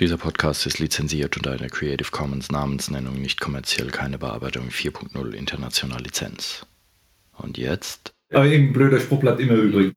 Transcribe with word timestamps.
Dieser 0.00 0.16
Podcast 0.16 0.64
ist 0.64 0.78
lizenziert 0.78 1.36
unter 1.36 1.50
einer 1.52 1.68
Creative 1.68 2.10
Commons 2.10 2.50
Namensnennung 2.50 3.20
nicht 3.20 3.38
kommerziell 3.38 3.88
keine 3.88 4.16
Bearbeitung 4.16 4.70
4.0 4.70 5.32
international 5.32 6.00
Lizenz. 6.00 6.64
Und 7.36 7.58
jetzt? 7.58 8.10
Aber 8.32 8.46
irgendein 8.46 8.72
blöder 8.72 8.98
Spruch 8.98 9.20
bleibt 9.20 9.40
immer 9.40 9.56
übrig. 9.56 9.92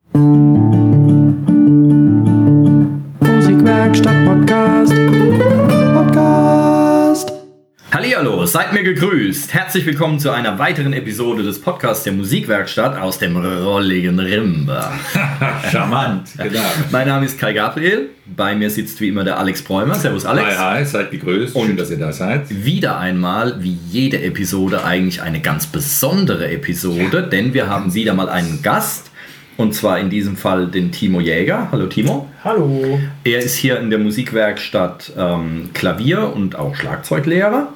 Seid 8.54 8.72
mir 8.72 8.84
gegrüßt. 8.84 9.52
Herzlich 9.52 9.84
willkommen 9.84 10.20
zu 10.20 10.30
einer 10.30 10.60
weiteren 10.60 10.94
Episode 10.94 11.42
des 11.42 11.60
Podcasts 11.60 12.04
der 12.04 12.14
Musikwerkstatt 12.14 12.96
aus 13.02 13.18
dem 13.18 13.36
rolligen 13.36 14.20
Rimba. 14.20 14.94
Charmant, 15.72 16.30
genau. 16.38 16.62
Mein 16.92 17.08
Name 17.08 17.26
ist 17.26 17.40
Kai 17.40 17.54
Gabriel. 17.54 18.12
Bei 18.28 18.54
mir 18.54 18.70
sitzt 18.70 19.02
wie 19.02 19.08
immer 19.08 19.24
der 19.24 19.40
Alex 19.40 19.64
Bräumer. 19.64 19.96
Servus 19.96 20.28
Alex. 20.28 20.56
Hi, 20.56 20.82
hi, 20.82 20.86
seid 20.86 21.10
gegrüßt. 21.10 21.54
Schön, 21.54 21.72
Und- 21.72 21.80
dass 21.80 21.90
ihr 21.90 21.98
da 21.98 22.14
seid. 22.14 22.44
Wieder 22.64 23.00
einmal, 23.00 23.56
wie 23.64 23.76
jede 23.90 24.22
Episode, 24.22 24.84
eigentlich 24.84 25.24
eine 25.24 25.40
ganz 25.40 25.66
besondere 25.66 26.52
Episode, 26.52 27.24
denn 27.24 27.56
wir 27.56 27.68
haben 27.68 27.96
wieder 27.96 28.14
mal 28.14 28.30
einen 28.30 28.62
Gast. 28.62 29.10
Und 29.58 29.74
zwar 29.74 29.98
in 29.98 30.12
diesem 30.12 30.38
Fall 30.38 30.68
den 30.68 30.92
Timo 30.92 31.22
Jäger. 31.22 31.70
Hallo 31.72 31.88
Timo. 31.88 32.30
Hallo. 32.44 33.00
Er 33.24 33.40
ist 33.40 33.56
hier 33.56 33.80
in 33.80 33.90
der 33.90 33.98
Musikwerkstatt 33.98 35.12
ähm, 35.18 35.72
Klavier- 35.74 36.32
und 36.36 36.56
auch 36.56 36.76
Schlagzeuglehrer. 36.76 37.70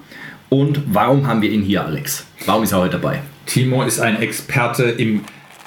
Und 0.49 0.81
warum 0.93 1.27
haben 1.27 1.41
wir 1.41 1.51
ihn 1.51 1.61
hier, 1.61 1.83
Alex? 1.83 2.25
Warum 2.45 2.63
ist 2.63 2.71
er 2.71 2.79
heute 2.79 2.99
dabei? 2.99 3.21
Timo 3.45 3.83
ist 3.83 3.99
ein 3.99 4.21
Experte 4.21 4.83
im 4.83 5.21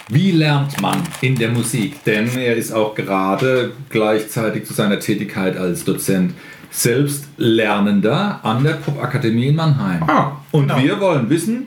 Wie 0.09 0.33
lernt 0.33 0.81
man 0.81 1.03
in 1.21 1.37
der 1.37 1.51
Musik? 1.51 2.03
Denn 2.05 2.29
er 2.37 2.57
ist 2.57 2.73
auch 2.73 2.95
gerade 2.95 3.73
gleichzeitig 3.91 4.65
zu 4.65 4.73
seiner 4.73 4.99
Tätigkeit 4.99 5.57
als 5.57 5.85
Dozent 5.85 6.35
selbst 6.71 7.27
Lernender 7.37 8.41
an 8.43 8.65
der 8.65 8.75
Popakademie 8.75 9.49
in 9.49 9.57
Mannheim. 9.57 10.03
Ah, 10.05 10.33
Und 10.53 10.69
genau. 10.69 10.83
wir 10.83 11.01
wollen 11.01 11.29
wissen, 11.29 11.67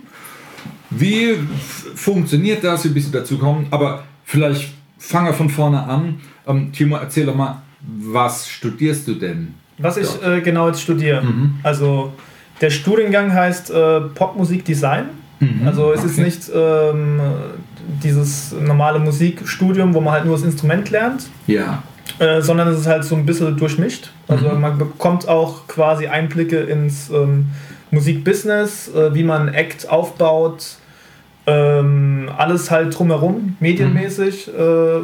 wie 0.90 1.36
funktioniert 1.96 2.64
das, 2.64 2.86
wie 2.86 2.90
bist 2.90 3.14
du 3.14 3.20
dazu 3.20 3.38
gekommen? 3.38 3.68
Aber 3.72 4.04
vielleicht 4.24 4.74
fangen 4.98 5.28
wir 5.28 5.34
von 5.34 5.50
vorne 5.50 5.84
an. 5.84 6.20
Ähm, 6.48 6.72
Timo, 6.72 6.98
erzähl 6.98 7.26
doch 7.26 7.36
mal, 7.36 7.62
was 7.82 8.48
studierst 8.48 9.08
du 9.08 9.16
denn? 9.16 9.56
Was 9.78 9.98
ich 9.98 10.08
äh, 10.24 10.42
genau 10.42 10.68
jetzt 10.68 10.82
studiere. 10.82 11.24
Also 11.64 12.14
der 12.64 12.70
Studiengang 12.72 13.34
heißt 13.34 13.70
äh, 13.72 14.02
Popmusikdesign. 14.02 15.06
Also 15.66 15.92
es 15.92 16.06
ist 16.06 16.14
okay. 16.14 16.24
nicht 16.24 16.50
ähm, 16.56 17.20
dieses 18.02 18.54
normale 18.54 18.98
Musikstudium, 18.98 19.94
wo 19.94 20.00
man 20.00 20.14
halt 20.14 20.26
nur 20.26 20.38
das 20.38 20.46
Instrument 20.46 20.90
lernt, 20.90 21.28
Ja. 21.48 21.84
äh, 22.20 22.42
sondern 22.42 22.70
es 22.70 22.80
ist 22.80 22.88
halt 22.88 23.04
so 23.04 23.16
ein 23.16 23.26
bisschen 23.26 23.58
durchmischt. 23.58 24.12
Also 24.30 24.48
man 24.48 24.78
bekommt 24.78 25.28
auch 25.28 25.68
quasi 25.68 26.08
Einblicke 26.08 26.60
ins 26.62 27.10
ähm, 27.10 27.48
Musikbusiness, 27.92 28.90
äh, 28.96 29.14
wie 29.14 29.24
man 29.24 29.50
Act 29.54 29.90
aufbaut, 29.90 30.78
ähm, 31.46 32.30
alles 32.38 32.72
halt 32.72 32.98
drumherum, 32.98 33.58
medienmäßig. 33.60 34.48
Äh, 34.48 35.00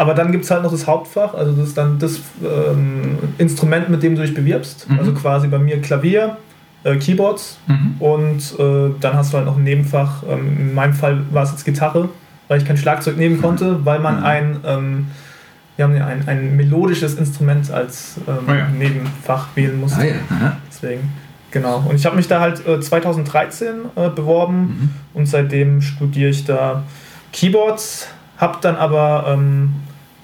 aber 0.00 0.14
dann 0.14 0.32
gibt 0.32 0.44
es 0.44 0.50
halt 0.50 0.62
noch 0.62 0.70
das 0.72 0.86
Hauptfach, 0.86 1.34
also 1.34 1.52
das 1.52 1.68
ist 1.68 1.76
dann 1.76 1.98
das 1.98 2.20
ähm, 2.42 3.18
Instrument, 3.36 3.90
mit 3.90 4.02
dem 4.02 4.14
du 4.16 4.22
dich 4.22 4.32
bewirbst. 4.34 4.88
Mhm. 4.88 4.98
Also 4.98 5.12
quasi 5.12 5.46
bei 5.48 5.58
mir 5.58 5.80
Klavier, 5.82 6.38
äh, 6.84 6.96
Keyboards 6.96 7.58
Mhm. 7.66 7.94
und 7.98 8.38
äh, 8.58 8.94
dann 8.98 9.14
hast 9.14 9.32
du 9.32 9.36
halt 9.36 9.46
noch 9.46 9.58
ein 9.58 9.64
Nebenfach. 9.64 10.22
Ähm, 10.28 10.56
in 10.58 10.74
meinem 10.74 10.94
Fall 10.94 11.18
war 11.32 11.42
es 11.42 11.50
jetzt 11.50 11.64
Gitarre, 11.66 12.08
weil 12.48 12.58
ich 12.60 12.64
kein 12.66 12.78
Schlagzeug 12.78 13.18
nehmen 13.18 13.42
konnte, 13.42 13.84
weil 13.84 13.98
man 13.98 14.20
Mhm. 14.20 14.24
ein, 14.24 14.56
ähm, 14.64 15.06
wir 15.76 15.84
haben 15.84 15.94
ja 15.96 16.06
ein, 16.06 16.26
ein 16.26 16.56
melodisches 16.56 17.14
Instrument 17.16 17.70
als 17.70 18.16
ähm, 18.26 18.34
Ah 18.46 18.54
ja. 18.54 18.68
Nebenfach 18.68 19.48
wählen 19.54 19.78
musste. 19.78 20.00
Ah 20.00 20.04
ja. 20.04 20.56
Deswegen, 20.70 21.12
genau. 21.50 21.84
Und 21.88 21.96
ich 21.96 22.06
habe 22.06 22.16
mich 22.16 22.26
da 22.28 22.40
halt 22.40 22.66
äh, 22.66 22.80
2013 22.80 23.66
äh, 23.96 24.08
beworben 24.08 24.56
Mhm. 24.60 24.90
und 25.12 25.26
seitdem 25.26 25.82
studiere 25.82 26.30
ich 26.30 26.44
da 26.46 26.84
Keyboards, 27.32 28.08
habe 28.38 28.56
dann 28.62 28.76
aber 28.76 29.36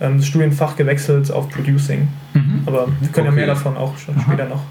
ähm, 0.01 0.19
das 0.19 0.27
Studienfach 0.27 0.77
gewechselt 0.77 1.31
auf 1.31 1.49
Producing. 1.51 2.09
Mhm. 2.35 2.63
Aber 2.67 2.89
wir 3.01 3.09
können 3.09 3.27
ja 3.27 3.33
mehr 3.33 3.45
Okay. 3.45 3.55
davon 3.55 3.77
auch 3.77 3.97
schon 3.99 4.15
Aha. 4.17 4.23
später 4.23 4.47
noch. 4.49 4.63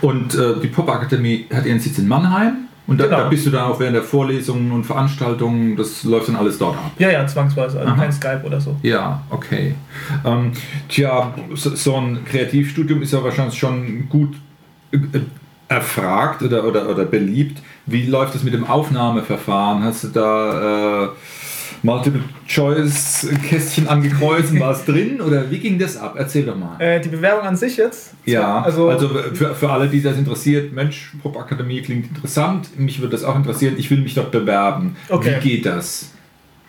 Und 0.00 0.34
äh, 0.34 0.60
die 0.62 0.68
Popakademie 0.68 1.46
hat 1.54 1.64
ihren 1.66 1.80
Sitz 1.80 1.98
in 1.98 2.08
Mannheim. 2.08 2.68
Und 2.86 2.98
da, 2.98 3.04
Genau. 3.04 3.16
da 3.18 3.28
bist 3.28 3.46
du 3.46 3.50
dann 3.50 3.62
auch 3.70 3.78
während 3.78 3.94
der 3.94 4.02
Vorlesungen 4.02 4.72
und 4.72 4.84
Veranstaltungen, 4.84 5.76
das 5.76 6.02
läuft 6.02 6.28
dann 6.28 6.36
alles 6.36 6.58
dort 6.58 6.76
ab. 6.76 6.90
Ja, 6.98 7.10
ja, 7.10 7.26
zwangsweise, 7.26 7.78
also 7.78 7.92
Aha. 7.92 7.96
kein 8.02 8.12
Skype 8.12 8.42
oder 8.44 8.60
so. 8.60 8.76
Ja, 8.82 9.22
okay. 9.30 9.74
Ähm, 10.24 10.50
tja, 10.88 11.32
so, 11.54 11.74
so 11.76 11.96
ein 11.96 12.24
Kreativstudium 12.24 13.00
ist 13.00 13.12
ja 13.12 13.22
wahrscheinlich 13.22 13.56
schon 13.56 14.08
gut 14.08 14.34
äh, 14.90 14.98
erfragt 15.68 16.42
oder, 16.42 16.64
oder, 16.64 16.88
oder 16.88 17.04
beliebt. 17.04 17.62
Wie 17.86 18.04
läuft 18.06 18.34
es 18.34 18.42
mit 18.42 18.52
dem 18.52 18.64
Aufnahmeverfahren? 18.66 19.84
Hast 19.84 20.04
du 20.04 20.08
da 20.08 21.04
äh, 21.04 21.08
Multiple-Choice-Kästchen 21.82 23.88
angekreuzt 23.88 24.52
und 24.52 24.60
war 24.60 24.72
es 24.72 24.84
drin? 24.84 25.20
Oder 25.20 25.50
wie 25.50 25.58
ging 25.58 25.78
das 25.78 25.96
ab? 25.96 26.14
Erzähl 26.16 26.44
doch 26.44 26.56
mal. 26.56 26.80
Äh, 26.80 27.00
die 27.00 27.08
Bewerbung 27.08 27.44
an 27.44 27.56
sich 27.56 27.76
jetzt? 27.76 28.14
Ja, 28.24 28.62
also, 28.62 28.88
also, 28.88 29.08
für, 29.08 29.54
für 29.54 29.70
alle, 29.70 29.88
die 29.88 30.02
das 30.02 30.16
interessiert, 30.16 30.72
Mensch, 30.72 31.12
Popakademie 31.22 31.82
klingt 31.82 32.08
interessant, 32.08 32.78
mich 32.78 33.00
würde 33.00 33.12
das 33.12 33.24
auch 33.24 33.36
interessieren, 33.36 33.74
ich 33.78 33.90
will 33.90 34.00
mich 34.00 34.14
dort 34.14 34.30
bewerben. 34.30 34.96
Okay. 35.08 35.36
Wie 35.40 35.48
geht 35.56 35.66
das? 35.66 36.10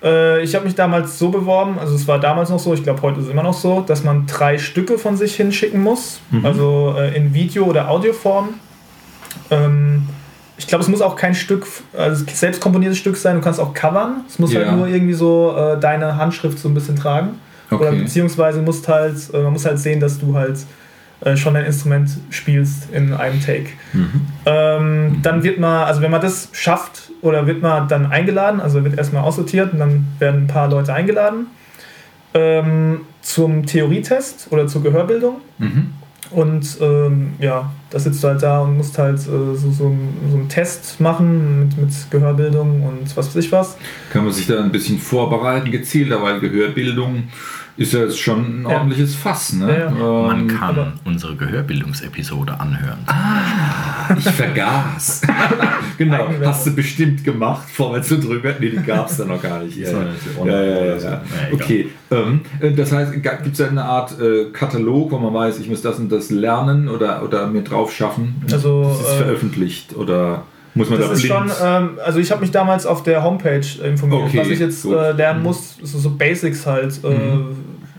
Äh, 0.04 0.44
ich 0.44 0.56
habe 0.56 0.66
mich 0.66 0.76
damals 0.76 1.18
so 1.20 1.30
beworben, 1.30 1.78
also 1.80 1.96
es 1.96 2.08
war 2.08 2.20
damals 2.20 2.50
noch 2.50 2.60
so, 2.60 2.74
ich 2.74 2.84
glaube 2.84 3.02
heute 3.02 3.20
ist 3.20 3.26
es 3.28 3.32
immer 3.32 3.44
noch 3.44 3.54
so, 3.54 3.82
dass 3.82 4.04
man 4.04 4.26
drei 4.26 4.58
Stücke 4.58 4.98
von 4.98 5.16
sich 5.16 5.36
hinschicken 5.36 5.82
muss, 5.82 6.20
Mhm. 6.32 6.46
also 6.46 6.96
äh, 6.98 7.16
in 7.16 7.34
Video- 7.34 7.66
oder 7.66 7.90
Audioform. 7.90 8.50
Ähm, 9.50 10.04
ich 10.58 10.68
glaube, 10.68 10.84
es 10.84 10.88
muss 10.90 11.02
auch 11.02 11.16
kein 11.16 11.34
Stück, 11.36 11.66
also 11.98 12.26
selbst 12.32 12.62
komponiertes 12.62 12.98
Stück 13.00 13.16
sein, 13.18 13.36
du 13.38 13.42
kannst 13.42 13.60
auch 13.60 13.74
covern. 13.74 14.22
Es 14.28 14.38
muss 14.40 14.54
Ja. 14.54 14.62
halt 14.66 14.78
nur 14.78 14.88
irgendwie 14.88 15.14
so 15.14 15.56
äh, 15.58 15.80
deine 15.80 16.16
Handschrift 16.18 16.60
so 16.60 16.68
ein 16.70 16.74
bisschen 16.74 16.96
tragen. 16.96 17.40
Oder 17.72 17.88
Okay. 17.90 18.00
beziehungsweise 18.04 18.62
musst 18.62 18.88
halt, 18.88 19.16
äh, 19.34 19.42
man 19.42 19.54
muss 19.54 19.66
halt 19.66 19.80
sehen, 19.80 20.00
dass 20.00 20.20
du 20.20 20.36
halt 20.36 20.58
äh, 21.22 21.36
schon 21.38 21.56
ein 21.56 21.66
Instrument 21.66 22.10
spielst 22.30 22.90
in 22.92 23.14
einem 23.14 23.42
Take. 23.42 23.70
Mhm. 23.94 24.22
Ähm, 24.46 25.20
dann 25.24 25.42
wird 25.44 25.58
man, 25.60 25.86
also 25.88 26.02
wenn 26.02 26.12
man 26.12 26.22
das 26.22 26.50
schafft, 26.52 27.10
oder 27.22 27.48
wird 27.48 27.62
man 27.62 27.88
dann 27.88 28.12
eingeladen, 28.12 28.60
also 28.60 28.84
wird 28.84 28.98
erstmal 28.98 29.24
aussortiert 29.24 29.74
und 29.74 29.80
dann 29.80 30.06
werden 30.20 30.44
ein 30.44 30.48
paar 30.48 30.70
Leute 30.70 30.94
eingeladen 30.94 31.48
ähm, 32.34 33.02
zum 33.22 33.66
Theorietest 33.66 34.48
oder 34.52 34.68
zur 34.68 34.84
Gehörbildung. 34.84 35.38
Mhm. 35.58 35.94
Und 36.32 36.78
ähm, 36.82 37.34
ja, 37.40 37.72
da 37.94 38.00
sitzt 38.00 38.24
du 38.24 38.28
halt 38.28 38.42
da 38.42 38.62
und 38.62 38.76
musst 38.76 38.98
halt 38.98 39.20
äh, 39.20 39.22
so, 39.22 39.56
so, 39.56 39.72
so 39.72 39.86
einen 39.86 40.50
Test 40.50 41.00
machen 41.00 41.60
mit, 41.60 41.78
mit 41.78 41.92
Gehörbildung 42.10 42.82
und 42.82 43.16
was 43.16 43.28
weiß 43.28 43.36
ich 43.36 43.52
was. 43.52 43.78
Kann 44.12 44.24
man 44.24 44.34
sich 44.34 44.48
da 44.48 44.64
ein 44.64 44.72
bisschen 44.72 44.98
vorbereiten, 44.98 45.70
gezielter, 45.70 46.24
weil 46.24 46.40
Gehörbildung 46.40 47.26
ist 47.76 47.94
ja 47.94 48.02
jetzt 48.02 48.20
schon 48.20 48.62
ein 48.62 48.64
Ja. 48.70 48.78
ordentliches 48.78 49.16
Fass. 49.16 49.54
Ne? 49.54 49.68
Ja, 49.70 49.78
ja. 49.86 50.28
Man 50.28 50.42
Ähm, 50.42 50.48
kann 50.48 50.70
aber- 50.70 50.94
unsere 51.06 51.36
Gehörbildungsepisode 51.36 52.60
anhören. 52.60 53.00
ich 54.18 54.24
vergaß. 54.30 55.22
genau, 55.98 56.28
hast 56.46 56.68
du 56.68 56.76
bestimmt 56.76 57.24
gemacht, 57.24 57.68
vorwärts 57.70 58.12
und 58.12 58.28
rückwärts. 58.28 58.60
Nee, 58.60 58.70
die 58.72 58.78
gab 58.84 59.10
es 59.10 59.18
da 59.18 59.26
noch 59.26 59.42
gar 59.42 59.60
nicht. 59.64 59.78
Ja, 59.84 59.90
So, 59.90 60.46
ja. 60.46 60.62
Ja. 60.64 60.74
Ja, 60.74 60.96
egal. 60.96 61.22
Okay, 61.54 61.90
ähm, 62.12 62.42
äh, 62.60 62.72
das 62.72 62.92
heißt, 62.92 63.12
gibt 63.14 63.48
es 63.54 63.62
eine 63.62 63.84
Art 63.84 64.20
äh, 64.20 64.46
Katalog, 64.52 65.12
wo 65.12 65.18
man 65.18 65.34
weiß, 65.34 65.60
ich 65.60 65.68
muss 65.70 65.82
das 65.82 65.98
und 66.00 66.12
das 66.12 66.30
lernen 66.30 66.88
oder, 66.90 67.24
oder 67.24 67.48
mir 67.48 67.62
drauf 67.64 67.92
schaffen? 67.94 68.42
Also, 68.52 68.84
das 68.84 69.00
ist 69.00 69.08
äh, 69.14 69.18
veröffentlicht 69.24 69.96
oder 69.96 70.44
muss 70.76 70.90
man 70.90 71.00
Das 71.00 71.08
da 71.10 71.14
ist 71.16 71.22
blind? 71.22 71.36
schon, 71.36 71.52
ähm, 71.64 71.90
also 72.04 72.20
ich 72.20 72.32
habe 72.32 72.42
mich 72.42 72.52
damals 72.52 72.86
auf 72.86 73.04
der 73.04 73.24
Homepage 73.24 73.62
äh, 73.84 73.90
informiert, 73.90 74.24
Okay, 74.28 74.38
was 74.40 74.48
ich 74.50 74.60
jetzt 74.60 74.86
äh, 74.86 75.12
lernen 75.12 75.40
Mhm. 75.40 75.46
muss, 75.46 75.78
so, 75.82 76.00
so 76.00 76.10
Basics 76.12 76.66
halt, 76.66 77.00
äh, 77.04 77.08
Mhm. 77.10 77.56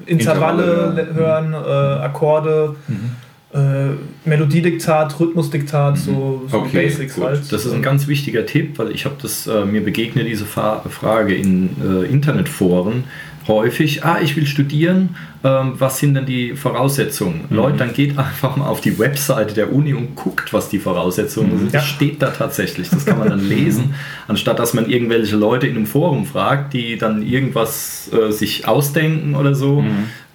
Intervalle, 0.07 0.63
Intervalle, 0.65 0.93
le- 1.03 1.15
hören, 1.15 1.53
äh, 1.55 2.03
Akkorde, 2.05 2.75
Mhm. 2.89 3.11
äh, 3.59 4.29
Melodiediktat, 4.29 5.19
Rhythmusdiktat, 5.19 5.97
so, 5.99 6.43
so 6.49 6.59
Okay, 6.59 6.83
Basics 6.89 7.15
gut. 7.15 7.25
halt. 7.25 7.53
Das 7.53 7.65
ist 7.65 7.73
ein 7.73 7.83
ganz 7.83 8.07
wichtiger 8.09 8.45
Tipp, 8.45 8.79
weil 8.79 8.91
ich 8.91 9.05
habe 9.05 9.15
das, 9.23 9.47
äh, 9.47 9.65
mir 9.65 9.83
begegnet 9.85 10.27
diese 10.27 10.45
Fa 10.45 10.83
Frage 10.91 11.35
in 11.35 11.71
äh, 11.81 12.05
Internetforen 12.07 13.05
häufig, 13.47 14.05
ah, 14.05 14.19
ich 14.23 14.37
will 14.37 14.47
studieren, 14.47 15.17
ähm, 15.45 15.75
was 15.79 15.99
sind 15.99 16.15
denn 16.15 16.25
die 16.27 16.55
Voraussetzungen? 16.57 17.45
Leute, 17.51 17.77
dann 17.79 17.93
geht 17.93 18.17
einfach 18.19 18.57
mal 18.57 18.67
auf 18.67 18.81
die 18.81 18.99
Webseite 18.99 19.55
der 19.55 19.73
Uni 19.73 19.93
und 19.95 20.15
guckt, 20.17 20.53
was 20.53 20.69
die 20.71 20.79
Voraussetzungen 20.79 21.59
sind. 21.59 21.75
Das 21.75 21.83
Ja. 21.83 21.89
steht 21.89 22.23
da 22.23 22.31
tatsächlich, 22.31 22.89
das 22.91 23.05
kann 23.05 23.19
man 23.19 23.29
dann 23.29 23.47
lesen, 23.49 23.95
anstatt 24.29 24.59
dass 24.59 24.73
man 24.75 24.89
irgendwelche 24.89 25.37
Leute 25.37 25.67
in 25.67 25.77
einem 25.77 25.87
Forum 25.87 26.25
fragt, 26.25 26.73
die 26.73 26.97
dann 26.97 27.23
irgendwas 27.23 28.11
äh, 28.13 28.31
sich 28.33 28.67
ausdenken 28.67 29.35
oder 29.35 29.55
so. 29.55 29.85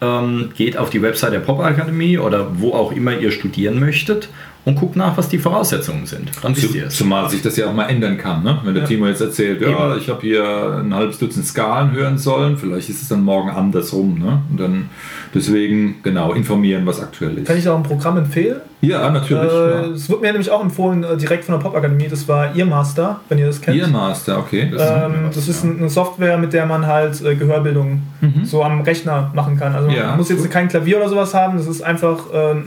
Ähm, 0.02 0.52
geht 0.56 0.78
auf 0.78 0.90
die 0.90 1.02
Webseite 1.02 1.34
der 1.34 1.40
Popakademie 1.42 2.18
oder 2.20 2.48
wo 2.60 2.72
auch 2.74 2.92
immer 2.94 3.18
ihr 3.18 3.32
studieren 3.32 3.80
möchtet 3.80 4.30
und 4.70 4.76
guckt 4.76 4.96
nach, 4.96 5.18
was 5.18 5.28
die 5.30 5.38
Voraussetzungen 5.40 6.06
sind. 6.06 6.32
Dann 6.42 6.56
wisst 6.56 6.74
ihr 6.76 6.82
Zu- 6.84 6.88
es. 6.88 6.96
Zumal 6.98 7.30
sich 7.30 7.42
das 7.42 7.58
ja 7.58 7.68
auch 7.68 7.74
mal 7.74 7.86
ändern 7.86 8.18
kann. 8.18 8.44
Ne? 8.44 8.58
Wenn 8.64 8.74
der 8.76 8.86
Timo 8.86 9.08
jetzt 9.08 9.22
erzählt, 9.22 9.62
ja, 9.62 9.96
ich 9.96 10.08
habe 10.10 10.22
hier 10.22 10.82
ein 10.84 10.94
halbes 10.94 11.18
Dutzend 11.20 11.46
Skalen 11.46 11.92
hören 11.92 12.18
sollen, 12.18 12.58
vielleicht 12.58 12.90
ist 12.90 13.02
es 13.02 13.08
dann 13.10 13.24
morgen 13.24 13.50
andersrum. 13.50 14.20
Ne? 14.20 14.42
Und 14.50 14.60
dann 14.60 14.90
deswegen 15.34 15.96
genau 16.04 16.34
informieren, 16.34 16.86
was 16.86 17.02
aktuell 17.02 17.38
ist. 17.38 17.48
Kann 17.48 17.58
ich 17.58 17.68
auch 17.68 17.78
ein 17.78 17.84
Programm 17.84 18.18
empfehlen? 18.18 18.62
Ja, 18.82 19.10
natürlich. 19.10 19.52
Äh, 19.52 19.90
Es 19.94 20.10
wurde 20.10 20.22
mir 20.22 20.32
nämlich 20.32 20.50
auch 20.50 20.62
empfohlen, 20.64 21.04
äh, 21.04 21.18
direkt 21.18 21.44
von 21.46 21.56
der 21.56 21.60
Popakademie. 21.62 22.08
Das 22.08 22.28
war 22.30 22.56
Earmaster, 22.56 23.20
wenn 23.28 23.38
ihr 23.38 23.48
das 23.48 23.60
kennt. 23.60 23.76
ja. 23.78 23.84
Earmaster, 23.86 24.38
okay. 24.40 24.70
Das 24.72 24.82
Ähm, 24.90 25.14
das 25.34 25.48
ist 25.50 25.64
ein- 25.66 25.80
eine 25.80 25.90
Software, 25.90 26.38
mit 26.38 26.54
der 26.54 26.66
man 26.66 26.86
halt 26.88 27.22
äh, 27.22 27.36
Gehörbildung 27.36 28.02
so 28.44 28.64
am 28.64 28.82
Rechner 28.82 29.32
machen 29.34 29.58
kann. 29.58 29.76
Also 29.76 29.90
Mhm. 29.90 29.96
Ja, 29.96 30.08
man 30.08 30.18
muss 30.18 30.30
jetzt 30.30 30.42
cool. 30.44 30.48
kein 30.50 30.68
Klavier 30.70 30.98
oder 30.98 31.10
sowas 31.10 31.34
haben. 31.34 31.58
Das 31.58 31.68
ist 31.68 31.82
einfach, 31.82 32.20
ähm, 32.34 32.64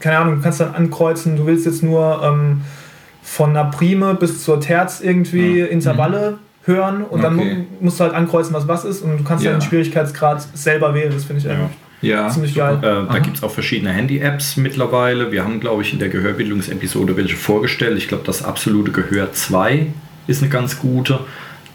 keine 0.00 0.18
Ahnung, 0.18 0.36
du 0.36 0.42
kannst 0.42 0.60
dann 0.60 0.74
ankreuzen, 0.74 1.36
du 1.36 1.46
willst 1.46 1.66
jetzt 1.66 1.82
nur 1.82 2.20
ähm, 2.22 2.62
von 3.22 3.50
einer 3.50 3.64
Prime 3.64 4.14
bis 4.14 4.44
zur 4.44 4.60
Terz 4.60 5.00
irgendwie 5.00 5.60
Intervalle 5.60 6.38
hören 6.64 7.02
und 7.02 7.22
dann 7.22 7.34
Mhm. 7.34 7.40
Okay. 7.40 7.54
mu 7.56 7.64
musst 7.86 8.00
du 8.00 8.04
halt 8.04 8.14
ankreuzen, 8.14 8.54
was 8.54 8.66
was 8.68 8.84
ist 8.84 9.02
und 9.02 9.18
du 9.18 9.24
kannst 9.24 9.44
Ja. 9.44 9.52
dann 9.52 9.60
den 9.60 9.66
Schwierigkeitsgrad 9.68 10.46
selber 10.54 10.94
wählen. 10.94 11.12
Das 11.12 11.24
finde 11.24 11.40
ich 11.42 11.48
eigentlich 11.48 11.70
ja. 12.02 12.28
ziemlich 12.28 12.54
geil. 12.54 12.78
Äh, 12.82 13.12
da 13.12 13.18
gibt 13.20 13.36
es 13.38 13.42
auch 13.42 13.50
verschiedene 13.50 13.92
Handy-Apps 13.92 14.56
mittlerweile. 14.56 15.30
Wir 15.32 15.44
haben, 15.44 15.60
glaube 15.60 15.82
ich, 15.82 15.92
in 15.92 15.98
der 15.98 16.08
Gehörbildungsepisode 16.08 17.16
welche 17.16 17.36
vorgestellt. 17.36 17.96
Ich 17.98 18.08
glaube, 18.08 18.24
das 18.26 18.44
absolute 18.44 18.90
Gehör 18.92 19.32
2 19.32 19.86
ist 20.26 20.42
eine 20.42 20.50
ganz 20.50 20.78
gute. 20.78 21.20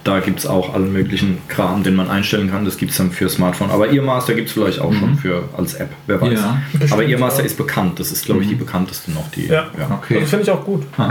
Da 0.03 0.19
gibt 0.19 0.39
es 0.39 0.47
auch 0.47 0.73
allen 0.73 0.91
möglichen 0.91 1.37
Kram, 1.47 1.83
den 1.83 1.95
man 1.95 2.09
einstellen 2.09 2.49
kann. 2.49 2.65
Das 2.65 2.77
gibt 2.77 2.91
es 2.91 2.97
dann 2.97 3.11
für 3.11 3.29
Smartphone. 3.29 3.69
Aber 3.69 3.91
Earmaster 3.91 4.33
gibt 4.33 4.47
es 4.47 4.53
vielleicht 4.53 4.79
auch 4.79 4.93
schon 4.93 5.15
für 5.15 5.43
als 5.55 5.75
App, 5.75 5.89
wer 6.07 6.19
weiß. 6.19 6.39
Ja. 6.39 6.61
Aber 6.89 7.05
Earmaster 7.05 7.41
ja. 7.41 7.45
ist 7.45 7.57
bekannt. 7.57 7.99
Das 7.99 8.11
ist, 8.11 8.25
glaube 8.25 8.41
ich, 8.41 8.49
die 8.49 8.55
bekannteste 8.55 9.11
noch. 9.11 9.29
Die, 9.31 9.45
Ja. 9.45 9.69
Okay. 10.01 10.15
Also 10.15 10.27
finde 10.27 10.43
ich 10.43 10.51
auch 10.51 10.65
gut. 10.65 10.83
Ah. 10.97 11.09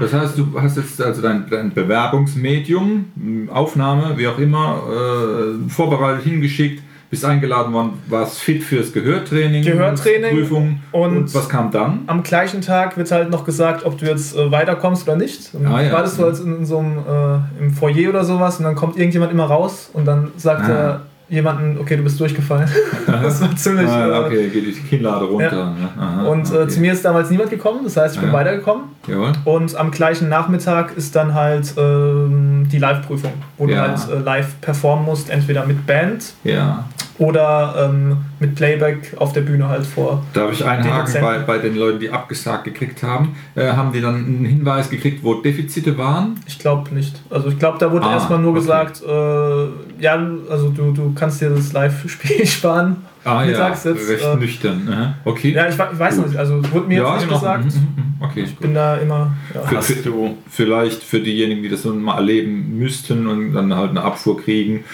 Das 0.00 0.12
heißt, 0.12 0.38
du 0.38 0.60
hast 0.60 0.76
jetzt 0.76 1.00
also 1.02 1.20
dein, 1.20 1.48
dein 1.50 1.72
Bewerbungsmedium, 1.74 3.48
Aufnahme, 3.52 4.16
wie 4.16 4.26
auch 4.26 4.38
immer, 4.38 4.82
äh, 4.88 5.70
vorbereitet, 5.70 6.24
hingeschickt, 6.24 6.82
bist 7.10 7.24
eingeladen 7.24 7.72
worden, 7.72 7.92
warst 8.06 8.38
fit 8.38 8.62
fürs 8.62 8.92
Gehörtraining, 8.92 9.64
Gehörtraining 9.64 10.30
Prüfung 10.36 10.80
und- 10.92 11.16
und, 11.16 11.34
was 11.34 11.48
kam 11.48 11.70
dann? 11.72 12.02
Am 12.06 12.22
gleichen 12.22 12.60
Tag 12.60 12.96
wird 12.96 13.10
halt 13.10 13.30
noch 13.30 13.44
gesagt, 13.44 13.84
ob 13.84 13.98
du 13.98 14.06
jetzt 14.06 14.36
äh, 14.36 14.50
weiterkommst 14.50 15.08
oder 15.08 15.16
nicht. 15.16 15.50
Und 15.54 15.66
Ah, 15.66 15.82
ja. 15.82 15.92
Wartest 15.92 16.18
du 16.18 16.22
halt 16.24 16.38
in, 16.38 16.64
so 16.64 16.78
einem 16.78 16.98
äh, 16.98 17.62
im 17.64 17.72
Foyer 17.72 18.10
oder 18.10 18.24
sowas 18.24 18.58
und 18.58 18.64
dann 18.64 18.76
kommt 18.76 18.96
irgendjemand 18.96 19.32
immer 19.32 19.44
raus 19.46 19.90
und 19.92 20.06
dann 20.06 20.28
sagt 20.36 20.68
Ah. 20.68 20.72
er 20.72 21.00
jemanden, 21.28 21.78
okay, 21.80 21.96
du 21.96 22.02
bist 22.02 22.18
durchgefallen. 22.18 22.68
das 23.06 23.40
war 23.40 23.54
ziemlich. 23.56 23.88
Ah, 23.88 24.08
äh, 24.08 24.26
okay, 24.26 24.48
geht 24.48 24.66
die 24.66 24.72
Kinnlade 24.80 25.24
runter. 25.24 25.56
Ja. 25.56 25.64
Ne? 25.70 25.88
Aha, 25.98 26.26
Und 26.26 26.50
äh, 26.52 26.56
okay. 26.58 26.68
zu 26.68 26.80
mir 26.80 26.92
ist 26.92 27.04
damals 27.04 27.30
niemand 27.30 27.50
gekommen, 27.50 27.80
das 27.84 27.96
heißt, 27.96 28.14
ich 28.16 28.20
bin 28.20 28.30
Ja. 28.30 28.36
weitergekommen. 28.36 28.84
Jawohl. 29.10 29.32
Und 29.44 29.74
am 29.76 29.90
gleichen 29.90 30.28
Nachmittag 30.28 30.96
ist 30.96 31.14
dann 31.16 31.34
halt 31.34 31.74
ähm, 31.76 32.68
die 32.70 32.78
Live-Prüfung, 32.78 33.32
wo 33.58 33.66
Ja. 33.68 33.86
du 33.86 33.90
halt 33.90 34.10
äh, 34.10 34.18
live 34.24 34.60
performen 34.60 35.04
musst, 35.04 35.30
entweder 35.30 35.66
mit 35.66 35.86
Band 35.86 36.32
Ja. 36.44 36.84
oder 37.18 37.88
ähm, 37.90 38.18
mit 38.38 38.54
Playback 38.54 39.14
auf 39.18 39.32
der 39.32 39.42
Bühne 39.42 39.68
halt 39.68 39.84
vor. 39.86 40.22
Darf 40.32 40.52
ich 40.52 40.64
einhaken 40.64 41.06
Dezent. 41.06 41.24
bei, 41.24 41.38
bei 41.40 41.58
den 41.58 41.76
Leuten, 41.76 42.00
die 42.00 42.10
abgesagt 42.10 42.64
gekriegt 42.64 43.02
haben? 43.02 43.34
Äh, 43.54 43.72
haben 43.72 43.92
die 43.92 44.00
dann 44.00 44.14
einen 44.16 44.44
Hinweis 44.44 44.88
gekriegt, 44.88 45.22
wo 45.22 45.34
Defizite 45.34 45.98
waren? 45.98 46.40
Ich 46.46 46.58
glaube 46.58 46.94
nicht. 46.94 47.20
Also 47.30 47.48
ich 47.48 47.58
glaube, 47.58 47.78
da 47.78 47.90
wurde 47.92 48.06
Ah, 48.06 48.14
erstmal 48.14 48.38
nur 48.38 48.52
okay. 48.52 48.60
gesagt, 48.60 49.02
äh, 49.06 50.02
ja, 50.02 50.14
also 50.50 50.70
du, 50.70 50.92
du 50.92 51.12
kannst 51.14 51.40
dir 51.42 51.50
das 51.50 51.72
Live-Spiel 51.72 52.46
sparen. 52.46 52.96
Ah 53.24 53.44
Mittags 53.44 53.84
ja, 53.84 53.90
jetzt, 53.92 54.08
recht 54.08 54.24
äh, 54.24 54.36
nüchtern. 54.36 54.88
Aha. 54.90 55.14
Okay. 55.24 55.52
Ja, 55.52 55.68
ich, 55.68 55.74
ich 55.74 55.98
weiß 55.98 56.16
noch 56.18 56.26
nicht, 56.26 56.38
also 56.38 56.62
wurde 56.72 56.88
mir 56.88 57.02
jetzt 57.02 57.26
nicht 57.26 57.28
gesagt. 57.28 57.64
Mhm, 57.66 57.70
mhm. 57.70 58.10
Okay, 58.22 58.42
Ich 58.42 58.56
bin 58.56 58.74
da 58.74 58.96
immer. 58.96 59.32
Ja. 59.54 59.62
Für- 59.62 59.76
Hast 59.78 60.04
du 60.06 60.36
Vielleicht 60.50 61.02
für 61.02 61.20
diejenigen, 61.20 61.62
die 61.62 61.68
das 61.68 61.84
nun 61.84 62.02
mal 62.02 62.16
erleben 62.16 62.78
müssten 62.78 63.26
und 63.26 63.52
dann 63.54 63.74
halt 63.74 63.90
eine 63.90 64.02
Abfuhr 64.02 64.38
kriegen, 64.40 64.84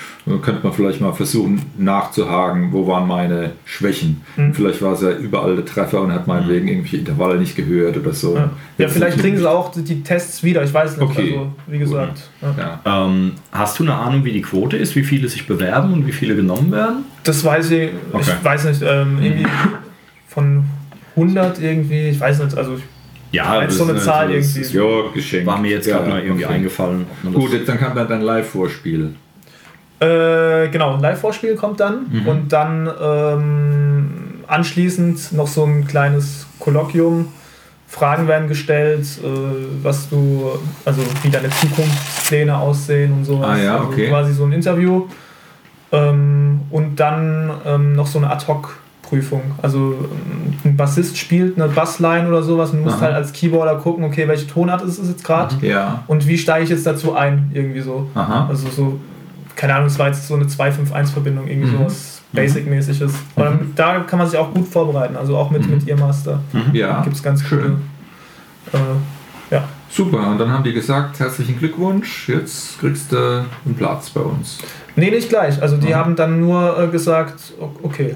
könnte 0.43 0.61
man 0.62 0.73
vielleicht 0.73 1.00
mal 1.00 1.12
versuchen 1.12 1.61
nachzuhaken, 1.76 2.73
wo 2.73 2.87
waren 2.87 3.06
meine 3.08 3.52
Schwächen. 3.64 4.23
Mhm. 4.37 4.55
Vielleicht 4.55 4.82
war 4.82 4.93
es 4.93 5.02
ja 5.02 5.11
überall 5.12 5.56
der 5.56 5.64
Treffer 5.64 6.00
und 6.02 6.12
hat 6.12 6.26
meinetwegen 6.26 6.69
irgendwelche 6.69 6.99
Intervalle 6.99 7.38
nicht 7.38 7.56
gehört 7.56 7.96
oder 7.96 8.12
so. 8.12 8.37
Ja, 8.37 8.50
ja 8.79 8.88
vielleicht 8.88 9.19
kriegen 9.19 9.37
sie 9.38 9.49
auch 9.49 9.72
die- 9.72 9.82
die 9.84 10.02
Tests 10.02 10.43
wieder, 10.43 10.62
ich 10.62 10.72
weiß 10.72 10.96
nicht. 10.96 11.11
Okay. 11.11 11.32
Also, 11.37 11.52
wie 11.67 11.79
gesagt. 11.79 12.31
Ja. 12.43 12.81
Ja. 12.84 13.06
Ähm, 13.06 13.32
hast 13.52 13.79
du 13.79 13.82
eine 13.84 13.94
Ahnung, 13.94 14.25
wie 14.25 14.32
die 14.32 14.43
Quote 14.43 14.76
ist, 14.76 14.94
wie 14.96 15.05
viele 15.05 15.29
sich 15.29 15.46
bewerben 15.46 15.93
und 15.93 16.06
wie 16.06 16.12
viele 16.12 16.37
genommen 16.37 16.70
werden? 16.72 17.05
Das 17.26 17.44
weiß 17.44 17.70
ich, 17.73 17.90
Okay. 18.12 18.23
ich 18.38 18.44
weiß 18.44 18.64
nicht, 18.64 18.82
ähm, 18.82 19.19
irgendwie 19.23 19.46
von 20.28 20.64
100 21.17 21.58
irgendwie, 21.61 22.08
ich 22.08 22.20
weiß 22.20 22.40
nicht, 22.43 22.56
also 22.56 22.75
ich, 22.76 22.82
Ja, 23.32 23.50
Als 23.58 23.76
so 23.76 23.84
eine 23.84 23.99
Zahl 23.99 24.28
das 24.28 24.37
irgendwie. 24.55 24.61
ist- 24.61 24.73
Ja, 24.73 25.11
geschenkt. 25.12 25.46
war 25.46 25.58
mir 25.58 25.70
jetzt 25.73 25.87
ja, 25.87 25.96
gerade 25.99 26.11
mal 26.11 26.23
irgendwie 26.23 26.44
okay. 26.44 26.55
eingefallen. 26.55 27.05
man 27.23 27.32
das- 27.34 27.43
Gut, 27.43 27.52
jetzt 27.52 27.69
dann 27.69 27.78
kam 27.78 27.94
dann 27.94 28.08
dein 28.08 28.23
Live-Vorspiel. 28.23 29.14
Äh, 29.99 30.69
genau, 30.69 30.94
ein 30.94 31.00
Live-Vorspiel 31.00 31.55
kommt 31.56 31.81
dann 31.81 32.06
Mhm. 32.11 32.26
und 32.28 32.52
dann 32.52 32.88
ähm, 33.00 34.06
anschließend 34.46 35.32
noch 35.32 35.49
so 35.49 35.64
ein 35.64 35.87
kleines 35.87 36.46
Kolloquium. 36.61 37.29
Fragen 37.88 38.26
werden 38.29 38.49
gestellt, 38.49 39.05
äh, 39.22 39.26
was 39.82 40.08
du, 40.08 40.50
also 40.84 41.00
wie 41.22 41.31
deine 41.31 41.49
Zukunftspläne 41.50 42.56
aussehen 42.56 43.12
und 43.12 43.25
sowas. 43.25 43.49
Ah 43.50 43.56
ja, 43.62 43.76
also 43.76 43.88
okay. 43.88 44.08
quasi 44.08 44.32
so 44.34 44.44
ein 44.44 44.52
Interview. 44.52 45.06
Ähm, 45.93 46.61
und 46.71 46.97
dann 46.97 47.50
ähm, 47.65 47.93
noch 47.94 48.06
so 48.06 48.19
eine 48.19 48.29
Ad-Hoc-Prüfung. 48.31 49.43
Also 49.62 49.94
ähm, 50.00 50.55
ein 50.65 50.77
Bassist 50.77 51.17
spielt 51.17 51.56
eine 51.61 51.69
Bassline 51.73 52.27
oder 52.29 52.43
sowas 52.43 52.71
und 52.71 52.79
du 52.79 52.85
musst 52.85 52.97
Aha. 52.97 53.03
halt 53.06 53.15
als 53.15 53.33
Keyboarder 53.33 53.77
gucken, 53.77 54.05
okay, 54.05 54.27
welche 54.27 54.47
Tonart 54.49 54.83
ist 54.83 54.99
es 54.99 55.09
jetzt 55.09 55.25
gerade 55.25 55.55
Ja. 55.67 56.03
und 56.09 56.27
wie 56.27 56.37
steige 56.38 56.65
ich 56.65 56.71
jetzt 56.71 56.87
dazu 56.87 57.15
ein, 57.15 57.50
irgendwie 57.55 57.81
so. 57.81 58.11
Aha. 58.15 58.47
Also 58.49 58.69
so, 58.69 58.99
keine 59.55 59.75
Ahnung, 59.77 59.87
es 59.87 59.99
war 59.99 60.09
jetzt 60.09 60.27
so 60.27 60.35
eine 60.35 60.44
2-5-1-Verbindung, 60.47 61.47
irgendwie 61.47 61.71
Mhm. 61.71 61.79
sowas 61.79 62.12
Basic-mäßiges. 62.32 63.12
Aber 63.37 63.59
da 63.77 64.00
kann 64.00 64.19
man 64.19 64.29
sich 64.29 64.39
auch 64.39 64.53
gut 64.53 64.67
vorbereiten, 64.67 65.17
also 65.17 65.37
auch 65.37 65.50
mit, 65.50 65.65
Mhm. 65.67 65.75
mit 65.77 65.89
Earmaster 65.89 66.41
Ja. 66.73 67.00
gibt 67.03 67.15
es 67.17 67.23
ganz 67.23 67.43
Schön. 67.43 67.61
gute. 68.73 68.77
Äh. 68.77 68.79
Super, 69.88 70.31
und 70.31 70.38
dann 70.38 70.50
haben 70.50 70.65
die 70.65 70.73
gesagt, 70.73 71.21
herzlichen 71.21 71.59
Glückwunsch, 71.59 72.29
jetzt 72.29 72.81
kriegst 72.81 73.12
du 73.12 73.44
einen 73.65 73.75
Platz 73.77 74.11
bei 74.11 74.21
uns. 74.21 74.59
Nee, 74.97 75.11
nicht 75.11 75.29
gleich. 75.29 75.61
Also 75.62 75.77
die 75.77 75.88
Mhm. 75.88 75.94
haben 75.94 76.17
dann 76.17 76.41
nur 76.41 76.77
äh, 76.79 76.88
gesagt, 76.88 77.53
okay. 77.83 78.15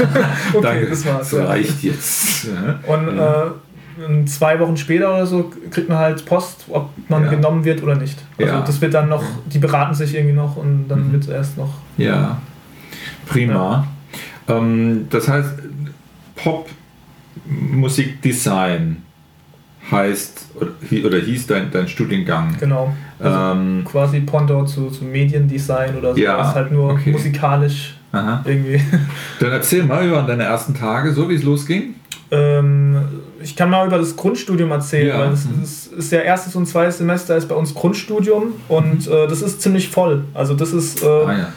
okay, 0.54 0.62
Danke, 0.62 0.86
das 0.88 1.04
war's. 1.06 1.30
das 1.30 1.38
ja. 1.38 1.44
reicht 1.46 1.82
jetzt. 1.82 2.44
Ja. 2.46 2.78
Und 2.94 3.18
äh, 3.18 3.50
zwei 4.26 4.58
Wochen 4.60 4.76
später 4.78 5.10
oder 5.12 5.26
so 5.26 5.50
kriegt 5.70 5.88
man 5.90 5.98
halt 5.98 6.24
Post, 6.24 6.64
ob 6.70 6.88
man 7.08 7.24
Ja. 7.24 7.30
genommen 7.30 7.64
wird 7.64 7.82
oder 7.82 7.96
nicht. 7.96 8.18
Also 8.38 8.60
das 8.60 8.80
wird 8.80 8.94
dann 8.94 9.08
noch, 9.10 9.22
die 9.46 9.58
beraten 9.58 9.94
sich 9.94 10.14
irgendwie 10.14 10.34
noch 10.34 10.56
und 10.56 10.88
dann 10.88 11.08
Mhm. 11.08 11.12
wird 11.12 11.28
erst 11.28 11.58
noch. 11.58 11.74
Ja, 11.98 12.38
prima. 13.26 13.86
Ähm, 14.48 15.06
das 15.10 15.28
heißt, 15.28 15.50
Popmusikdesign 16.36 19.02
heißt 19.90 20.46
oder 20.54 20.70
hi- 20.90 21.04
oder 21.04 21.18
hieß 21.18 21.46
dein, 21.46 21.70
dein 21.70 21.88
Studiengang. 21.88 22.56
Genau. 22.60 22.94
Also 23.18 23.38
Ähm, 23.58 23.82
quasi 23.84 24.20
Pendant 24.20 24.68
zu, 24.68 24.90
zu 24.90 25.04
Mediendesign 25.04 25.96
oder 25.98 26.14
so. 26.14 26.20
Ja, 26.20 26.36
Das 26.38 26.48
ist 26.50 26.54
halt 26.54 26.72
nur 26.72 26.92
okay. 26.92 27.10
musikalisch 27.12 27.96
aha. 28.12 28.42
irgendwie. 28.44 28.80
Dann 29.40 29.52
erzähl 29.52 29.84
mal 29.84 30.06
über 30.06 30.22
deine 30.22 30.44
ersten 30.44 30.74
Tage, 30.74 31.12
so 31.12 31.28
wie 31.28 31.34
es 31.34 31.42
losging. 31.42 31.94
ähm, 32.30 32.96
ich 33.42 33.56
kann 33.56 33.70
mal 33.70 33.86
über 33.86 33.98
das 33.98 34.14
Grundstudium 34.16 34.70
erzählen, 34.70 35.08
Ja. 35.08 35.18
weil 35.20 35.30
das 35.30 35.46
Mhm. 35.46 35.62
ist, 35.64 35.92
ist 35.94 36.12
ja 36.12 36.20
erstes 36.20 36.54
und 36.54 36.66
zweites 36.66 36.98
Semester 36.98 37.36
ist 37.36 37.48
bei 37.48 37.54
uns 37.54 37.74
Grundstudium 37.74 38.52
und 38.68 39.06
äh, 39.08 39.26
das 39.26 39.40
ist 39.42 39.62
ziemlich 39.62 39.88
voll. 39.88 40.24
Also 40.34 40.54
das 40.54 40.72
ist 40.72 41.02
äh, 41.02 41.06
Ah 41.06 41.48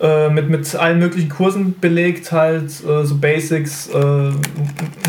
ja. 0.00 0.26
äh, 0.26 0.30
mit, 0.30 0.48
mit 0.50 0.74
allen 0.74 0.98
möglichen 0.98 1.28
Kursen 1.28 1.74
belegt, 1.80 2.32
halt 2.32 2.70
äh, 2.84 3.04
so 3.04 3.16
Basics, 3.18 3.88
äh, 3.88 4.30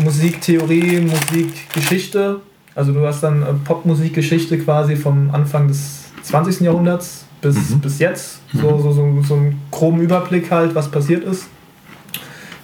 Musiktheorie, 0.04 1.00
Musikgeschichte. 1.00 2.40
Also 2.74 2.92
du 2.92 3.06
hast 3.06 3.22
dann 3.22 3.42
äh, 3.42 3.46
Popmusikgeschichte 3.64 4.58
quasi 4.58 4.96
vom 4.96 5.30
Anfang 5.32 5.68
des 5.68 6.04
20. 6.22 6.60
Jahrhunderts 6.60 7.24
bis, 7.40 7.70
Mhm. 7.70 7.80
bis 7.80 7.98
jetzt. 7.98 8.40
So, 8.52 8.78
so, 8.78 8.92
so, 8.92 9.22
so 9.22 9.34
einen 9.34 9.60
groben 9.70 10.00
Überblick 10.00 10.50
halt, 10.50 10.74
was 10.74 10.90
passiert 10.90 11.24
ist. 11.24 11.46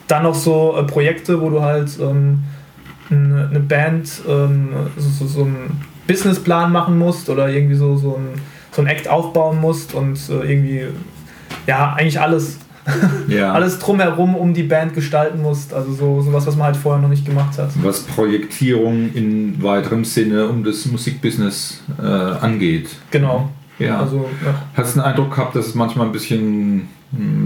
Dann 0.09 0.23
noch 0.23 0.35
so 0.35 0.77
äh, 0.79 0.85
Projekte, 0.85 1.41
wo 1.41 1.51
du 1.51 1.63
halt 1.63 1.99
ähm, 2.01 2.45
eine, 3.11 3.49
eine 3.51 3.61
Band 3.61 4.09
ähm, 4.29 4.69
so, 4.97 5.09
so, 5.09 5.27
so 5.27 5.45
einen 5.45 5.81
Businessplan 6.07 6.71
machen 6.71 6.99
musst 6.99 7.29
oder 7.29 7.49
irgendwie 7.49 7.75
so, 7.75 7.97
so 7.97 8.15
ein, 8.17 8.41
so 8.71 8.83
ein 8.83 8.87
Act 8.87 9.09
aufbauen 9.09 9.61
musst 9.61 9.95
und 9.95 10.19
äh, 10.29 10.53
irgendwie 10.53 10.85
ja, 11.67 11.95
eigentlich 11.95 12.21
alles. 12.21 12.59
ja. 13.29 13.53
Alles 13.53 13.79
drumherum 13.79 14.35
um 14.35 14.55
die 14.55 14.63
Band 14.63 14.95
gestalten 14.95 15.43
musst. 15.43 15.75
Also 15.75 15.93
so 15.93 16.21
sowas, 16.23 16.47
was 16.47 16.57
man 16.57 16.67
halt 16.67 16.77
vorher 16.77 17.03
noch 17.03 17.09
nicht 17.09 17.25
gemacht 17.25 17.59
hat. 17.59 17.71
Was 17.83 18.01
Projektierung 18.01 19.13
in 19.15 19.63
weiterem 19.63 20.05
Sinne 20.05 20.47
um 20.49 20.65
das 20.65 20.87
Musikbusiness 20.87 21.83
äh, 22.01 22.07
angeht. 22.07 22.91
Genau. 23.11 23.51
Ja. 23.79 24.01
Also, 24.01 24.29
ja. 24.45 24.63
Hast 24.75 24.97
du 24.97 25.01
den 25.01 25.07
Eindruck 25.07 25.35
gehabt, 25.35 25.57
dass 25.57 25.67
es 25.67 25.75
manchmal 25.75 26.07
ein 26.07 26.13
bisschen 26.13 26.89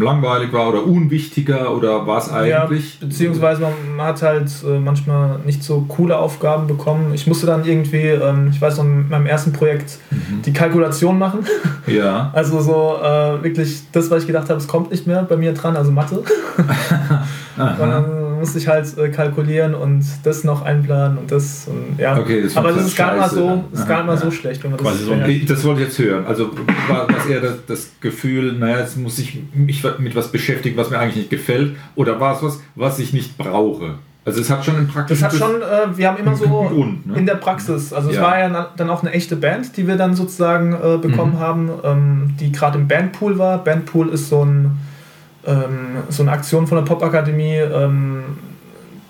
langweilig 0.01 0.53
war 0.53 0.69
oder 0.69 0.85
unwichtiger 0.85 1.75
oder 1.75 2.07
war 2.07 2.19
es 2.19 2.31
eigentlich? 2.31 2.51
Ja, 2.51 3.07
beziehungsweise 3.07 3.63
man, 3.63 3.73
man 3.97 4.07
hat 4.07 4.23
halt 4.23 4.51
äh, 4.67 4.79
manchmal 4.79 5.39
nicht 5.47 5.63
so 5.63 5.83
coole 5.89 6.19
Aufgaben 6.19 6.67
bekommen. 6.67 7.13
Ich 7.15 7.27
musste 7.27 7.47
dann 7.47 7.65
irgendwie, 7.65 8.07
ähm, 8.07 8.49
ich 8.53 8.61
weiß 8.61 8.79
noch, 8.79 8.85
mit 8.85 9.11
meinem 9.11 9.27
ersten 9.27 9.53
Projekt 9.53 9.99
Mhm. 10.11 10.43
die 10.43 10.53
Kalkulation 10.53 11.19
machen. 11.19 11.41
Ja. 11.87 12.31
Also 12.35 12.61
so 12.61 12.99
äh, 13.03 13.43
wirklich 13.43 13.83
das, 13.91 14.11
was 14.11 14.23
ich 14.23 14.27
gedacht 14.27 14.49
habe, 14.49 14.61
es 14.61 14.69
kommt 14.69 14.91
nicht 14.93 15.07
mehr 15.07 15.23
bei 15.25 15.37
mir 15.37 15.53
dran, 15.53 15.77
also 15.77 15.91
Mathe. 15.91 16.23
Musste 18.41 18.59
ich 18.59 18.67
halt 18.67 18.99
äh, 18.99 19.09
kalkulieren 19.11 19.75
und 19.75 20.05
das 20.25 20.43
noch 20.45 20.63
einplanen 20.63 21.19
und 21.19 21.31
das 21.31 21.69
und 21.69 21.99
ja. 21.99 22.19
Okay, 22.19 22.43
das 22.43 22.57
Aber 22.57 22.73
das 22.73 22.87
ist 22.87 22.97
gar 22.97 23.13
nicht 23.13 23.21
mal 23.21 23.29
so, 23.31 23.65
ist 23.73 23.87
gar 23.87 23.99
nicht 23.99 24.07
mal 24.07 24.13
Aha, 24.15 24.17
so 24.17 24.25
ja. 24.27 24.33
schlecht, 24.33 24.65
wenn 24.65 24.71
man 24.73 24.79
das 24.79 24.87
Quasi 24.89 25.05
so 25.05 25.13
ein 25.13 25.19
beherrscht. 25.21 25.43
Ich- 25.43 25.47
Das 25.49 25.65
wollte 25.65 25.83
ich 25.83 25.87
jetzt 25.89 25.99
hören. 25.99 26.27
Also 26.27 26.51
war 26.89 27.07
das 27.07 27.27
eher 27.27 27.41
das, 27.41 27.55
das 27.67 27.91
Gefühl, 28.01 28.55
naja, 28.55 28.79
jetzt 28.81 28.97
muss 28.97 29.19
ich 29.19 29.39
mich 29.55 29.85
mit 29.99 30.17
was 30.17 30.29
beschäftigen, 30.33 30.77
was 30.77 30.91
mir 30.91 30.99
eigentlich 30.99 31.17
nicht 31.17 31.31
gefällt, 31.31 31.77
oder 31.95 32.19
war 32.19 32.35
es 32.37 32.43
was, 32.43 32.61
was 32.75 32.99
ich 32.99 33.13
nicht 33.13 33.37
brauche? 33.39 33.95
Also 34.25 34.41
es 34.43 34.51
hat 34.51 34.65
schon 34.65 34.77
einen 34.77 34.89
praktischen 34.89 35.23
Das 35.25 35.33
hat 35.33 35.39
schon, 35.39 35.63
äh, 35.63 35.97
wir 35.97 36.09
haben 36.09 36.19
immer 36.19 36.37
so 36.37 36.45
Grund, 36.47 37.07
ne? 37.07 37.17
in 37.19 37.25
der 37.27 37.37
Praxis, 37.37 37.93
also 37.93 38.11
es 38.11 38.17
Ja. 38.17 38.23
war 38.23 38.39
ja 38.39 38.71
dann 38.77 38.91
auch 38.91 39.03
eine 39.03 39.13
echte 39.13 39.35
Band, 39.37 39.77
die 39.77 39.87
wir 39.87 39.97
dann 39.97 40.15
sozusagen 40.15 40.73
äh, 40.75 40.99
bekommen 40.99 41.35
Mhm. 41.37 41.39
haben, 41.41 41.71
ähm, 41.85 42.35
die 42.39 42.53
gerade 42.53 42.79
im 42.79 42.87
Bandpool 42.87 43.39
war. 43.39 43.65
Bandpool 43.65 44.09
ist 44.11 44.29
so, 44.29 44.45
ein, 44.45 44.77
ähm, 45.47 45.99
so 46.09 46.23
eine 46.23 46.33
Aktion 46.33 46.67
von 46.67 46.77
der 46.79 46.85
Popakademie. 46.85 47.57
Ähm, 47.57 48.23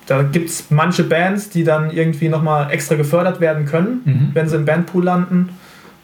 da 0.07 0.23
gibt 0.23 0.49
es 0.51 0.65
manche 0.71 1.05
Bands, 1.05 1.51
die 1.51 1.63
dann 1.65 1.91
irgendwie 1.91 2.29
nochmal 2.29 2.71
extra 2.73 2.97
gefördert 2.97 3.41
werden 3.41 3.65
können, 3.67 4.01
Mhm. 4.05 4.31
wenn 4.35 4.49
sie 4.49 4.57
im 4.57 4.65
Bandpool 4.65 5.05
landen. 5.05 5.51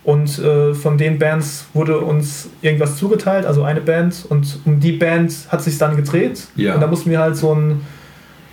Und 0.04 0.38
äh, 0.38 0.72
von 0.74 0.98
den 0.98 1.18
Bands 1.18 1.66
wurde 1.74 1.98
uns 1.98 2.48
irgendwas 2.62 2.96
zugeteilt, 2.96 3.44
also 3.44 3.64
eine 3.64 3.80
Band. 3.80 4.24
Und 4.28 4.60
um 4.64 4.78
die 4.78 4.92
Band 4.92 5.32
hat 5.48 5.62
sich 5.64 5.78
dann 5.78 5.96
gedreht. 5.96 6.46
Ja. 6.54 6.74
Und 6.74 6.80
da 6.80 6.86
mussten 6.86 7.10
wir 7.10 7.18
halt 7.18 7.36
so 7.36 7.50
einen 7.52 7.80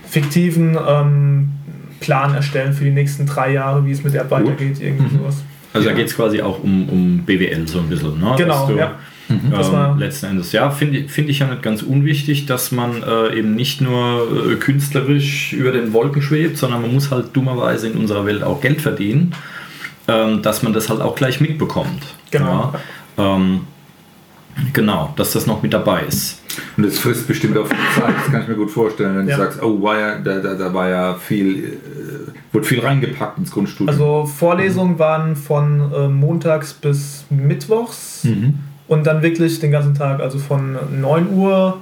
fiktiven 0.08 0.78
ähm, 0.88 1.52
Plan 2.00 2.34
erstellen 2.34 2.74
für 2.74 2.84
die 2.84 2.92
nächsten 2.92 3.26
drei 3.28 3.54
Jahre, 3.54 3.86
wie 3.86 3.92
es 3.92 4.04
mit 4.04 4.14
der 4.14 4.30
weitergeht, 4.32 4.82
irgendwie 4.82 5.16
Mhm. 5.16 5.20
sowas. 5.20 5.36
Also 5.74 5.88
Ja. 5.88 5.94
da 5.94 5.98
geht 6.00 6.08
es 6.10 6.16
quasi 6.16 6.42
auch 6.42 6.64
um, 6.64 6.90
um 6.90 7.20
BWL 7.20 7.68
so 7.68 7.80
ein 7.80 7.88
bisschen. 7.90 8.20
Ne? 8.20 8.34
Genau, 8.38 8.68
du, 8.68 8.76
ja. 8.78 8.94
Das 9.52 9.72
war- 9.72 9.92
Ähm, 9.94 10.00
letzten 10.00 10.26
Endes. 10.28 10.52
Ja, 10.52 10.70
finde 10.70 11.00
ich- 11.00 11.12
finde 11.12 11.32
ich 11.32 11.40
ja 11.40 11.48
nicht 11.48 11.62
ganz 11.64 11.82
unwichtig, 11.82 12.46
dass 12.46 12.72
man 12.72 13.02
äh, 13.04 13.38
eben 13.38 13.56
nicht 13.56 13.80
nur 13.82 14.52
äh, 14.52 14.56
künstlerisch 14.56 15.54
über 15.54 15.72
den 15.72 15.94
Wolken 15.94 16.22
schwebt, 16.22 16.58
sondern 16.58 16.82
man 16.82 16.94
muss 16.94 17.10
halt 17.10 17.28
dummerweise 17.34 17.88
in 17.88 17.98
unserer 17.98 18.26
Welt 18.26 18.44
auch 18.44 18.60
Geld 18.62 18.82
verdienen, 18.82 19.34
ähm, 20.08 20.42
dass 20.42 20.62
man 20.64 20.74
das 20.74 20.90
halt 20.90 21.02
auch 21.02 21.16
gleich 21.16 21.40
mitbekommt. 21.42 22.04
Genau. 22.32 22.74
Ja, 23.18 23.36
ähm, 23.38 23.62
genau, 24.74 25.14
dass 25.16 25.32
das 25.34 25.48
noch 25.48 25.64
mit 25.64 25.74
dabei 25.74 26.02
ist. 26.04 26.42
Und 26.78 26.86
das 26.86 27.00
frisst 27.00 27.28
bestimmt 27.28 27.58
auch 27.58 27.66
viel 27.66 27.78
Zeit, 27.96 28.14
das 28.16 28.32
kann 28.32 28.42
ich 28.44 28.48
mir 28.48 28.56
gut 28.56 28.70
vorstellen, 28.72 29.18
wenn 29.18 29.28
Ja. 29.28 29.38
du 29.38 29.42
sagst, 29.44 29.64
oh, 29.64 29.82
war 29.82 29.98
ja, 30.00 30.20
da, 30.20 30.40
da, 30.40 30.54
da 30.54 30.74
war 30.74 30.90
ja 30.90 31.14
viel, 31.16 31.64
äh, 31.64 32.54
wurde 32.54 32.66
viel 32.66 32.80
reingepackt 32.82 33.40
ins 33.40 33.50
Grundstudium. 33.52 33.90
Also 33.90 34.26
Vorlesungen 34.26 35.00
waren 35.00 35.36
von 35.36 35.92
äh, 35.94 36.08
montags 36.10 36.74
bis 36.74 37.26
mittwochs 37.32 38.26
mhm. 38.26 38.60
Und 38.88 39.06
dann 39.08 39.22
wirklich 39.22 39.60
den 39.60 39.72
ganzen 39.72 39.96
Tag, 39.96 40.20
also 40.20 40.38
von 40.40 40.78
9 41.02 41.30
Uhr 41.34 41.78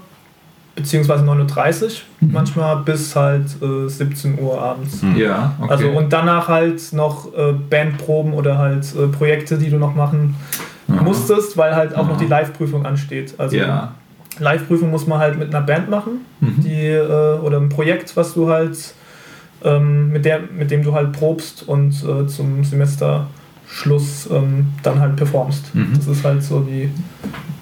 beziehungsweise 0.76 1.24
9.30 1.26 1.84
Uhr 1.84 1.90
Mhm. 2.22 2.32
manchmal 2.34 2.78
bis 2.78 3.16
halt 3.16 3.46
äh, 3.62 3.88
17 3.90 4.40
Uhr 4.40 4.62
abends. 4.62 5.02
Ja, 5.18 5.54
okay. 5.60 5.72
Also 5.72 5.90
und 5.90 6.14
danach 6.14 6.48
halt 6.48 6.82
noch 6.94 7.34
äh, 7.34 7.54
Bandproben 7.70 8.34
oder 8.34 8.58
halt 8.58 8.86
äh, 8.96 9.08
Projekte, 9.08 9.58
die 9.58 9.70
du 9.70 9.78
noch 9.78 9.96
machen 9.96 10.36
Aha. 10.88 11.04
musstest, 11.04 11.58
weil 11.58 11.76
halt 11.76 11.94
auch 11.96 12.04
Aha. 12.06 12.10
noch 12.14 12.18
die 12.18 12.28
Live-Prüfung 12.28 12.86
ansteht. 12.86 13.34
Also 13.38 13.58
ja. 13.58 13.94
Live-Prüfung 14.40 14.92
muss 14.92 15.08
man 15.08 15.20
halt 15.20 15.38
mit 15.38 15.54
einer 15.54 15.66
Band 15.66 15.90
machen, 15.90 16.26
Mhm. 16.40 16.62
die 16.64 16.88
äh, 16.88 17.38
oder 17.40 17.58
ein 17.58 17.70
Projekt, 17.70 18.16
was 18.16 18.34
du 18.34 18.50
halt 18.50 18.78
ähm, 19.64 20.12
mit 20.12 20.24
der, 20.26 20.40
mit 20.58 20.72
dem 20.72 20.84
du 20.84 20.94
halt 20.94 21.12
probst 21.12 21.68
und 21.68 21.92
äh, 22.04 22.26
zum 22.28 22.64
Semesterschluss 23.72 24.30
ähm, 24.32 24.68
dann 24.84 25.00
halt 25.00 25.16
performst. 25.16 25.74
Mhm. 25.74 25.94
Das 25.96 26.08
ist 26.08 26.24
halt 26.24 26.44
so 26.44 26.62
die, 26.62 26.90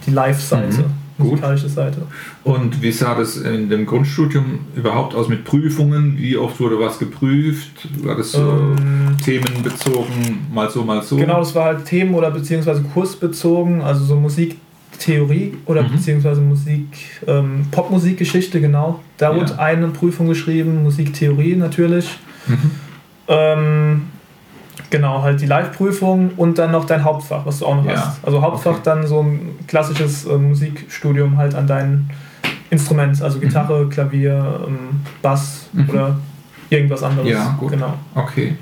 die 0.06 0.12
Live-Seite, 0.12 0.78
Mhm. 0.82 0.84
Gut. 1.18 1.32
musikalische 1.32 1.68
Seite. 1.70 2.02
Und 2.46 2.82
wie 2.82 2.92
sah 2.94 3.14
das 3.14 3.36
in 3.38 3.70
dem 3.70 3.86
Grundstudium 3.86 4.60
überhaupt 4.76 5.14
aus 5.16 5.28
mit 5.28 5.44
Prüfungen? 5.44 6.18
Wie 6.18 6.38
oft 6.38 6.60
wurde 6.62 6.80
was 6.80 6.98
geprüft? 6.98 7.90
War 8.04 8.16
das 8.16 8.32
so 8.32 8.40
Ähm, 8.40 9.18
themenbezogen, 9.24 10.48
mal 10.54 10.70
so, 10.70 10.84
mal 10.86 11.02
so? 11.04 11.18
Genau, 11.18 11.40
das 11.40 11.54
war 11.56 11.66
halt 11.66 11.86
Themen- 11.86 12.14
oder 12.14 12.32
beziehungsweise 12.32 12.82
kursbezogen, 12.84 13.82
also 13.82 14.06
so 14.06 14.16
Musiktheorie 14.16 15.56
oder 15.66 15.84
Mhm. 15.84 15.92
beziehungsweise 15.92 16.40
Musik, 16.40 16.88
ähm, 17.28 17.66
Popmusikgeschichte, 17.70 18.62
genau. 18.62 19.02
Da 19.18 19.32
Ja. 19.32 19.36
wurde 19.42 19.60
eine 19.60 19.88
Prüfung 19.90 20.28
geschrieben, 20.30 20.84
Musiktheorie 20.84 21.56
natürlich. 21.58 22.18
Mhm. 22.48 22.72
Ähm, 23.28 24.02
genau, 24.90 25.22
halt 25.22 25.42
die 25.42 25.46
Live-Prüfung 25.46 26.32
und 26.38 26.58
dann 26.58 26.72
noch 26.72 26.86
dein 26.86 27.04
Hauptfach, 27.04 27.46
was 27.46 27.60
du 27.60 27.66
auch 27.66 27.76
noch 27.76 27.86
Ja. 27.86 27.96
hast. 28.08 28.20
Also 28.26 28.42
Hauptfach 28.42 28.72
Okay. 28.72 28.82
dann 28.84 29.08
so 29.08 29.22
ein 29.22 29.40
klassisches 29.68 30.26
äh, 30.26 30.38
Musikstudium 30.38 31.38
halt 31.38 31.56
an 31.56 31.68
dein 31.68 32.10
Instrument, 32.70 33.22
also 33.22 33.40
Gitarre, 33.40 33.88
Klavier, 33.90 34.62
ähm, 34.68 35.02
Bass 35.22 35.68
Mhm. 35.74 35.90
oder 35.90 36.18
irgendwas 36.70 37.04
anderes. 37.04 37.30
Ja, 37.30 37.56
gut. 37.60 37.72
Genau. 37.72 37.94
Okay. 38.16 38.56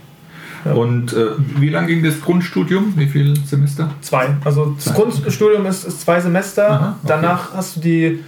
Ja. 0.65 0.71
Und 0.73 1.13
äh, 1.13 1.27
wie 1.59 1.69
lang 1.69 1.87
ging 1.87 2.03
das 2.03 2.19
Grundstudium? 2.21 2.93
Wie 2.95 3.05
viele 3.07 3.35
Semester? 3.35 3.89
Zwei. 4.01 4.29
Also 4.43 4.73
das 4.75 4.85
Zwei. 4.85 4.93
Grundstudium 4.95 5.65
ist, 5.65 5.83
ist 5.85 6.01
zwei 6.01 6.19
Semester. 6.19 6.69
Aha, 6.71 6.87
okay. 7.01 7.05
Danach 7.07 7.53
hast 7.53 7.75
du 7.77 7.79
die 7.81 8.19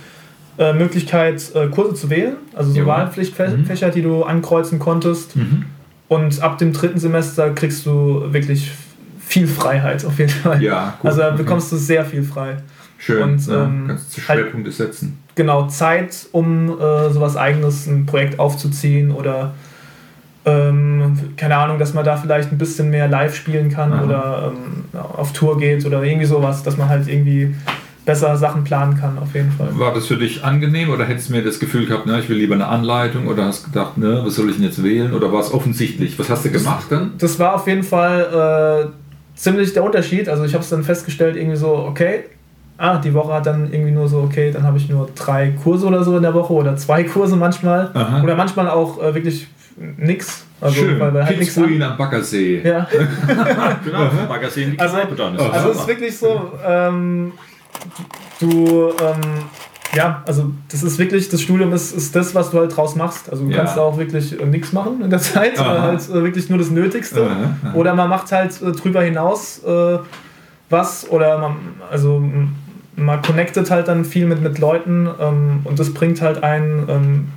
äh, 0.57 0.73
Möglichkeit, 0.73 1.41
äh, 1.55 1.67
Kurse 1.67 1.93
zu 1.95 2.09
wählen. 2.09 2.35
Also 2.53 2.71
so. 2.71 2.85
Wahlpflichtfächer, 2.85 3.87
Mhm. 3.87 3.91
die 3.93 4.01
du 4.01 4.23
ankreuzen 4.23 4.77
konntest. 4.79 5.33
Und 6.09 6.41
ab 6.41 6.57
dem 6.57 6.73
dritten 6.73 6.99
Semester 6.99 7.51
kriegst 7.51 7.85
du 7.85 8.33
wirklich 8.33 8.71
viel 9.19 9.47
Freiheit 9.47 10.03
auf 10.03 10.17
jeden 10.19 10.31
Fall. 10.31 10.61
Ja, 10.61 10.95
gut. 10.99 11.09
also 11.09 11.21
da 11.21 11.27
okay. 11.29 11.37
bekommst 11.37 11.71
du 11.71 11.77
sehr 11.77 12.03
viel 12.03 12.23
frei. 12.23 12.57
Schön. 12.97 13.23
und, 13.23 13.47
ja, 13.47 13.63
ähm, 13.63 13.85
kannst 13.87 14.17
du 14.17 14.27
halt- 14.27 14.39
Schwerpunkte 14.41 14.71
setzen. 14.71 15.17
Genau, 15.35 15.67
Zeit, 15.67 16.27
um 16.33 16.69
äh, 16.79 17.09
sowas 17.11 17.37
eigenes, 17.37 17.87
ein 17.87 18.05
Projekt 18.05 18.39
aufzuziehen 18.39 19.11
oder 19.11 19.53
ähm, 20.45 21.33
keine 21.37 21.55
Ahnung, 21.57 21.79
dass 21.79 21.93
man 21.93 22.03
da 22.03 22.17
vielleicht 22.17 22.51
ein 22.51 22.57
bisschen 22.57 22.89
mehr 22.89 23.07
live 23.07 23.35
spielen 23.35 23.69
kann 23.69 23.93
Aha. 23.93 24.03
oder 24.03 24.51
ähm, 24.53 24.99
auf 25.15 25.31
Tour 25.31 25.57
geht 25.57 25.85
oder 25.85 26.03
irgendwie 26.03 26.25
sowas, 26.25 26.63
dass 26.63 26.75
man 26.75 26.89
halt 26.89 27.07
irgendwie 27.07 27.55
besser 28.09 28.35
Sachen 28.37 28.63
planen 28.63 28.97
kann, 28.99 29.19
auf 29.19 29.35
jeden 29.35 29.51
Fall. 29.51 29.67
War 29.77 29.93
das 29.93 30.07
für 30.07 30.15
dich 30.17 30.43
angenehm 30.43 30.89
oder 30.89 31.05
hättest 31.05 31.29
du 31.29 31.33
mir 31.33 31.43
das 31.43 31.59
Gefühl 31.59 31.85
gehabt, 31.85 32.07
ne, 32.07 32.19
ich 32.19 32.27
will 32.27 32.37
lieber 32.37 32.55
eine 32.55 32.65
Anleitung 32.67 33.27
oder 33.27 33.45
hast 33.45 33.65
gedacht, 33.65 33.99
ne, 33.99 34.21
was 34.25 34.33
soll 34.33 34.49
ich 34.49 34.55
denn 34.55 34.65
jetzt 34.65 34.81
wählen 34.83 35.13
oder 35.13 35.31
war 35.31 35.41
es 35.41 35.53
offensichtlich? 35.53 36.17
Was 36.17 36.27
hast 36.27 36.43
du 36.43 36.49
gemacht 36.49 36.87
dann? 36.89 37.11
Das 37.19 37.37
war 37.37 37.53
auf 37.53 37.67
jeden 37.67 37.83
Fall 37.83 38.89
äh, 38.89 39.37
ziemlich 39.37 39.73
der 39.73 39.83
Unterschied. 39.83 40.27
Also 40.27 40.43
ich 40.43 40.53
habe 40.55 40.63
es 40.63 40.69
dann 40.71 40.83
festgestellt, 40.83 41.35
irgendwie 41.35 41.55
so, 41.55 41.75
okay, 41.75 42.23
ah, 42.79 42.97
die 42.97 43.13
Woche 43.13 43.31
hat 43.31 43.45
dann 43.45 43.71
irgendwie 43.71 43.91
nur 43.91 44.07
so, 44.07 44.21
okay, 44.21 44.49
dann 44.51 44.63
habe 44.63 44.77
ich 44.79 44.89
nur 44.89 45.07
drei 45.15 45.51
Kurse 45.63 45.85
oder 45.85 46.03
so 46.03 46.17
in 46.17 46.23
der 46.23 46.33
Woche 46.33 46.51
oder 46.53 46.75
zwei 46.77 47.03
Kurse 47.03 47.35
manchmal. 47.35 47.91
Aha. 47.93 48.23
Oder 48.23 48.35
manchmal 48.35 48.69
auch 48.69 48.99
äh, 49.03 49.13
wirklich 49.13 49.47
nix. 49.97 50.45
Also, 50.61 50.81
Schön. 50.81 50.99
weil 50.99 51.23
halt 51.23 51.39
nichts 51.39 51.57
an. 51.59 51.81
am 51.81 51.95
Baggersee. 51.95 52.61
Ja. 52.63 52.87
Genau, 53.85 54.09
Baggersee 54.27 54.63
in 54.63 54.71
die 54.71 54.79
Also- 54.79 54.97
dann. 55.15 55.37
also 55.37 55.51
Also 55.51 55.69
es 55.69 55.77
ist 55.77 55.87
wirklich 55.87 56.17
so, 56.17 56.51
ähm, 56.67 57.33
du, 58.39 58.89
ähm, 59.01 59.21
ja, 59.95 60.23
also 60.27 60.51
das 60.71 60.83
ist 60.83 60.99
wirklich, 60.99 61.29
das 61.29 61.41
Studium 61.41 61.73
ist, 61.73 61.91
ist 61.95 62.15
das, 62.15 62.35
was 62.35 62.51
du 62.51 62.59
halt 62.59 62.75
draus 62.75 62.95
machst. 62.95 63.29
Also 63.31 63.43
du 63.45 63.49
Ja. 63.51 63.57
kannst 63.57 63.77
da 63.77 63.81
auch 63.81 63.97
wirklich 63.97 64.39
äh, 64.39 64.45
nichts 64.45 64.71
machen 64.71 65.01
in 65.03 65.09
der 65.09 65.19
Zeit, 65.19 65.59
Aha. 65.59 65.71
oder 65.71 65.81
halt 65.81 66.09
äh, 66.09 66.23
wirklich 66.23 66.49
nur 66.49 66.59
das 66.59 66.69
Nötigste. 66.69 67.25
Aha, 67.25 67.55
aha. 67.63 67.73
Oder 67.73 67.95
man 67.95 68.09
macht 68.09 68.31
halt 68.31 68.61
äh, 68.61 68.71
drüber 68.71 69.01
hinaus 69.01 69.63
äh, 69.63 69.97
was 70.69 71.09
oder 71.09 71.39
man, 71.39 71.55
also 71.89 72.23
man 72.95 73.21
connectet 73.21 73.71
halt 73.71 73.87
dann 73.87 74.05
viel 74.05 74.27
mit, 74.27 74.41
mit 74.41 74.59
Leuten 74.59 75.09
ähm, 75.19 75.61
und 75.63 75.79
das 75.79 75.93
bringt 75.93 76.21
halt 76.21 76.43
einen, 76.43 76.87
ähm, 76.87 77.27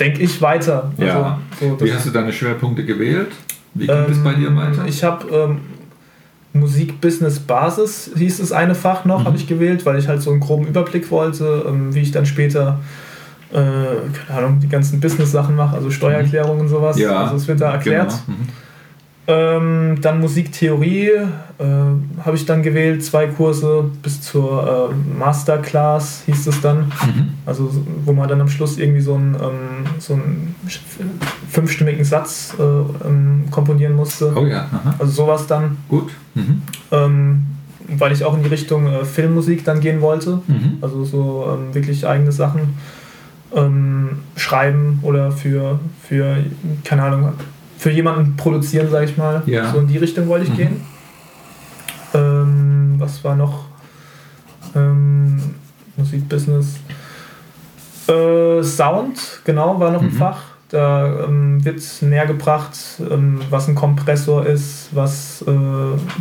denke 0.00 0.20
ich, 0.22 0.42
weiter. 0.42 0.90
Ja. 0.96 1.38
Also, 1.60 1.76
so, 1.78 1.84
Wie 1.84 1.92
hast 1.92 2.06
du 2.06 2.10
deine 2.10 2.32
Schwerpunkte 2.32 2.84
gewählt? 2.84 3.30
Wie 3.74 3.86
ging 3.86 4.04
das 4.08 4.18
bei 4.24 4.34
dir 4.34 4.48
ähm, 4.48 4.56
weiter? 4.56 4.84
Ich 4.86 5.04
habe 5.04 5.28
ähm, 5.32 5.60
Musik-Business-Basis, 6.52 8.10
hieß 8.16 8.40
es 8.40 8.52
eine 8.52 8.74
Fach 8.74 9.04
noch, 9.04 9.20
Mhm. 9.20 9.24
habe 9.26 9.36
ich 9.36 9.46
gewählt, 9.46 9.86
weil 9.86 9.98
ich 9.98 10.08
halt 10.08 10.22
so 10.22 10.30
einen 10.30 10.40
groben 10.40 10.66
Überblick 10.66 11.10
wollte, 11.10 11.64
ähm, 11.68 11.94
wie 11.94 12.00
ich 12.00 12.10
dann 12.12 12.26
später, 12.26 12.80
äh, 13.52 13.56
keine 13.56 14.38
Ahnung, 14.38 14.60
die 14.60 14.68
ganzen 14.68 15.00
Business-Sachen 15.00 15.54
mache, 15.56 15.76
also 15.76 15.90
Steuererklärungen 15.90 16.60
und 16.62 16.68
sowas. 16.68 16.98
ja, 16.98 17.22
Also 17.24 17.36
es 17.36 17.48
wird 17.48 17.60
da 17.60 17.72
erklärt. 17.72 18.10
Genau. 18.26 18.38
Mhm. 18.38 18.48
Ähm, 19.26 19.98
dann 20.00 20.20
Musiktheorie 20.20 21.10
äh, 21.10 21.64
habe 22.24 22.36
ich 22.36 22.46
dann 22.46 22.62
gewählt, 22.62 23.04
zwei 23.04 23.26
Kurse 23.26 23.84
bis 24.02 24.22
zur 24.22 24.90
äh, 24.90 25.18
Masterclass 25.18 26.22
hieß 26.26 26.46
es 26.46 26.60
dann. 26.60 26.86
Mhm. 26.86 27.34
Also 27.46 27.70
wo 28.04 28.12
man 28.12 28.28
dann 28.28 28.40
am 28.40 28.48
Schluss 28.48 28.78
irgendwie 28.78 29.02
so 29.02 29.14
einen, 29.14 29.34
ähm, 29.34 29.86
so 29.98 30.14
einen 30.14 30.54
fünfstimmigen 31.48 32.04
Satz 32.04 32.54
äh, 32.58 32.62
ähm, 32.62 33.44
komponieren 33.50 33.94
musste. 33.94 34.32
Oh 34.34 34.46
ja, 34.46 34.66
aha. 34.72 34.94
Also 34.98 35.12
sowas 35.12 35.46
dann. 35.46 35.76
gut. 35.88 36.10
Mhm. 36.34 36.62
Ähm, 36.90 37.46
weil 37.98 38.12
ich 38.12 38.24
auch 38.24 38.36
in 38.36 38.42
die 38.42 38.48
Richtung 38.48 38.86
äh, 38.86 39.04
Filmmusik 39.04 39.64
dann 39.64 39.80
gehen 39.80 40.00
wollte. 40.00 40.40
Mhm. 40.46 40.78
Also 40.80 41.04
so 41.04 41.46
ähm, 41.52 41.74
wirklich 41.74 42.06
eigene 42.06 42.32
Sachen 42.32 42.74
ähm, 43.54 44.20
schreiben 44.36 45.00
oder 45.02 45.32
für, 45.32 45.80
für, 46.02 46.36
keine 46.84 47.02
Ahnung, 47.02 47.32
für 47.80 47.90
jemanden 47.90 48.36
produzieren, 48.36 48.88
sag 48.90 49.04
ich 49.08 49.16
mal. 49.16 49.42
Ja. 49.46 49.72
So 49.72 49.78
in 49.78 49.86
die 49.86 49.96
Richtung 49.96 50.28
wollte 50.28 50.44
ich 50.44 50.50
Mhm. 50.52 50.56
gehen. 50.56 50.80
Ähm, 52.12 52.94
was 52.98 53.24
war 53.24 53.34
noch? 53.36 53.64
Ähm, 54.76 55.40
Musikbusiness. 55.96 56.74
Äh, 58.06 58.62
Sound, 58.62 59.40
genau, 59.44 59.80
war 59.80 59.92
noch 59.92 60.02
ein 60.02 60.08
Mhm. 60.08 60.12
Fach. 60.12 60.42
Da 60.68 61.24
ähm, 61.24 61.64
wird 61.64 61.82
näher 62.02 62.26
gebracht, 62.26 62.76
ähm, 63.10 63.40
was 63.48 63.66
ein 63.66 63.74
Kompressor 63.74 64.44
ist, 64.46 64.90
was 64.92 65.42
äh, 65.46 65.50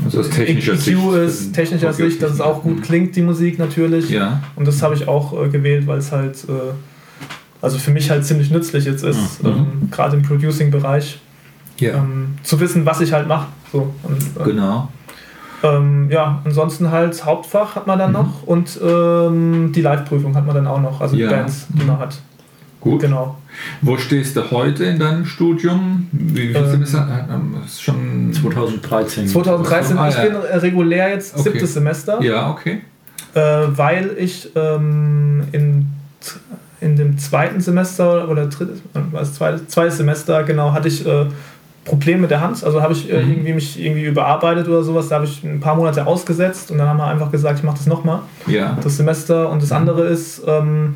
Also 0.06 0.22
aus 0.22 0.30
technischer 0.30 0.74
EQ 0.74 0.80
Sicht. 0.80 0.98
ist, 1.28 1.54
technischer 1.54 1.90
Okay, 1.90 2.10
Sicht, 2.10 2.24
dass 2.24 2.32
es 2.32 2.42
auch 2.42 2.64
gut 2.64 2.78
Mhm. 2.78 2.82
klingt, 2.82 3.16
die 3.18 3.22
Musik 3.22 3.60
natürlich. 3.60 4.10
Ja. 4.10 4.42
Und 4.56 4.66
das 4.68 4.82
habe 4.82 4.96
ich 4.96 5.08
auch 5.10 5.34
äh, 5.44 5.50
gewählt, 5.50 5.86
weil 5.88 6.00
es 6.00 6.12
halt, 6.14 6.38
äh, 6.48 6.52
also 7.62 7.78
für 7.78 7.92
mich 7.92 8.10
halt 8.10 8.26
ziemlich 8.26 8.50
nützlich 8.50 8.86
jetzt 8.86 9.04
ist, 9.04 9.44
Mhm. 9.44 9.50
ähm, 9.50 9.90
gerade 9.92 10.16
im 10.18 10.24
Producing-Bereich, 10.24 11.20
Ja. 11.80 11.96
ähm, 11.96 12.36
zu 12.44 12.60
wissen, 12.60 12.86
was 12.86 13.02
ich 13.02 13.14
halt 13.14 13.28
mache. 13.28 13.48
So. 13.72 13.94
Und, 14.04 14.18
äh, 14.40 14.44
Genau. 14.46 14.90
ähm, 15.64 16.10
ja, 16.10 16.42
ansonsten 16.46 16.92
halt 16.92 17.24
Hauptfach 17.26 17.76
hat 17.76 17.88
man 17.88 18.00
dann 18.00 18.10
Mhm. 18.12 18.14
noch 18.18 18.44
und 18.44 18.80
ähm, 18.84 19.72
die 19.74 19.82
Live-Prüfung 19.82 20.36
hat 20.36 20.46
man 20.46 20.56
dann 20.56 20.68
auch 20.68 20.82
noch, 20.82 21.02
also 21.02 21.16
Ja. 21.16 21.28
die 21.28 21.34
Bands, 21.36 21.68
die 21.70 21.82
Mhm. 21.82 21.88
man 21.88 22.00
hat. 22.00 22.20
Gut. 22.82 23.02
Genau. 23.02 23.38
Wo 23.82 23.98
stehst 23.98 24.38
du 24.38 24.52
heute 24.52 24.86
in 24.86 25.00
deinem 25.00 25.26
Studium? 25.26 26.08
Wie 26.14 26.48
viel 26.48 26.56
Ähm, 26.56 26.70
Semester? 26.72 27.28
Äh, 27.30 27.66
Ist 27.66 27.84
schon 27.84 28.32
2013. 28.32 29.28
2013, 29.28 29.98
Ah, 29.98 30.08
ich 30.08 30.16
ja. 30.16 30.24
bin 30.24 30.36
äh, 30.36 30.56
regulär 30.58 31.10
jetzt 31.10 31.34
Okay. 31.38 31.44
siebtes 31.50 31.74
Semester. 31.74 32.22
Ja, 32.22 32.50
okay. 32.52 32.82
äh, 33.34 33.42
weil 33.76 34.12
ich 34.18 34.50
ähm, 34.56 35.44
in, 35.52 35.88
in 36.80 36.96
dem 36.96 37.18
zweiten 37.18 37.60
Semester 37.60 38.30
oder 38.30 38.46
drittes, 38.48 38.80
was 39.12 39.34
zweites, 39.34 39.68
zweites 39.68 39.98
Semester 39.98 40.44
genau 40.44 40.72
hatte 40.72 40.88
ich 40.88 41.06
äh, 41.06 41.26
Probleme 41.86 42.22
mit 42.22 42.32
der 42.32 42.42
Hand. 42.42 42.64
Also 42.64 42.82
habe 42.82 42.94
ich 42.94 43.12
äh, 43.12 43.22
Mhm. 43.24 43.32
irgendwie 43.32 43.54
mich 43.54 43.80
irgendwie 43.84 44.06
überarbeitet 44.06 44.68
oder 44.68 44.84
sowas. 44.84 45.08
Da 45.10 45.16
habe 45.16 45.26
ich 45.26 45.44
ein 45.44 45.60
paar 45.60 45.76
Monate 45.76 46.06
ausgesetzt 46.06 46.70
und 46.72 46.78
dann 46.78 46.88
haben 46.88 46.98
wir 46.98 47.08
einfach 47.08 47.32
gesagt, 47.32 47.60
ich 47.60 47.64
mache 47.64 47.78
das 47.78 47.88
nochmal, 47.88 48.20
Ja. 48.48 48.78
das 48.84 48.98
Semester. 48.98 49.50
Und 49.50 49.62
das 49.64 49.72
andere 49.72 50.06
ist, 50.08 50.42
ähm, 50.48 50.96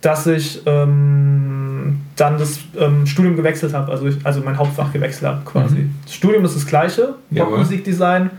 dass 0.00 0.26
ich 0.26 0.62
ähm, 0.66 2.00
dann 2.16 2.38
das 2.38 2.58
ähm, 2.78 3.06
Studium 3.06 3.36
gewechselt 3.36 3.72
habe, 3.74 3.90
also, 3.92 4.06
ich, 4.06 4.16
also 4.24 4.40
mein 4.44 4.56
Hauptfach 4.58 4.92
gewechselt 4.92 5.28
habe 5.28 5.42
quasi. 5.44 5.76
Mhm. 5.76 5.94
Das 6.04 6.14
Studium 6.14 6.44
ist 6.44 6.56
das 6.56 6.66
gleiche, 6.66 7.14
Jawohl. 7.30 7.50
Popmusikdesign, 7.50 8.30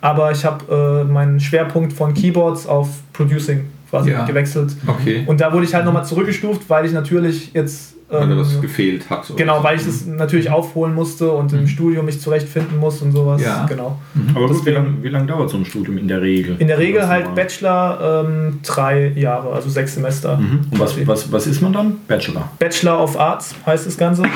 aber 0.00 0.30
ich 0.32 0.44
habe 0.44 1.04
äh, 1.08 1.10
meinen 1.10 1.40
Schwerpunkt 1.40 1.92
von 1.92 2.12
Keyboards 2.14 2.66
auf 2.66 2.88
Producing 3.12 3.66
quasi 3.90 4.10
Ja. 4.10 4.24
gewechselt. 4.24 4.74
Okay. 4.86 5.24
Und 5.26 5.40
da 5.40 5.52
wurde 5.52 5.64
ich 5.64 5.74
halt 5.74 5.84
nochmal 5.84 6.04
zurückgestuft, 6.04 6.62
weil 6.68 6.86
ich 6.86 6.92
natürlich 6.92 7.52
jetzt. 7.54 7.94
Weil 8.08 8.30
ähm, 8.30 8.38
was 8.38 8.60
gefehlt 8.60 9.10
hat. 9.10 9.28
oder 9.30 9.36
genau, 9.36 9.58
so. 9.58 9.64
weil 9.64 9.76
ich 9.78 9.84
das 9.84 10.06
natürlich 10.06 10.48
aufholen 10.48 10.94
musste 10.94 11.30
und 11.32 11.52
im 11.52 11.62
Mhm. 11.62 11.66
Studium 11.66 12.06
mich 12.06 12.20
zurechtfinden 12.20 12.78
muss 12.78 13.02
und 13.02 13.10
sowas. 13.12 13.42
Ja. 13.42 13.66
Genau. 13.66 13.98
Mhm. 14.14 14.28
Aber 14.36 14.46
gut, 14.46 14.50
wie 14.50 14.70
Deswegen- 14.70 14.74
lange 14.76 15.02
wie 15.02 15.08
lang 15.08 15.26
dauert 15.26 15.50
so 15.50 15.56
ein 15.56 15.64
Studium 15.64 15.98
in 15.98 16.06
der 16.06 16.22
Regel? 16.22 16.54
In 16.60 16.68
der 16.68 16.78
Regel 16.78 17.08
halt. 17.08 17.34
Bachelor 17.34 18.24
ähm, 18.28 18.60
drei 18.62 19.08
Jahre, 19.16 19.52
also 19.52 19.68
sechs 19.68 19.94
Semester. 19.94 20.36
Mhm. 20.36 20.60
Und 20.70 20.78
was, 20.78 21.04
was, 21.06 21.32
was 21.32 21.46
ist 21.48 21.60
man 21.62 21.72
dann? 21.72 21.96
Bachelor. 22.06 22.48
Bachelor 22.60 23.02
of 23.02 23.18
Arts 23.18 23.54
heißt 23.66 23.86
das 23.86 23.96
Ganze. 23.98 24.22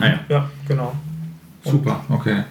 Ah, 0.00 0.06
ja. 0.06 0.18
Ja, 0.28 0.50
genau. 0.68 0.92
Super, 1.64 2.00
okay. 2.10 2.42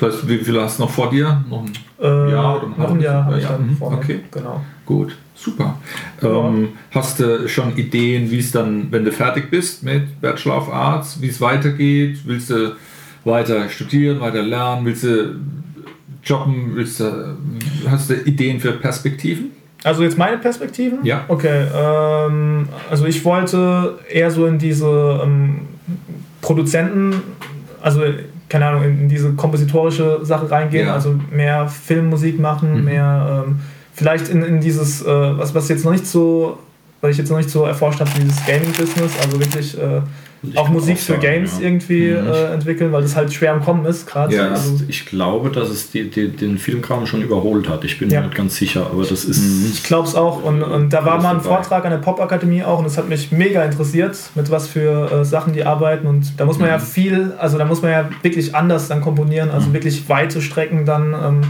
Das 0.00 0.14
heißt, 0.14 0.28
wie 0.28 0.38
viel 0.38 0.58
hast 0.60 0.78
du 0.78 0.84
noch 0.84 0.90
vor 0.90 1.10
dir? 1.10 1.44
Noch 1.50 1.62
ein 1.62 1.72
Äh, 2.00 2.30
Jahr 2.30 2.56
oder 2.58 2.68
noch 2.76 2.90
ein 2.90 3.00
Jahr 3.00 3.24
habe 3.24 3.38
ich 3.38 3.46
dann 3.46 3.68
Mhm, 3.68 3.76
vor 3.76 3.90
mir. 3.90 3.96
okay. 3.98 4.20
Genau. 4.30 4.60
Gut, 4.84 5.16
super. 5.34 5.78
Ja. 6.20 6.28
Ähm, 6.48 6.68
hast 6.90 7.20
du 7.20 7.48
schon 7.48 7.76
Ideen, 7.76 8.30
wie 8.30 8.38
es 8.38 8.52
dann, 8.52 8.88
wenn 8.90 9.04
du 9.04 9.12
fertig 9.12 9.50
bist 9.50 9.82
mit 9.82 10.20
Bachelor 10.20 10.58
of 10.58 10.72
Arts, 10.72 11.20
wie 11.20 11.28
es 11.28 11.40
weitergeht? 11.40 12.18
Willst 12.26 12.50
du 12.50 12.76
weiter 13.24 13.68
studieren, 13.70 14.20
weiter 14.20 14.42
lernen? 14.42 14.84
Willst 14.86 15.04
du 15.04 15.36
jobben? 16.22 16.72
Willst 16.74 17.00
du, 17.00 17.36
hast 17.88 18.10
du 18.10 18.14
Ideen 18.14 18.60
für 18.60 18.72
Perspektiven? 18.72 19.52
Also 19.84 20.02
jetzt 20.02 20.18
meine 20.18 20.38
Perspektiven? 20.38 21.04
Ja. 21.04 21.24
Okay, 21.28 21.66
ähm, 21.74 22.68
also 22.90 23.06
ich 23.06 23.24
wollte 23.24 23.98
eher 24.10 24.30
so 24.30 24.46
in 24.46 24.58
diese 24.58 25.20
ähm, 25.24 25.60
Produzenten, 26.40 27.22
also 27.80 28.02
keine 28.48 28.66
Ahnung, 28.66 28.84
in, 28.84 29.08
diese 29.08 29.32
kompositorische 29.32 30.20
Sache 30.22 30.50
reingehen, 30.50 30.86
Ja. 30.86 30.94
also 30.94 31.14
mehr 31.30 31.68
Filmmusik 31.68 32.38
machen, 32.38 32.78
Mhm. 32.78 32.84
mehr 32.84 33.44
ähm, 33.46 33.60
vielleicht 33.94 34.28
in, 34.28 34.42
in 34.42 34.60
dieses, 34.60 35.02
äh, 35.02 35.06
was, 35.38 35.54
was 35.54 35.68
jetzt 35.68 35.84
noch 35.84 35.92
nicht 35.92 36.06
so, 36.06 36.58
was 37.00 37.10
ich 37.12 37.18
jetzt 37.18 37.30
noch 37.30 37.38
nicht 37.38 37.50
so 37.50 37.64
erforscht 37.64 38.00
habe, 38.00 38.10
dieses 38.20 38.44
Gaming-Business, 38.46 39.12
also 39.24 39.40
wirklich 39.40 39.76
äh, 39.78 40.00
auch 40.54 40.68
Musik 40.68 40.96
auch 40.96 41.00
für 41.00 41.12
sagen, 41.12 41.20
Games 41.22 41.58
ja. 41.58 41.66
irgendwie 41.66 42.10
Mhm. 42.10 42.26
äh, 42.28 42.44
entwickeln, 42.54 42.92
weil 42.92 43.02
das 43.02 43.16
halt 43.16 43.32
schwer 43.32 43.52
am 43.52 43.62
Kommen 43.64 43.84
ist 43.86 44.06
gerade. 44.06 44.34
Ja. 44.34 44.50
also, 44.50 44.80
Ich 44.88 45.06
glaube, 45.06 45.50
dass 45.50 45.68
es 45.68 45.90
die, 45.90 46.08
die, 46.10 46.28
den 46.28 46.58
Filmkram 46.58 47.06
schon 47.06 47.22
überholt 47.22 47.68
hat. 47.68 47.84
Ich 47.84 47.98
bin 47.98 48.10
Ja. 48.10 48.20
mir 48.20 48.26
nicht 48.26 48.36
ganz 48.36 48.56
sicher, 48.56 48.86
aber 48.92 49.02
das 49.04 49.24
ist. 49.24 49.72
Ich 49.74 49.82
glaube 49.82 50.06
es 50.08 50.14
auch. 50.14 50.42
Und, 50.44 50.62
und 50.62 50.92
da 50.92 51.04
war 51.04 51.20
mal 51.20 51.30
ein 51.30 51.36
dabei. 51.42 51.48
Vortrag 51.56 51.84
an 51.84 51.90
der 51.90 51.98
Popakademie 51.98 52.62
auch 52.62 52.78
und 52.78 52.84
das 52.84 52.96
hat 52.98 53.08
mich 53.08 53.32
mega 53.32 53.64
interessiert, 53.64 54.16
mit 54.34 54.50
was 54.50 54.68
für 54.68 55.10
äh, 55.12 55.24
Sachen 55.24 55.52
die 55.52 55.64
arbeiten. 55.64 56.06
Und 56.06 56.38
da 56.38 56.44
muss 56.44 56.58
man 56.58 56.68
ja 56.68 56.76
Mhm. 56.78 56.82
viel, 56.82 57.32
also 57.38 57.58
da 57.58 57.64
muss 57.64 57.82
man 57.82 57.90
ja 57.90 58.08
wirklich 58.22 58.54
anders 58.54 58.88
dann 58.88 59.00
komponieren, 59.00 59.50
also 59.50 59.72
wirklich 59.72 60.08
weite 60.08 60.40
Strecken 60.40 60.84
dann 60.84 61.12
ähm, 61.12 61.40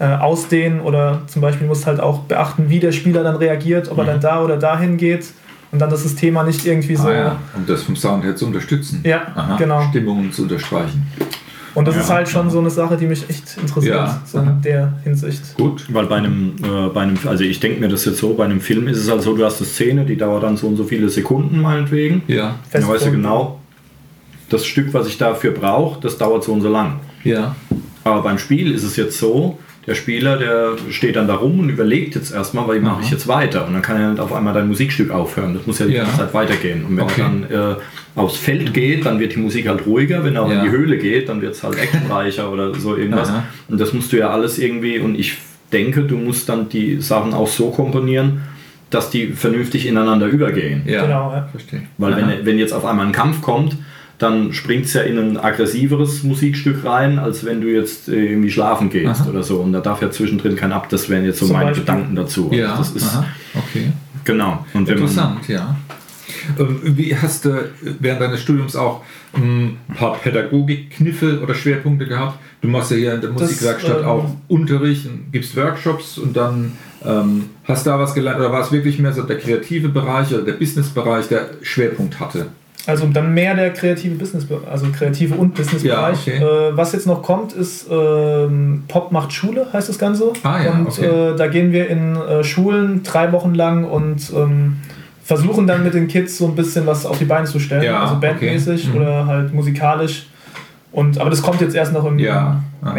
äh, 0.00 0.06
ausdehnen 0.16 0.80
oder 0.80 1.22
zum 1.28 1.40
Beispiel 1.40 1.66
musst 1.68 1.86
halt 1.86 2.00
auch 2.00 2.20
beachten, 2.20 2.64
wie 2.68 2.80
der 2.80 2.90
Spieler 2.90 3.22
dann 3.22 3.36
reagiert, 3.36 3.88
ob 3.90 3.98
er 3.98 4.02
Mhm. 4.04 4.08
dann 4.08 4.20
da 4.20 4.42
oder 4.42 4.56
dahin 4.56 4.96
geht 4.96 5.26
und 5.74 5.80
dann, 5.80 5.90
dass 5.90 6.04
das 6.04 6.14
Thema 6.14 6.44
nicht 6.44 6.64
irgendwie 6.64 6.94
so. 6.96 7.08
Ah, 7.08 7.12
ja. 7.14 7.38
Um 7.54 7.66
das 7.66 7.82
vom 7.82 7.96
Sound 7.96 8.22
her 8.24 8.36
zu 8.36 8.46
unterstützen. 8.46 9.00
Ja, 9.04 9.26
Aha. 9.34 9.56
genau. 9.56 9.82
Stimmungen 9.90 10.32
zu 10.32 10.42
unterstreichen. 10.42 11.02
Und 11.74 11.88
das 11.88 11.96
Ja. 11.96 12.00
ist 12.02 12.10
halt 12.10 12.28
schon 12.28 12.48
so 12.48 12.60
eine 12.60 12.70
Sache, 12.70 12.96
die 12.96 13.06
mich 13.06 13.28
echt 13.28 13.56
interessiert, 13.60 13.96
Ja. 13.96 14.22
so 14.24 14.38
in 14.38 14.62
der 14.62 14.92
Hinsicht. 15.02 15.56
Gut. 15.56 15.84
Weil 15.92 16.06
bei 16.06 16.16
einem, 16.18 16.54
äh, 16.62 16.88
bei 16.94 17.00
einem, 17.00 17.18
also 17.26 17.42
ich 17.42 17.58
denke 17.58 17.80
mir 17.80 17.88
das 17.88 18.04
jetzt 18.04 18.18
so, 18.18 18.34
bei 18.34 18.44
einem 18.44 18.60
Film 18.60 18.86
ist 18.86 18.98
es 18.98 19.10
halt 19.10 19.22
so, 19.22 19.34
du 19.36 19.44
hast 19.44 19.58
eine 19.58 19.66
Szene, 19.66 20.04
die 20.04 20.16
dauert 20.16 20.44
dann 20.44 20.56
so 20.56 20.68
und 20.68 20.76
so 20.76 20.84
viele 20.84 21.08
Sekunden 21.08 21.60
meinetwegen. 21.60 22.22
Ja. 22.28 22.54
Dann 22.70 22.86
weißt 22.86 23.06
du 23.06 23.10
genau, 23.10 23.58
das 24.50 24.64
Stück, 24.64 24.94
was 24.94 25.08
ich 25.08 25.18
dafür 25.18 25.50
brauche, 25.50 26.00
das 26.00 26.16
dauert 26.16 26.44
so 26.44 26.52
und 26.52 26.60
so 26.60 26.68
lang. 26.68 27.00
Ja. 27.24 27.56
Aber 28.04 28.22
beim 28.22 28.38
Spiel 28.38 28.70
ist 28.72 28.84
es 28.84 28.94
jetzt 28.94 29.18
so, 29.18 29.58
der 29.86 29.94
Spieler, 29.94 30.36
der 30.38 30.72
steht 30.90 31.16
dann 31.16 31.26
da 31.28 31.34
rum 31.34 31.60
und 31.60 31.68
überlegt 31.68 32.14
jetzt 32.14 32.32
erstmal, 32.32 32.66
weil 32.68 32.80
mache 32.80 33.02
ich 33.02 33.10
jetzt 33.10 33.28
weiter. 33.28 33.66
Und 33.66 33.74
dann 33.74 33.82
kann 33.82 34.00
er 34.00 34.10
nicht 34.10 34.20
auf 34.20 34.32
einmal 34.32 34.54
dein 34.54 34.68
Musikstück 34.68 35.10
aufhören. 35.10 35.54
Das 35.54 35.66
muss 35.66 35.78
ja 35.78 35.86
die 35.86 35.92
Ja. 35.94 36.04
ganze 36.04 36.18
Zeit 36.18 36.34
weitergehen. 36.34 36.84
Und 36.84 36.96
wenn 36.96 37.04
Okay. 37.04 37.20
er 37.50 37.60
dann 37.68 37.76
äh, 37.76 38.20
aufs 38.20 38.36
Feld 38.38 38.72
geht, 38.72 39.04
dann 39.06 39.18
wird 39.20 39.34
die 39.34 39.40
Musik 39.40 39.68
halt 39.68 39.84
ruhiger. 39.86 40.24
Wenn 40.24 40.36
er 40.36 40.46
Ja. 40.48 40.54
in 40.58 40.64
die 40.64 40.70
Höhle 40.70 40.96
geht, 40.98 41.28
dann 41.28 41.42
wird 41.42 41.54
es 41.54 41.62
halt 41.62 41.76
actionreicher 41.82 42.50
oder 42.50 42.74
so 42.74 42.96
irgendwas. 42.96 43.28
Aha. 43.28 43.44
Und 43.68 43.80
das 43.80 43.92
musst 43.92 44.12
du 44.12 44.18
ja 44.18 44.30
alles 44.30 44.58
irgendwie, 44.58 44.98
und 44.98 45.18
ich 45.18 45.36
denke, 45.72 46.02
du 46.02 46.16
musst 46.16 46.48
dann 46.48 46.68
die 46.68 47.00
Sachen 47.00 47.34
auch 47.34 47.48
so 47.48 47.70
komponieren, 47.70 48.42
dass 48.90 49.10
die 49.10 49.28
vernünftig 49.28 49.86
ineinander 49.86 50.26
übergehen. 50.26 50.82
Ja. 50.86 51.02
Genau, 51.02 51.32
ja. 51.32 51.48
Verstehe. 51.50 51.82
Weil 51.98 52.12
Aha. 52.14 52.20
wenn, 52.38 52.46
wenn 52.46 52.58
jetzt 52.58 52.72
auf 52.72 52.84
einmal 52.84 53.06
ein 53.06 53.12
Kampf 53.12 53.42
kommt, 53.42 53.76
dann 54.18 54.52
springt 54.52 54.86
es 54.86 54.92
ja 54.92 55.02
in 55.02 55.18
ein 55.18 55.36
aggressiveres 55.36 56.22
Musikstück 56.22 56.84
rein, 56.84 57.18
als 57.18 57.44
wenn 57.44 57.60
du 57.60 57.68
jetzt 57.68 58.08
äh, 58.08 58.30
irgendwie 58.30 58.50
schlafen 58.50 58.90
gehst 58.90 59.22
Aha. 59.22 59.30
oder 59.30 59.42
so. 59.42 59.58
Und 59.58 59.72
da 59.72 59.80
darf 59.80 60.02
ja 60.02 60.10
zwischendrin 60.10 60.56
kein 60.56 60.72
Ab. 60.72 60.88
Das 60.88 61.08
wären 61.08 61.24
jetzt 61.24 61.38
so 61.38 61.46
Zum 61.46 61.56
meine 61.56 61.70
Beispiel. 61.70 61.84
Gedanken 61.84 62.14
dazu. 62.14 62.44
Also 62.50 62.54
Ja, 62.54 62.76
das 62.76 62.90
ist 62.92 63.06
aha, 63.06 63.26
okay. 63.54 63.92
genau. 64.24 64.64
Und 64.72 64.86
wenn 64.86 64.94
man, 64.94 65.08
Interessant, 65.08 65.48
ja. 65.48 65.76
Ähm, 66.58 66.80
Wie 66.82 67.16
hast 67.16 67.44
du 67.44 67.70
während 68.00 68.20
deines 68.20 68.42
Studiums 68.42 68.76
auch 68.76 69.02
ähm, 69.36 69.78
ein 69.88 69.94
paar 69.94 70.14
Pädagogikkniffe 70.16 71.40
oder 71.42 71.54
Schwerpunkte 71.54 72.06
gehabt? 72.06 72.38
Du 72.60 72.68
machst 72.68 72.90
ja 72.90 72.96
hier 72.96 73.14
in 73.14 73.20
der 73.20 73.30
Musikwerkstatt 73.30 74.00
ähm, 74.00 74.06
auch 74.06 74.30
Unterricht, 74.48 75.06
und 75.06 75.32
gibst 75.32 75.56
Workshops 75.56 76.18
und 76.18 76.36
dann 76.36 76.72
ähm, 77.04 77.50
hast 77.64 77.86
da 77.86 77.98
was 77.98 78.14
gelernt 78.14 78.40
oder 78.40 78.52
war 78.52 78.62
es 78.62 78.72
wirklich 78.72 78.98
mehr 78.98 79.12
so 79.12 79.22
der 79.22 79.38
kreative 79.38 79.88
Bereich 79.88 80.32
oder 80.32 80.42
der 80.42 80.52
Businessbereich, 80.52 81.28
der 81.28 81.50
Schwerpunkt 81.62 82.20
hatte? 82.20 82.46
Also 82.86 83.06
dann 83.06 83.32
mehr 83.32 83.54
der 83.54 83.72
kreative 83.72 84.14
Business, 84.16 84.46
also 84.70 84.86
kreative 84.88 85.34
und 85.34 85.54
Businessbereich. 85.54 86.26
Ja, 86.26 86.34
okay. 86.34 86.44
äh, 86.44 86.76
was 86.76 86.92
jetzt 86.92 87.06
noch 87.06 87.22
kommt, 87.22 87.52
ist 87.54 87.86
ähm, 87.90 88.84
Pop 88.88 89.10
macht 89.10 89.32
Schule, 89.32 89.66
heißt 89.72 89.88
das 89.88 89.98
Ganze. 89.98 90.32
Ah, 90.42 90.62
ja, 90.62 90.72
und 90.72 90.88
okay. 90.88 91.06
äh, 91.06 91.36
da 91.36 91.46
gehen 91.46 91.72
wir 91.72 91.88
in 91.88 92.16
äh, 92.16 92.44
Schulen 92.44 93.02
drei 93.02 93.32
Wochen 93.32 93.54
lang 93.54 93.84
und 93.84 94.30
ähm, 94.36 94.76
versuchen 95.22 95.66
dann 95.66 95.82
mit 95.82 95.94
den 95.94 96.08
Kids 96.08 96.36
so 96.36 96.46
ein 96.46 96.54
bisschen 96.54 96.86
was 96.86 97.06
auf 97.06 97.18
die 97.18 97.24
Beine 97.24 97.46
zu 97.46 97.58
stellen. 97.58 97.84
Ja, 97.84 98.02
also 98.02 98.20
bandmäßig 98.20 98.88
okay. 98.88 98.98
Mhm. 98.98 99.02
oder 99.02 99.26
halt 99.26 99.54
musikalisch. 99.54 100.26
Und, 100.92 101.18
aber 101.18 101.30
das 101.30 101.42
kommt 101.42 101.60
jetzt 101.60 101.74
erst 101.74 101.92
noch 101.92 102.04
im 102.04 102.18
Ja, 102.18 102.62
ah. 102.82 102.94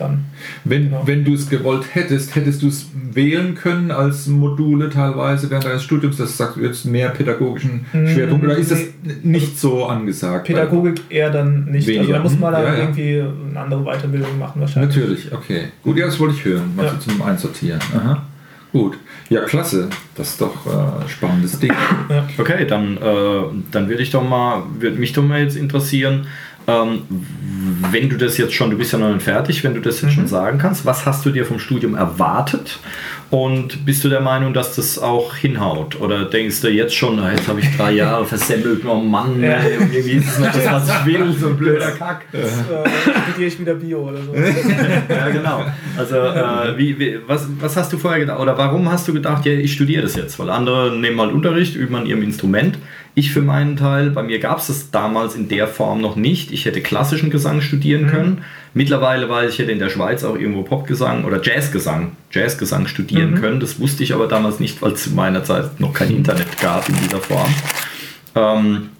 Dann. 0.00 0.24
Wenn, 0.64 0.84
Genau. 0.86 1.02
wenn 1.06 1.24
du 1.24 1.34
es 1.34 1.48
gewollt 1.48 1.84
hättest, 1.92 2.34
hättest 2.34 2.62
du 2.62 2.68
es 2.68 2.86
wählen 3.12 3.54
können 3.54 3.90
als 3.90 4.26
Module 4.26 4.88
teilweise 4.90 5.50
während 5.50 5.66
deines 5.66 5.82
Studiums, 5.82 6.16
das 6.16 6.36
sagst 6.36 6.56
du 6.56 6.60
jetzt 6.62 6.84
mehr 6.86 7.10
pädagogischen 7.10 7.84
Mm, 7.92 8.06
Schwerpunkt, 8.06 8.44
oder 8.44 8.56
ist 8.56 8.70
das 8.70 8.80
nicht 9.22 9.58
so 9.58 9.86
angesagt? 9.86 10.46
Pädagogik 10.46 11.02
eher 11.10 11.30
dann 11.30 11.66
nicht. 11.66 11.86
Weniger. 11.86 12.00
Also 12.02 12.12
da 12.14 12.18
muss 12.22 12.38
man 12.38 12.50
Mhm. 12.52 12.56
dann 12.56 12.64
Ja, 12.64 12.72
ja. 12.72 12.78
irgendwie 12.80 13.22
eine 13.50 13.60
andere 13.60 13.84
Weiterbildung 13.84 14.38
machen 14.38 14.60
wahrscheinlich. 14.60 14.96
Natürlich, 14.96 15.32
okay. 15.32 15.64
Gut, 15.82 15.96
ja, 15.98 16.06
das 16.06 16.18
wollte 16.18 16.34
ich 16.34 16.44
hören, 16.44 16.74
mal 16.74 16.86
Ja. 16.86 16.92
so 16.92 17.10
zum 17.10 17.20
Einsortieren. 17.22 17.80
Aha. 17.94 18.22
Gut. 18.72 18.96
Ja, 19.28 19.40
klasse. 19.42 19.88
Das 20.14 20.30
ist 20.30 20.40
doch 20.40 20.64
äh, 20.66 21.08
spannendes 21.08 21.58
Ding. 21.58 21.72
Ja. 22.08 22.24
Okay, 22.38 22.64
dann, 22.66 22.96
äh, 22.98 23.00
dann 23.72 23.88
würde 23.88 24.02
ich 24.02 24.10
doch 24.10 24.22
mal, 24.28 24.62
würde 24.78 24.96
mich 24.98 25.12
doch 25.12 25.24
mal 25.24 25.40
jetzt 25.42 25.56
interessieren, 25.56 26.26
ähm, 26.70 27.02
wenn 27.90 28.08
du 28.08 28.16
das 28.16 28.36
jetzt 28.38 28.54
schon, 28.54 28.70
du 28.70 28.76
bist 28.78 28.92
ja 28.92 28.98
noch 28.98 29.12
nicht 29.12 29.22
fertig, 29.22 29.62
wenn 29.64 29.74
du 29.74 29.80
das 29.80 30.00
jetzt 30.02 30.14
schon 30.14 30.26
sagen 30.26 30.58
kannst, 30.58 30.84
was 30.86 31.04
hast 31.06 31.24
du 31.26 31.30
dir 31.30 31.44
vom 31.44 31.58
Studium 31.58 31.94
erwartet 31.94 32.78
und 33.30 33.84
bist 33.86 34.02
du 34.04 34.08
der 34.08 34.20
Meinung, 34.20 34.52
dass 34.54 34.76
das 34.76 34.98
auch 34.98 35.34
hinhaut? 35.36 36.00
Oder 36.00 36.24
denkst 36.24 36.60
du 36.62 36.68
jetzt 36.68 36.94
schon, 36.94 37.16
na, 37.16 37.30
jetzt 37.32 37.46
habe 37.48 37.60
ich 37.60 37.76
drei 37.76 37.92
Jahre 37.92 38.24
versemmelt, 38.26 38.84
oh 38.86 38.96
Mann, 38.96 39.40
Ja. 39.42 39.52
ey, 39.58 39.74
irgendwie 39.74 40.10
ist 40.12 40.28
es 40.28 40.38
nicht 40.38 40.54
das, 40.54 40.66
was 40.66 40.88
ich 40.88 41.06
will, 41.06 41.32
so 41.32 41.48
ein 41.48 41.56
blöder 41.56 41.90
Kack. 41.92 42.22
Jetzt 42.32 42.46
äh, 42.70 43.20
studiere 43.30 43.48
ich 43.48 43.60
wieder 43.60 43.74
Bio 43.74 44.08
oder 44.08 44.18
so. 44.22 44.34
Ja, 45.08 45.28
genau. 45.30 45.64
Also, 45.96 46.16
äh, 46.16 46.76
wie, 46.76 46.98
wie, 46.98 47.18
was, 47.26 47.46
was 47.60 47.76
hast 47.76 47.92
du 47.92 47.98
vorher 47.98 48.20
gedacht? 48.20 48.40
Oder 48.40 48.56
warum 48.58 48.90
hast 48.90 49.06
du 49.08 49.12
gedacht, 49.12 49.44
ja, 49.46 49.52
ich 49.52 49.72
studiere 49.72 50.02
das 50.02 50.16
jetzt? 50.16 50.38
Weil 50.38 50.50
andere 50.50 50.96
nehmen 50.96 51.16
mal 51.16 51.30
Unterricht, 51.30 51.76
üben 51.76 51.94
an 51.94 52.06
ihrem 52.06 52.22
Instrument. 52.22 52.78
Ich 53.14 53.32
für 53.32 53.42
meinen 53.42 53.76
Teil, 53.76 54.10
bei 54.10 54.22
mir 54.22 54.38
gab 54.38 54.58
es 54.58 54.68
das 54.68 54.90
damals 54.90 55.34
in 55.34 55.48
der 55.48 55.66
Form 55.66 56.00
noch 56.00 56.16
nicht. 56.16 56.52
Ich 56.52 56.64
hätte 56.64 56.80
klassischen 56.80 57.30
Gesang 57.30 57.60
studieren 57.60 58.06
können. 58.06 58.44
Mittlerweile 58.72 59.28
weiß 59.28 59.52
ich, 59.52 59.58
hätte 59.58 59.72
in 59.72 59.80
der 59.80 59.90
Schweiz 59.90 60.22
auch 60.22 60.36
irgendwo 60.36 60.62
Popgesang 60.62 61.24
oder 61.24 61.42
Jazzgesang, 61.42 62.12
Jazzgesang 62.30 62.86
studieren 62.86 63.34
können. 63.40 63.58
Das 63.58 63.80
wusste 63.80 64.04
ich 64.04 64.14
aber 64.14 64.28
damals 64.28 64.60
nicht, 64.60 64.80
weil 64.80 64.92
es 64.92 65.04
zu 65.04 65.10
meiner 65.10 65.42
Zeit 65.42 65.80
noch 65.80 65.92
kein 65.92 66.10
Internet 66.10 66.60
gab 66.60 66.88
in 66.88 66.94
dieser 67.02 67.18
Form. 67.18 67.52
Ähm, 68.36 68.90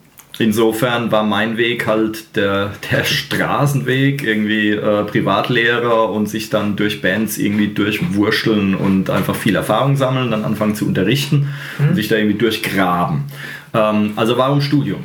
insofern 0.40 1.12
war 1.12 1.22
mein 1.22 1.57
Weg 1.57 1.87
halt 1.87 2.37
der, 2.37 2.70
der 2.90 3.05
Straßenweg, 3.05 4.22
irgendwie 4.22 4.70
äh, 4.70 5.05
Privatlehrer 5.05 6.11
und 6.11 6.29
sich 6.29 6.50
dann 6.50 6.76
durch 6.76 7.03
Bands 7.03 7.38
irgendwie 7.38 7.68
durchwurschteln 7.68 8.74
und 8.74 9.11
einfach 9.11 9.37
viel 9.37 9.57
Erfahrung 9.57 9.96
sammeln, 9.96 10.31
dann 10.31 10.44
anfangen 10.44 10.74
zu 10.74 10.87
unterrichten 10.87 11.48
und 11.79 11.94
sich 11.94 12.09
da 12.09 12.16
irgendwie 12.16 12.38
durchgraben. 12.38 13.24
Ähm, 13.74 14.12
also 14.16 14.37
warum 14.37 14.61
Studium? 14.61 15.00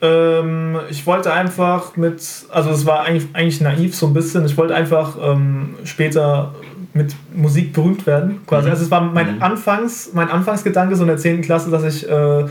Ähm, 0.00 0.78
ich 0.90 1.06
wollte 1.06 1.32
einfach 1.32 1.96
mit, 1.96 2.22
also 2.50 2.70
es 2.70 2.84
war 2.86 3.04
eigentlich, 3.04 3.28
eigentlich 3.32 3.60
naiv 3.60 3.94
so 3.94 4.06
ein 4.06 4.14
bisschen, 4.14 4.44
ich 4.44 4.56
wollte 4.56 4.74
einfach 4.74 5.16
ähm, 5.22 5.76
später 5.84 6.54
mit 6.94 7.14
Musik 7.34 7.72
berühmt 7.72 8.06
werden. 8.06 8.40
Quasi. 8.46 8.70
Also 8.70 8.84
es 8.84 8.90
war 8.90 9.00
mein 9.00 9.42
Anfangs, 9.42 10.10
mein 10.14 10.30
Anfangsgedanke 10.30 10.94
so 10.94 11.02
in 11.02 11.08
der 11.08 11.16
10. 11.16 11.42
Klasse, 11.42 11.70
dass 11.70 11.84
ich 11.84 12.08
äh, 12.08 12.44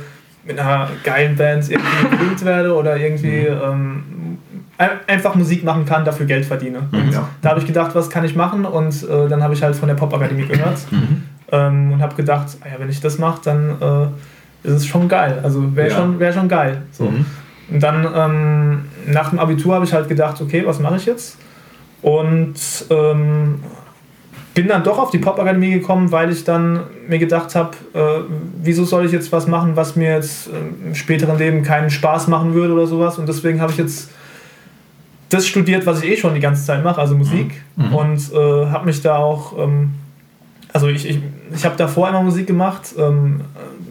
mit 0.46 0.60
einer 0.60 0.90
geilen 1.04 1.36
Band 1.36 1.70
irgendwie 1.70 2.08
berühmt 2.18 2.44
werde 2.46 2.74
oder 2.76 2.98
irgendwie 2.98 3.46
ähm, 3.48 4.38
ein- 4.78 4.90
einfach 5.08 5.36
Musik 5.36 5.64
machen 5.64 5.86
kann, 5.86 6.04
dafür 6.04 6.26
Geld 6.26 6.46
verdiene. 6.46 6.80
Und 6.92 7.12
Ja. 7.14 7.30
da 7.42 7.50
habe 7.52 7.60
ich 7.60 7.66
gedacht, 7.68 7.96
was 7.96 8.10
kann 8.10 8.26
ich 8.26 8.36
machen? 8.36 8.66
Und 8.66 9.04
äh, 9.04 9.28
dann 9.30 9.42
habe 9.44 9.54
ich 9.54 9.64
halt 9.64 9.76
von 9.76 9.88
der 9.88 9.96
Popakademie 9.96 10.46
gehört 10.46 10.80
ähm, 11.52 11.94
und 11.94 12.02
habe 12.02 12.16
gedacht, 12.16 12.48
ah 12.62 12.68
ja, 12.74 12.80
wenn 12.80 12.90
ich 12.90 13.00
das 13.00 13.18
mache, 13.20 13.40
dann 13.46 13.70
äh, 13.82 14.68
ist 14.68 14.74
es 14.74 14.86
schon 14.88 15.08
geil. 15.08 15.40
Also 15.44 15.76
wäre 15.76 15.90
Ja. 15.90 15.96
schon, 15.96 16.20
wär 16.20 16.34
schon 16.34 16.48
geil. 16.50 16.82
So. 16.92 17.06
Mhm. 17.06 17.26
Und 17.70 17.82
dann 17.82 18.06
ähm, 18.14 18.86
nach 19.08 19.30
dem 19.30 19.40
Abitur 19.40 19.76
habe 19.76 19.86
ich 19.86 19.94
halt 19.94 20.10
gedacht, 20.10 20.42
okay, 20.42 20.64
was 20.66 20.80
mache 20.80 20.98
ich 20.98 21.06
jetzt? 21.06 21.38
Und 22.02 22.56
ähm, 22.90 23.60
bin 24.54 24.68
dann 24.68 24.84
doch 24.84 25.00
auf 25.00 25.10
die 25.10 25.18
Popakademie 25.18 25.72
gekommen, 25.72 26.12
weil 26.12 26.32
ich 26.32 26.44
dann 26.44 26.82
mir 27.08 27.18
gedacht 27.18 27.56
habe, 27.56 27.72
äh, 27.94 28.00
wieso 28.62 28.86
soll 28.86 29.06
ich 29.06 29.12
jetzt 29.12 29.32
was 29.32 29.48
machen, 29.48 29.76
was 29.76 29.96
mir 29.96 30.12
jetzt 30.12 30.48
äh, 30.48 30.88
im 30.88 30.96
späteren 30.96 31.38
Leben 31.38 31.64
keinen 31.64 31.90
Spaß 31.90 32.28
machen 32.28 32.54
würde 32.54 32.74
oder 32.74 32.86
sowas. 32.86 33.18
Und 33.18 33.28
deswegen 33.28 33.62
habe 33.62 33.72
ich 33.72 33.80
jetzt 33.80 34.12
das 35.30 35.48
studiert, 35.48 35.86
was 35.88 36.04
ich 36.04 36.12
eh 36.12 36.18
schon 36.18 36.36
die 36.36 36.40
ganze 36.40 36.64
Zeit 36.64 36.84
mache, 36.84 37.02
also 37.02 37.16
Musik. 37.16 37.64
Und 37.96 38.32
äh, 38.34 38.68
habe 38.68 38.86
mich 38.86 39.02
da 39.02 39.18
auch, 39.18 39.58
ähm, 39.58 39.94
also 40.72 40.88
ich, 40.88 41.10
ich, 41.10 41.20
ich 41.56 41.66
habe 41.66 41.76
davor 41.76 42.08
immer 42.10 42.22
Musik 42.22 42.46
gemacht, 42.46 42.94
ähm, 43.00 43.42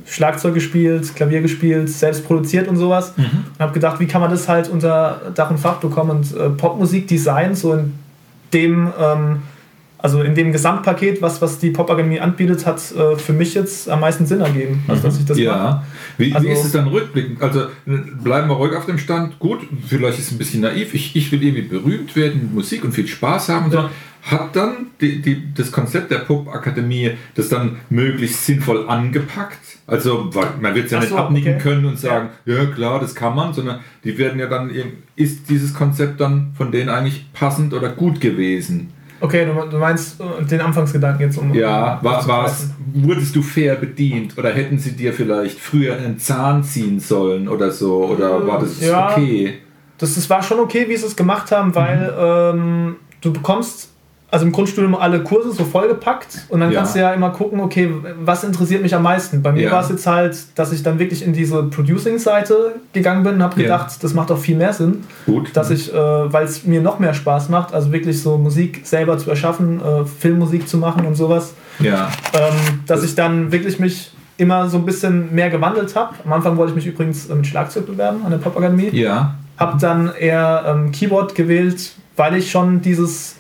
Schlagzeug 0.06 0.54
gespielt, 0.54 1.14
Klavier 1.16 1.40
gespielt, 1.40 1.88
selbst 1.88 2.24
produziert 2.24 2.68
und 2.68 2.76
sowas. 2.76 3.14
Und 3.16 3.58
habe 3.58 3.72
gedacht, 3.72 3.98
wie 3.98 4.06
kann 4.06 4.20
man 4.20 4.30
das 4.30 4.48
halt 4.48 4.68
unter 4.68 5.32
Dach 5.34 5.50
und 5.50 5.58
Fach 5.58 5.76
bekommen 5.76 6.10
und 6.10 6.36
äh, 6.36 6.50
Popmusik, 6.50 7.08
Design, 7.08 7.56
so 7.56 7.72
in 7.72 7.94
dem, 8.52 8.92
ähm, 9.00 9.42
also 10.02 10.20
in 10.22 10.34
dem 10.34 10.52
Gesamtpaket, 10.52 11.22
was, 11.22 11.40
was 11.40 11.58
die 11.58 11.70
Popakademie 11.70 12.20
anbietet, 12.20 12.66
hat 12.66 12.80
äh, 12.92 13.16
für 13.16 13.32
mich 13.32 13.54
jetzt 13.54 13.88
am 13.88 14.00
meisten 14.00 14.26
Sinn 14.26 14.40
ergeben, 14.40 14.82
also 14.88 15.04
dass 15.04 15.18
ich 15.18 15.24
das 15.24 15.36
mache. 15.38 15.46
Ja. 15.46 15.84
Wie, 16.18 16.34
Also- 16.34 16.46
wie 16.46 16.52
ist 16.52 16.64
es 16.64 16.72
dann 16.72 16.88
rückblickend? 16.88 17.40
Also 17.40 17.66
bleiben 18.22 18.48
wir 18.48 18.54
ruhig 18.56 18.74
auf 18.76 18.86
dem 18.86 18.98
Stand. 18.98 19.38
Gut, 19.38 19.60
vielleicht 19.86 20.18
ist 20.18 20.26
es 20.26 20.32
ein 20.32 20.38
bisschen 20.38 20.60
naiv. 20.62 20.92
Ich, 20.92 21.14
ich 21.16 21.30
will 21.32 21.42
irgendwie 21.42 21.62
berühmt 21.62 22.14
werden 22.16 22.42
mit 22.42 22.54
Musik 22.54 22.84
und 22.84 22.92
viel 22.92 23.06
Spaß 23.06 23.48
haben. 23.48 23.66
Und 23.66 23.74
Ja. 23.74 23.82
so. 23.84 23.88
Hat 24.24 24.54
dann 24.54 24.86
die, 25.00 25.20
die, 25.20 25.52
das 25.52 25.72
Konzept 25.72 26.12
der 26.12 26.18
Popakademie 26.18 27.10
das 27.34 27.48
dann 27.48 27.78
möglichst 27.90 28.46
sinnvoll 28.46 28.88
angepackt? 28.88 29.58
Also 29.88 30.28
weil 30.32 30.46
man 30.60 30.76
wird 30.76 30.86
es 30.86 30.92
ja 30.92 30.98
Ach 30.98 31.02
nicht 31.02 31.10
so, 31.10 31.16
abnicken 31.16 31.54
okay. 31.54 31.62
können 31.62 31.84
und 31.86 31.98
sagen, 31.98 32.28
ja. 32.44 32.64
klar, 32.66 33.00
das 33.00 33.16
kann 33.16 33.34
man, 33.34 33.52
sondern 33.52 33.80
die 34.04 34.16
werden 34.18 34.38
ja 34.38 34.46
dann, 34.46 34.70
eben- 34.72 35.02
ist 35.16 35.50
dieses 35.50 35.74
Konzept 35.74 36.20
dann 36.20 36.52
von 36.56 36.70
denen 36.70 36.88
eigentlich 36.88 37.32
passend 37.32 37.74
oder 37.74 37.88
gut 37.88 38.20
gewesen? 38.20 38.90
Okay, 39.22 39.46
du, 39.70 39.78
meinst 39.78 40.20
äh, 40.20 40.44
den 40.44 40.60
Anfangsgedanken 40.60 41.20
jetzt 41.20 41.38
um. 41.38 41.54
Ja, 41.54 42.00
war, 42.02 42.26
war's, 42.26 42.70
wurdest 42.92 43.36
du 43.36 43.42
fair 43.42 43.76
bedient 43.76 44.36
oder 44.36 44.52
hätten 44.52 44.78
sie 44.78 44.96
dir 44.96 45.12
vielleicht 45.12 45.60
früher 45.60 45.96
einen 45.96 46.18
Zahn 46.18 46.64
ziehen 46.64 46.98
sollen 46.98 47.46
oder 47.46 47.70
so? 47.70 48.04
Oder 48.06 48.44
war 48.44 48.58
das 48.58 48.80
Ja. 48.80 49.12
okay? 49.12 49.60
Das, 49.98 50.16
das 50.16 50.28
war 50.28 50.42
schon 50.42 50.58
okay, 50.58 50.88
wie 50.88 50.96
sie 50.96 51.06
es 51.06 51.14
gemacht 51.14 51.52
haben, 51.52 51.72
weil 51.72 52.12
ähm, 52.18 52.96
du 53.20 53.32
bekommst 53.32 53.91
also 54.32 54.46
im 54.46 54.50
Grundstudium 54.52 54.94
alle 54.96 55.22
Kurse 55.22 55.52
so 55.52 55.64
vollgepackt 55.64 56.46
und 56.48 56.58
dann 56.60 56.72
Ja. 56.72 56.78
kannst 56.80 56.94
du 56.96 57.00
ja 57.00 57.12
immer 57.12 57.30
gucken, 57.30 57.60
okay, 57.60 57.88
was 58.24 58.42
interessiert 58.42 58.82
mich 58.82 58.94
am 58.94 59.02
meisten. 59.02 59.42
Bei 59.42 59.52
mir 59.52 59.64
Ja. 59.64 59.70
war 59.72 59.82
es 59.84 59.90
jetzt 59.90 60.06
halt, 60.06 60.36
dass 60.56 60.72
ich 60.72 60.82
dann 60.82 60.98
wirklich 60.98 61.24
in 61.24 61.32
diese 61.34 61.62
Producing-Seite 61.64 62.76
gegangen 62.92 63.22
bin 63.22 63.34
und 63.34 63.42
habe 63.42 63.56
Ja. 63.60 63.62
gedacht, 63.76 64.02
das 64.02 64.14
macht 64.14 64.30
auch 64.30 64.38
viel 64.38 64.56
mehr 64.56 64.72
Sinn, 64.72 65.04
Gut. 65.26 65.50
dass 65.54 65.70
ich, 65.70 65.92
äh, 65.92 65.96
weil 65.96 66.44
es 66.46 66.64
mir 66.64 66.80
noch 66.80 66.98
mehr 66.98 67.14
Spaß 67.14 67.48
macht, 67.50 67.74
also 67.74 67.92
wirklich 67.92 68.20
so 68.22 68.38
Musik 68.38 68.80
selber 68.84 69.18
zu 69.18 69.30
erschaffen, 69.30 69.80
äh, 69.80 70.04
Filmmusik 70.06 70.68
zu 70.68 70.78
machen 70.78 71.06
und 71.06 71.14
sowas, 71.14 71.52
ja. 71.78 72.08
ähm, 72.34 72.80
dass 72.86 73.00
Das- 73.00 73.10
ich 73.10 73.14
dann 73.14 73.52
wirklich 73.52 73.78
mich 73.78 74.12
immer 74.38 74.68
so 74.68 74.78
ein 74.78 74.86
bisschen 74.86 75.32
mehr 75.34 75.50
gewandelt 75.50 75.94
habe. 75.94 76.14
Am 76.24 76.32
Anfang 76.32 76.56
wollte 76.56 76.70
ich 76.70 76.76
mich 76.76 76.86
übrigens 76.86 77.28
mit 77.28 77.46
Schlagzeug 77.46 77.86
bewerben 77.86 78.22
an 78.24 78.30
der 78.30 78.38
Popakademie 78.38 78.88
Ja. 78.92 79.34
habe 79.58 79.78
dann 79.78 80.10
eher 80.18 80.64
ähm, 80.66 80.90
Keyboard 80.90 81.34
gewählt, 81.34 81.92
weil 82.16 82.36
ich 82.36 82.50
schon 82.50 82.80
dieses 82.80 83.36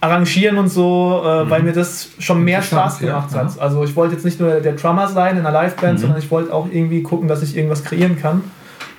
Arrangieren 0.00 0.58
und 0.58 0.68
so, 0.68 1.22
äh, 1.24 1.50
weil 1.50 1.62
mir 1.64 1.72
das 1.72 2.10
schon 2.20 2.44
mehr 2.44 2.62
Spaß 2.62 3.00
gemacht 3.00 3.32
ja. 3.32 3.38
hat. 3.44 3.58
Also 3.58 3.82
ich 3.82 3.96
wollte 3.96 4.14
jetzt 4.14 4.24
nicht 4.24 4.38
nur 4.38 4.60
der 4.60 4.74
Drummer 4.74 5.08
sein 5.08 5.36
in 5.36 5.44
einer 5.44 5.62
Liveband, 5.62 5.94
Mhm. 5.94 5.98
sondern 6.02 6.18
ich 6.20 6.30
wollte 6.30 6.52
auch 6.54 6.68
irgendwie 6.70 7.02
gucken, 7.02 7.26
dass 7.26 7.42
ich 7.42 7.56
irgendwas 7.56 7.82
kreieren 7.82 8.16
kann. 8.18 8.42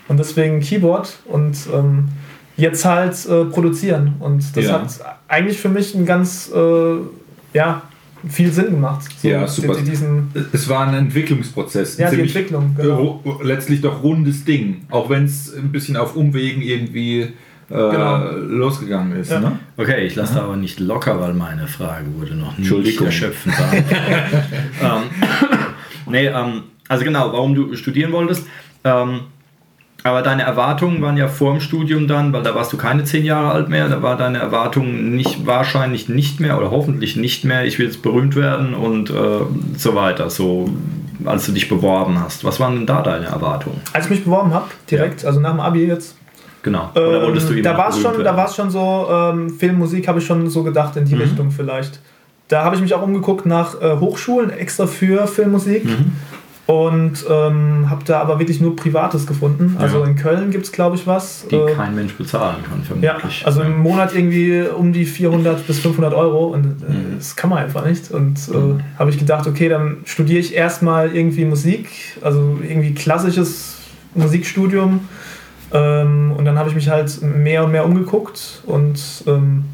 Und 0.09 0.17
deswegen 0.19 0.59
Keyboard 0.59 1.17
und 1.25 1.55
ähm, 1.73 2.09
jetzt 2.57 2.83
halt 2.83 3.13
äh, 3.27 3.45
produzieren. 3.45 4.15
Und 4.19 4.43
das 4.57 4.65
Ja. 4.65 4.73
hat 4.73 4.87
eigentlich 5.29 5.57
für 5.59 5.69
mich 5.69 5.95
ein 5.95 6.05
ganz, 6.05 6.51
äh, 6.53 6.95
ja, 7.53 7.83
viel 8.27 8.51
Sinn 8.51 8.71
gemacht. 8.71 9.03
So 9.21 9.27
Ja, 9.29 9.47
super. 9.47 9.75
die- 9.75 9.89
Diesen, 9.89 10.33
Es 10.51 10.67
war 10.67 10.85
ein 10.85 10.93
Entwicklungsprozess. 10.95 11.97
ja, 11.97 12.09
die 12.09 12.19
Entwicklung. 12.19 12.75
Genau. 12.75 13.21
ru- 13.23 13.41
letztlich 13.43 13.79
doch 13.79 14.03
rundes 14.03 14.43
Ding. 14.43 14.81
Auch 14.89 15.09
wenn 15.09 15.23
es 15.23 15.53
ein 15.55 15.71
bisschen 15.71 15.95
auf 15.95 16.17
Umwegen 16.17 16.61
irgendwie 16.61 17.29
äh, 17.69 17.73
Genau. 17.73 18.25
losgegangen 18.47 19.19
ist. 19.19 19.31
Ja. 19.31 19.39
Ne? 19.39 19.59
Okay, 19.77 20.05
ich 20.05 20.15
lasse 20.15 20.35
da 20.35 20.41
aber 20.43 20.55
nicht 20.55 20.79
locker, 20.79 21.19
weil 21.19 21.33
meine 21.33 21.67
Frage 21.67 22.05
wurde 22.17 22.35
noch 22.35 22.57
nicht 22.57 23.01
erschöpfend 23.01 23.55
ähm, 24.81 25.03
nee, 26.07 26.27
ähm, 26.27 26.63
also 26.87 27.03
genau, 27.03 27.31
warum 27.31 27.55
du 27.55 27.75
studieren 27.75 28.11
wolltest. 28.11 28.45
Ähm, 28.83 29.21
aber 30.03 30.21
deine 30.21 30.43
Erwartungen 30.43 31.01
waren 31.01 31.17
ja 31.17 31.27
vor 31.27 31.51
dem 31.51 31.59
Studium 31.59 32.07
dann, 32.07 32.31
weil 32.31 32.41
da 32.41 32.55
warst 32.55 32.71
du 32.71 32.77
keine 32.77 33.03
zehn 33.03 33.25
Jahre 33.25 33.51
alt 33.51 33.67
mehr, 33.67 33.89
da 33.89 34.01
war 34.01 34.15
deine 34.15 34.37
Erwartung 34.37 35.15
nicht 35.15 35.45
wahrscheinlich 35.45 36.07
nicht 36.07 36.39
mehr 36.39 36.57
oder 36.57 36.71
hoffentlich 36.71 37.17
nicht 37.17 37.43
mehr, 37.43 37.65
ich 37.65 37.79
will 37.79 37.87
jetzt 37.87 38.01
berühmt 38.01 38.35
werden 38.37 38.73
und 38.73 39.09
äh, 39.09 39.13
so 39.75 39.95
weiter, 39.95 40.29
so 40.29 40.69
als 41.25 41.45
du 41.45 41.51
dich 41.51 41.67
beworben 41.67 42.17
hast. 42.19 42.45
Was 42.45 42.61
waren 42.61 42.75
denn 42.75 42.85
da 42.85 43.01
deine 43.01 43.25
Erwartungen? 43.25 43.81
Als 43.91 44.05
ich 44.05 44.11
mich 44.11 44.23
beworben 44.23 44.53
habe, 44.53 44.67
direkt, 44.89 45.25
also 45.25 45.41
nach 45.41 45.51
dem 45.51 45.59
Abi 45.59 45.85
jetzt, 45.85 46.15
Genau. 46.63 46.89
Oder 46.93 47.21
wolltest 47.23 47.47
du 47.49 47.53
Ähm, 47.53 47.59
immer 47.59 47.69
da 47.69 47.77
war 47.77 47.89
es 47.89 47.99
schon, 48.01 48.23
da 48.23 48.47
schon 48.49 48.69
so, 48.69 49.07
ähm, 49.11 49.49
Filmmusik 49.49 50.07
habe 50.07 50.19
ich 50.19 50.25
schon 50.25 50.49
so 50.49 50.63
gedacht 50.63 50.95
in 50.97 51.05
die 51.05 51.15
Mhm. 51.15 51.21
Richtung 51.21 51.51
vielleicht. 51.51 51.99
Da 52.49 52.63
habe 52.63 52.75
ich 52.75 52.81
mich 52.81 52.93
auch 52.95 53.01
umgeguckt 53.03 53.45
nach 53.45 53.79
äh, 53.81 53.97
Hochschulen 53.99 54.49
extra 54.49 54.87
für 54.87 55.27
Filmmusik. 55.27 55.85
Mhm. 55.85 56.11
und 56.67 57.25
ähm, 57.27 57.89
habe 57.89 58.03
da 58.05 58.19
aber 58.21 58.37
wirklich 58.37 58.61
nur 58.61 58.75
Privates 58.75 59.25
gefunden. 59.25 59.75
Also 59.79 60.01
Ja. 60.01 60.05
in 60.05 60.15
Köln 60.15 60.51
gibt 60.51 60.65
es, 60.65 60.71
glaube 60.71 60.97
ich, 60.97 61.07
was. 61.07 61.47
Die 61.49 61.55
Äh, 61.55 61.73
kein 61.73 61.95
Mensch 61.95 62.13
bezahlen 62.13 62.57
kann, 62.63 63.01
ja, 63.01 63.13
vermutlich. 63.15 63.43
also 63.43 63.61
im 63.63 63.79
Monat 63.79 64.13
irgendwie 64.13 64.65
um 64.77 64.93
die 64.93 65.05
400 65.05 65.65
bis 65.65 65.79
500 65.79 66.13
Euro 66.13 66.45
und 66.53 66.83
äh, 66.87 66.91
Mhm. 66.91 67.17
das 67.17 67.35
kann 67.35 67.49
man 67.49 67.57
einfach 67.63 67.83
nicht. 67.87 68.11
Und 68.11 68.37
äh, 68.49 68.99
habe 68.99 69.09
ich 69.09 69.17
gedacht, 69.17 69.47
okay, 69.47 69.67
dann 69.67 69.97
studiere 70.05 70.39
ich 70.41 70.53
erstmal 70.53 71.15
irgendwie 71.15 71.45
Musik, 71.45 71.89
also 72.21 72.59
irgendwie 72.61 72.93
klassisches 72.93 73.77
Musikstudium. 74.13 75.07
Ähm, 75.71 76.33
und 76.35 76.45
dann 76.45 76.57
habe 76.57 76.69
ich 76.69 76.75
mich 76.75 76.89
halt 76.89 77.21
mehr 77.21 77.63
und 77.63 77.71
mehr 77.71 77.85
umgeguckt 77.85 78.63
und 78.65 78.99
ähm, 79.27 79.65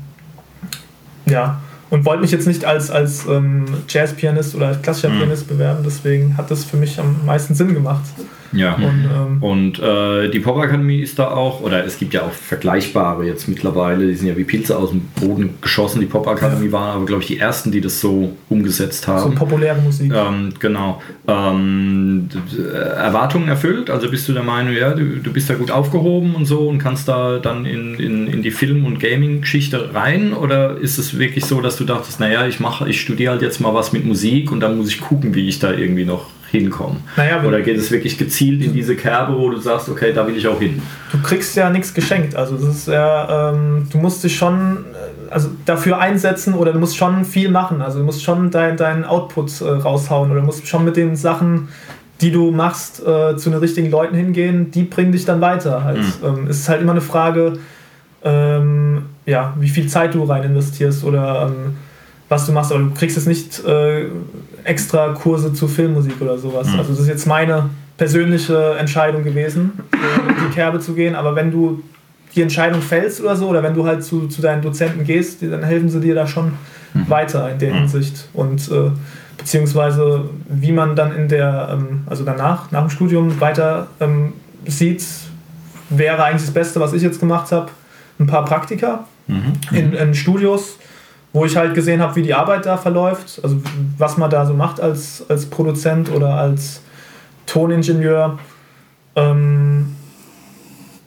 ja, 1.25 1.61
und 1.89 2.05
wollte 2.05 2.21
mich 2.21 2.31
jetzt 2.31 2.47
nicht 2.47 2.65
als, 2.65 2.89
als 2.91 3.25
ähm, 3.27 3.65
Jazzpianist 3.87 4.55
oder 4.55 4.67
als 4.69 4.81
klassischer 4.81 5.09
Mhm. 5.09 5.19
Pianist 5.19 5.47
bewerben, 5.47 5.83
deswegen 5.85 6.35
hat 6.37 6.49
das 6.51 6.63
für 6.65 6.77
mich 6.77 6.99
am 6.99 7.25
meisten 7.25 7.53
Sinn 7.55 7.73
gemacht. 7.73 8.03
ja. 8.51 8.73
Und 8.75 8.83
ähm, 9.13 9.37
Und 9.43 9.79
äh, 9.79 10.29
die 10.29 10.39
Popakademie 10.39 10.99
ist 11.01 11.19
da 11.19 11.29
auch, 11.31 11.61
oder 11.61 11.85
es 11.85 11.97
gibt 11.99 12.13
ja 12.13 12.21
auch 12.23 12.31
vergleichbare 12.31 13.25
jetzt 13.25 13.47
mittlerweile, 13.47 14.07
die 14.07 14.15
sind 14.15 14.27
ja 14.27 14.37
wie 14.37 14.43
Pilze 14.45 14.77
aus 14.77 14.89
dem 14.91 15.01
Boden 15.19 15.55
geschossen. 15.61 15.99
Die 15.99 16.05
Popakademie 16.05 16.71
waren 16.71 16.95
aber, 16.95 17.05
glaube 17.05 17.21
ich, 17.21 17.27
die 17.27 17.37
ersten, 17.37 17.71
die 17.71 17.81
das 17.81 17.99
so 17.99 18.35
umgesetzt 18.49 19.05
so 19.05 19.11
haben. 19.11 19.35
populäre 19.35 19.79
Musik. 19.81 20.11
Ähm, 20.13 20.53
genau. 20.59 21.01
Ähm, 21.27 22.29
d- 22.33 22.63
Erwartungen 22.71 23.47
erfüllt? 23.49 23.89
Also 23.89 24.09
bist 24.09 24.27
du 24.27 24.33
der 24.33 24.43
Meinung, 24.43 24.73
ja, 24.73 24.93
du, 24.93 25.17
du 25.17 25.31
bist 25.33 25.49
da 25.49 25.55
gut 25.55 25.71
aufgehoben 25.71 26.35
und 26.35 26.45
so 26.45 26.67
und 26.69 26.77
kannst 26.79 27.07
da 27.07 27.39
dann 27.39 27.65
in, 27.65 27.95
in, 27.95 28.27
in 28.27 28.41
die 28.41 28.51
Film- 28.51 28.85
und 28.85 28.99
Gaming-Geschichte 28.99 29.93
rein? 29.93 30.33
Oder 30.33 30.77
ist 30.77 30.97
es 30.97 31.17
wirklich 31.19 31.45
so, 31.45 31.61
dass 31.61 31.74
du 31.75 31.85
dachtest, 31.85 32.19
naja, 32.19 32.47
ich 32.47 32.59
mache, 32.59 32.89
ich 32.89 33.01
studiere 33.01 33.33
halt 33.33 33.41
jetzt 33.41 33.59
mal 33.59 33.73
was 33.73 33.93
mit 33.93 34.05
Musik 34.05 34.51
und 34.51 34.59
dann 34.59 34.77
muss 34.77 34.89
ich 34.89 35.01
gucken, 35.01 35.33
wie 35.35 35.47
ich 35.47 35.59
da 35.59 35.71
irgendwie 35.71 36.05
noch 36.05 36.27
hinkomme? 36.55 36.97
Naja, 37.17 37.43
Oder 37.43 37.61
geht 37.61 37.77
es 37.77 37.91
wirklich 37.91 38.17
gezielt 38.17 38.63
in 38.63 38.73
diese 38.73 38.95
Kerbe, 38.95 39.37
wo 39.37 39.49
du 39.49 39.57
sagst, 39.57 39.89
okay, 39.89 40.13
da 40.13 40.25
will 40.27 40.37
ich 40.37 40.47
auch 40.47 40.59
hin? 40.59 40.81
du 41.11 41.21
kriegst 41.21 41.55
ja 41.55 41.69
nichts 41.69 41.93
geschenkt. 41.93 42.35
Also 42.35 42.55
das 42.55 42.63
ist 42.65 42.87
ja, 42.87 43.51
ähm, 43.51 43.87
du 43.91 43.97
musst 43.97 44.23
dich 44.23 44.35
schon 44.35 44.77
äh, 44.77 45.31
also 45.31 45.49
dafür 45.65 45.99
einsetzen 45.99 46.53
oder 46.53 46.73
du 46.73 46.79
musst 46.79 46.97
schon 46.97 47.25
viel 47.25 47.49
machen. 47.49 47.81
Also 47.81 47.99
du 47.99 48.05
musst 48.05 48.23
schon 48.23 48.51
deinen 48.51 48.77
dein 48.77 49.05
Output 49.05 49.61
äh, 49.61 49.65
raushauen 49.65 50.31
oder 50.31 50.39
du 50.39 50.45
musst 50.45 50.67
schon 50.67 50.85
mit 50.85 50.97
den 50.97 51.15
Sachen, 51.15 51.69
die 52.21 52.31
du 52.31 52.51
machst, 52.51 53.01
äh, 53.05 53.35
zu 53.35 53.49
den 53.49 53.59
richtigen 53.59 53.91
Leuten 53.91 54.15
hingehen, 54.15 54.71
die 54.71 54.83
bringen 54.83 55.11
dich 55.11 55.25
dann 55.25 55.41
weiter. 55.41 55.83
Halt. 55.83 55.99
Ähm, 56.23 56.47
es 56.49 56.59
ist 56.59 56.69
halt 56.69 56.81
immer 56.81 56.93
eine 56.93 57.01
Frage, 57.01 57.59
ähm, 58.23 59.03
ja, 59.25 59.53
wie 59.59 59.69
viel 59.69 59.87
Zeit 59.87 60.13
du 60.13 60.23
rein 60.23 60.43
investierst 60.43 61.03
oder 61.03 61.49
ähm, 61.49 61.75
was 62.29 62.45
du 62.45 62.51
machst, 62.51 62.71
aber 62.71 62.81
du 62.81 62.91
kriegst 62.91 63.17
jetzt 63.17 63.27
nicht 63.27 63.63
äh, 63.65 64.05
extra 64.63 65.09
Kurse 65.09 65.53
zu 65.53 65.67
Filmmusik 65.67 66.19
oder 66.21 66.37
sowas. 66.37 66.67
Also 66.77 66.91
das 66.91 66.99
ist 67.01 67.07
jetzt 67.07 67.27
meine 67.27 67.69
persönliche 67.97 68.75
Entscheidung 68.77 69.23
gewesen, 69.23 69.73
äh, 69.93 70.29
in 70.29 70.49
die 70.49 70.53
Kerbe 70.53 70.79
zu 70.79 70.93
gehen, 70.93 71.15
aber 71.15 71.35
wenn 71.35 71.51
du 71.51 71.81
die 72.35 72.41
Entscheidung 72.41 72.81
fällst 72.81 73.21
oder 73.21 73.35
so, 73.35 73.47
oder 73.47 73.63
wenn 73.63 73.73
du 73.73 73.85
halt 73.85 74.03
zu, 74.03 74.27
zu 74.27 74.41
deinen 74.41 74.61
Dozenten 74.61 75.05
gehst, 75.05 75.41
dann 75.41 75.63
helfen 75.63 75.89
sie 75.89 76.01
dir 76.01 76.15
da 76.15 76.27
schon 76.27 76.53
weiter 77.07 77.49
in 77.51 77.59
der 77.59 77.73
Hinsicht. 77.73 78.27
Und 78.33 78.69
äh, 78.69 78.91
beziehungsweise 79.37 80.25
wie 80.49 80.71
man 80.71 80.95
dann 80.95 81.15
in 81.15 81.29
der, 81.29 81.69
ähm, 81.71 82.03
also 82.07 82.25
danach, 82.25 82.71
nach 82.71 82.81
dem 82.81 82.89
Studium 82.89 83.39
weiter 83.39 83.87
ähm, 84.01 84.33
sieht, 84.65 85.05
wäre 85.89 86.23
eigentlich 86.23 86.41
das 86.41 86.53
Beste, 86.53 86.79
was 86.79 86.93
ich 86.93 87.03
jetzt 87.03 87.19
gemacht 87.19 87.51
habe, 87.51 87.71
ein 88.19 88.27
paar 88.27 88.43
Praktika 88.43 89.05
in, 89.27 89.93
in 89.93 90.13
Studios, 90.13 90.77
wo 91.33 91.45
ich 91.45 91.57
halt 91.57 91.73
gesehen 91.73 92.01
habe, 92.01 92.15
wie 92.15 92.21
die 92.21 92.33
Arbeit 92.33 92.65
da 92.65 92.77
verläuft, 92.77 93.39
also 93.43 93.61
was 93.97 94.17
man 94.17 94.29
da 94.29 94.45
so 94.45 94.53
macht 94.53 94.79
als, 94.79 95.25
als 95.29 95.45
Produzent 95.47 96.11
oder 96.11 96.35
als 96.35 96.81
Toningenieur. 97.45 98.39
Ähm, 99.15 99.95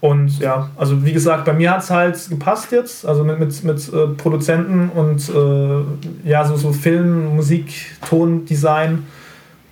und 0.00 0.38
ja, 0.38 0.70
also 0.76 1.04
wie 1.04 1.12
gesagt, 1.12 1.44
bei 1.44 1.52
mir 1.52 1.72
hat 1.72 1.83
es 1.83 1.90
halt 1.90 2.28
gepasst 2.28 2.70
jetzt, 2.70 3.04
also 3.04 3.24
mit, 3.24 3.40
mit, 3.40 3.64
mit 3.64 3.92
äh, 3.92 4.07
Produzenten 4.16 4.90
und 4.90 5.28
äh, 5.28 6.28
ja, 6.28 6.44
so, 6.44 6.57
so 6.57 6.72
Film, 6.72 7.35
Musik, 7.35 7.96
Tondesign. 8.09 9.07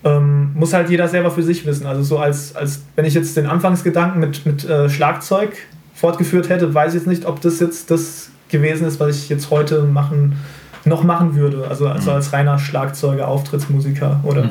Ähm, 0.03 0.51
muss 0.53 0.73
halt 0.73 0.89
jeder 0.89 1.07
selber 1.07 1.31
für 1.31 1.43
sich 1.43 1.65
wissen. 1.65 1.85
Also 1.85 2.03
so 2.03 2.19
als, 2.19 2.55
als 2.55 2.81
wenn 2.95 3.05
ich 3.05 3.13
jetzt 3.13 3.35
den 3.35 3.47
Anfangsgedanken 3.47 4.19
mit, 4.19 4.45
mit 4.45 4.63
äh, 4.65 4.89
Schlagzeug 4.89 5.53
fortgeführt 5.95 6.49
hätte, 6.49 6.73
weiß 6.73 6.93
ich 6.93 6.99
jetzt 7.01 7.07
nicht, 7.07 7.25
ob 7.25 7.41
das 7.41 7.59
jetzt 7.59 7.89
das 7.89 8.29
gewesen 8.49 8.87
ist, 8.87 8.99
was 8.99 9.17
ich 9.17 9.29
jetzt 9.29 9.51
heute 9.51 9.83
machen, 9.83 10.37
noch 10.85 11.03
machen 11.03 11.35
würde. 11.35 11.67
Also, 11.67 11.87
also 11.87 12.11
als 12.11 12.33
reiner 12.33 12.59
Schlagzeuger, 12.59 13.27
Auftrittsmusiker 13.27 14.21
oder? 14.23 14.49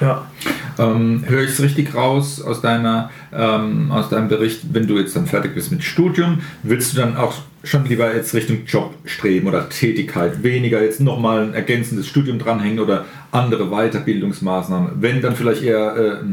Ja. 0.00 0.26
Ähm, 0.76 1.24
höre 1.26 1.44
ich 1.44 1.50
es 1.50 1.62
richtig 1.62 1.94
raus 1.94 2.42
aus, 2.42 2.60
deiner, 2.60 3.10
ähm, 3.32 3.92
aus 3.92 4.08
deinem 4.08 4.28
Bericht, 4.28 4.62
wenn 4.72 4.88
du 4.88 4.98
jetzt 4.98 5.14
dann 5.14 5.26
fertig 5.26 5.54
bist 5.54 5.70
mit 5.70 5.84
Studium, 5.84 6.40
willst 6.64 6.92
du 6.92 7.00
dann 7.00 7.16
auch 7.16 7.34
schon 7.62 7.84
lieber 7.84 8.12
jetzt 8.12 8.34
Richtung 8.34 8.64
Job 8.66 8.92
streben 9.04 9.46
oder 9.46 9.68
Tätigkeit, 9.68 10.42
weniger 10.42 10.82
jetzt 10.82 11.00
nochmal 11.00 11.42
ein 11.42 11.54
ergänzendes 11.54 12.08
Studium 12.08 12.40
dranhängen 12.40 12.80
oder 12.80 13.04
andere 13.30 13.70
Weiterbildungsmaßnahmen, 13.70 15.00
wenn 15.00 15.22
dann 15.22 15.36
vielleicht 15.36 15.62
eher 15.62 15.96
äh, 15.96 16.24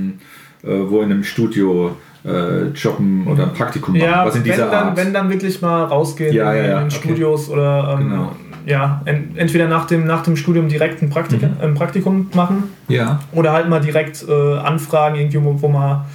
äh, 0.64 0.90
wo 0.90 1.02
in 1.02 1.12
einem 1.12 1.24
Studio 1.24 1.98
äh, 2.26 2.68
jobben 2.76 3.26
oder 3.28 3.44
ein 3.44 3.54
Praktikum 3.54 3.94
machen, 3.98 4.04
Ja, 4.10 4.26
was 4.26 4.36
in 4.36 4.44
wenn 4.44 4.52
dieser 4.52 4.70
dann, 4.70 4.88
Art. 4.90 4.98
wenn 4.98 5.14
dann 5.14 5.30
wirklich 5.30 5.62
mal 5.62 5.84
rausgehen 5.86 6.34
Ja, 6.34 6.52
in, 6.54 6.58
ja, 6.58 6.64
ja, 6.64 6.72
in 6.82 6.90
den 6.90 6.98
okay. 6.98 7.08
Studios 7.08 7.50
oder 7.50 7.98
ähm, 8.00 8.10
Genau. 8.10 8.32
ja, 8.66 9.02
en, 9.06 9.36
entweder 9.38 9.68
nach 9.68 9.86
dem, 9.88 10.06
nach 10.06 10.22
dem 10.24 10.36
Studium 10.36 10.68
direkt 10.68 11.02
ein, 11.02 11.10
Praktika, 11.10 11.48
Mhm. 11.48 11.54
ein 11.62 11.74
Praktikum 11.74 12.30
machen 12.34 12.64
ja, 12.88 13.20
oder 13.32 13.54
halt 13.54 13.70
mal 13.70 13.82
direkt 13.82 14.24
äh, 14.28 14.58
anfragen, 14.58 15.16
irgendwie, 15.16 15.40
wo, 15.44 15.68
man 15.68 16.06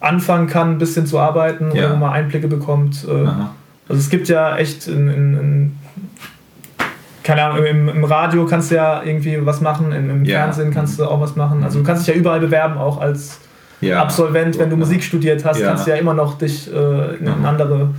anfangen 0.00 0.48
kann, 0.48 0.72
ein 0.72 0.78
bisschen 0.78 1.06
zu 1.06 1.18
arbeiten 1.18 1.70
oder 1.70 1.92
wo 1.92 1.96
man 1.96 2.12
Einblicke 2.12 2.48
bekommt. 2.48 3.06
Äh, 3.08 3.12
also 3.88 4.00
es 4.00 4.10
gibt 4.10 4.28
ja 4.28 4.56
echt 4.56 4.88
in, 4.88 5.08
in, 5.08 5.34
in 5.38 5.76
keine 7.22 7.42
Ahnung, 7.42 7.64
im, 7.64 7.88
im 7.88 8.04
Radio 8.04 8.44
kannst 8.44 8.70
du 8.70 8.74
ja 8.74 9.02
irgendwie 9.02 9.38
was 9.46 9.60
machen, 9.62 9.92
im, 9.92 10.10
im. 10.10 10.26
Fernsehen 10.26 10.72
kannst 10.74 10.98
du 10.98 11.04
auch 11.06 11.20
was 11.22 11.36
machen. 11.36 11.62
Also 11.64 11.78
du 11.78 11.84
kannst 11.84 12.06
dich 12.06 12.14
ja 12.14 12.20
überall 12.20 12.40
bewerben, 12.40 12.76
auch 12.76 13.00
als 13.00 13.40
ja. 13.84 14.02
Absolvent, 14.02 14.58
wenn 14.58 14.70
du 14.70 14.76
Musik 14.76 15.02
studiert 15.02 15.44
hast, 15.44 15.60
Ja. 15.60 15.68
kannst 15.68 15.86
du 15.86 15.90
ja 15.90 15.96
immer 15.96 16.14
noch 16.14 16.38
dich 16.38 16.68
äh, 16.72 17.16
in 17.16 17.24
Mhm. 17.38 17.44
andere. 17.44 17.90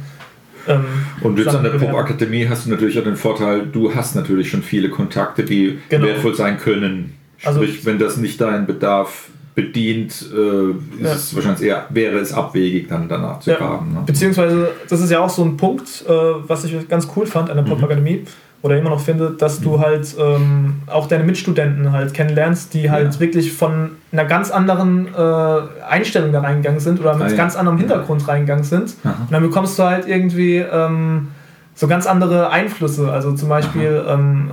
Ähm, 0.67 0.83
Und 1.21 1.37
jetzt 1.37 1.55
an 1.55 1.63
der. 1.63 1.71
Popakademie 1.71 2.47
hast 2.47 2.65
du 2.65 2.71
natürlich 2.71 2.97
auch 2.99 3.03
den 3.03 3.15
Vorteil, 3.15 3.67
du 3.71 3.93
hast 3.93 4.15
natürlich 4.15 4.49
schon 4.49 4.63
viele 4.63 4.89
Kontakte, 4.89 5.43
die 5.43 5.77
Genau. 5.89 6.07
wertvoll 6.07 6.33
sein 6.35 6.57
können. 6.57 7.13
Also- 7.43 7.61
Sprich, 7.61 7.85
wenn 7.85 7.99
das 7.99 8.17
nicht 8.17 8.41
deinen 8.41 8.65
Bedarf 8.65 9.27
bedient, 9.53 10.11
äh, 10.11 10.71
ist 10.71 11.03
Ja. 11.03 11.13
es 11.13 11.35
wahrscheinlich 11.35 11.61
eher, 11.67 11.85
wäre 11.89 12.17
es 12.17 12.33
abwegig, 12.33 12.89
dann 12.89 13.07
danach 13.07 13.39
zu 13.39 13.51
Ja. 13.51 13.57
fragen. 13.57 13.93
Ne? 13.93 13.99
Beziehungsweise, 14.05 14.69
das 14.89 14.99
ist 15.01 15.11
ja 15.11 15.19
auch 15.19 15.29
so 15.29 15.43
ein 15.45 15.55
Punkt, 15.55 16.03
äh, 16.07 16.11
was 16.47 16.65
ich 16.65 16.89
ganz 16.89 17.07
cool 17.15 17.25
fand 17.25 17.49
an 17.49 17.57
der 17.57 17.63
Popakademie 17.63 18.23
oder 18.65 18.77
immer 18.79 18.89
noch 18.89 18.99
finde, 18.99 19.29
dass 19.37 19.61
du 19.61 19.79
halt 19.79 20.15
ähm, 20.19 20.81
auch 20.87 21.07
deine 21.07 21.23
Mitstudenten 21.23 21.91
halt 21.91 22.15
kennenlernst, 22.15 22.73
die 22.73 22.89
halt 22.89 23.13
Ja. 23.13 23.19
wirklich 23.19 23.53
von 23.53 23.91
einer 24.11 24.25
ganz 24.25 24.49
anderen 24.49 25.07
äh, 25.15 25.83
Einstellung 25.87 26.31
da 26.31 26.41
reingegangen 26.41 26.79
sind 26.79 26.99
oder 26.99 27.13
mit 27.13 27.27
Ah, 27.27 27.29
ja. 27.29 27.35
ganz 27.37 27.55
anderem 27.55 27.77
Hintergrund 27.77 28.27
reingegangen 28.27 28.63
sind. 28.63 28.95
Aha. 29.03 29.13
Und 29.21 29.31
dann 29.31 29.43
bekommst 29.43 29.77
du 29.77 29.83
halt 29.83 30.07
irgendwie 30.07 30.57
ähm, 30.57 31.27
so 31.75 31.87
ganz 31.87 32.07
andere 32.07 32.49
Einflüsse. 32.49 33.11
Also 33.11 33.33
zum 33.33 33.49
Beispiel 33.49 34.03
ähm, 34.07 34.49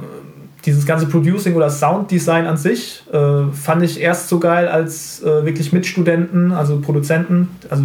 dieses 0.66 0.84
ganze 0.84 1.06
Producing 1.06 1.54
oder 1.54 1.70
Sounddesign 1.70 2.46
an 2.46 2.58
sich 2.58 3.02
äh, 3.12 3.50
fand 3.52 3.82
ich 3.82 3.98
erst 3.98 4.28
so 4.28 4.38
geil 4.38 4.68
als 4.68 5.22
äh, 5.22 5.44
wirklich 5.46 5.72
Mitstudenten, 5.72 6.52
also 6.52 6.80
Produzenten, 6.80 7.48
also 7.70 7.84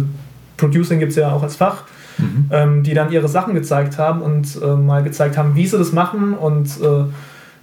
Producing 0.58 0.98
gibt 0.98 1.10
es 1.12 1.16
ja 1.16 1.32
auch 1.32 1.42
als 1.42 1.56
Fach, 1.56 1.84
ähm, 2.50 2.82
die 2.82 2.94
dann 2.94 3.10
ihre 3.12 3.28
Sachen 3.28 3.54
gezeigt 3.54 3.98
haben 3.98 4.20
und 4.22 4.58
äh, 4.62 4.66
mal 4.76 5.02
gezeigt 5.02 5.36
haben, 5.38 5.54
wie 5.54 5.66
sie 5.66 5.78
das 5.78 5.92
machen 5.92 6.34
und 6.34 6.66
äh, 6.80 7.04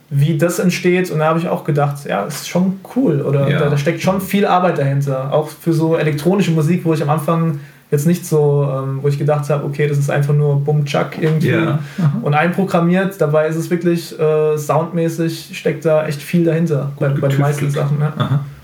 wie 0.09 0.37
das 0.37 0.59
entsteht. 0.59 1.09
Und 1.11 1.19
da 1.19 1.25
habe 1.25 1.39
ich 1.39 1.47
auch 1.49 1.63
gedacht, 1.63 2.05
ja, 2.07 2.23
ist 2.23 2.47
schon 2.47 2.79
cool. 2.95 3.21
Oder 3.21 3.49
Ja. 3.49 3.59
da, 3.59 3.69
da 3.69 3.77
steckt 3.77 4.01
schon 4.01 4.21
viel 4.21 4.45
Arbeit 4.45 4.77
dahinter. 4.77 5.33
Auch 5.33 5.49
für 5.49 5.73
so 5.73 5.95
elektronische 5.95 6.51
Musik, 6.51 6.85
wo 6.85 6.93
ich 6.93 7.01
am 7.01 7.09
Anfang 7.09 7.59
jetzt 7.91 8.07
nicht 8.07 8.25
so, 8.25 8.67
ähm, 8.71 8.99
wo 9.01 9.07
ich 9.07 9.17
gedacht 9.19 9.49
habe, 9.49 9.63
okay, 9.65 9.87
das 9.87 9.97
ist 9.97 10.09
einfach 10.09 10.33
nur 10.33 10.59
Bum 10.63 10.85
Chuck 10.85 11.11
irgendwie 11.19 11.49
Ja. 11.49 11.79
Aha. 11.99 12.11
und 12.21 12.33
einprogrammiert. 12.33 13.19
Dabei 13.19 13.47
ist 13.47 13.55
es 13.55 13.69
wirklich 13.69 14.17
äh, 14.19 14.57
soundmäßig, 14.57 15.51
steckt 15.57 15.85
da 15.85 16.05
echt 16.05 16.21
viel 16.21 16.45
dahinter 16.45 16.91
bei, 16.99 17.09
bei 17.09 17.27
den 17.27 17.39
meisten. 17.39 17.69
Sachen. 17.69 17.99
Ne? 17.99 18.13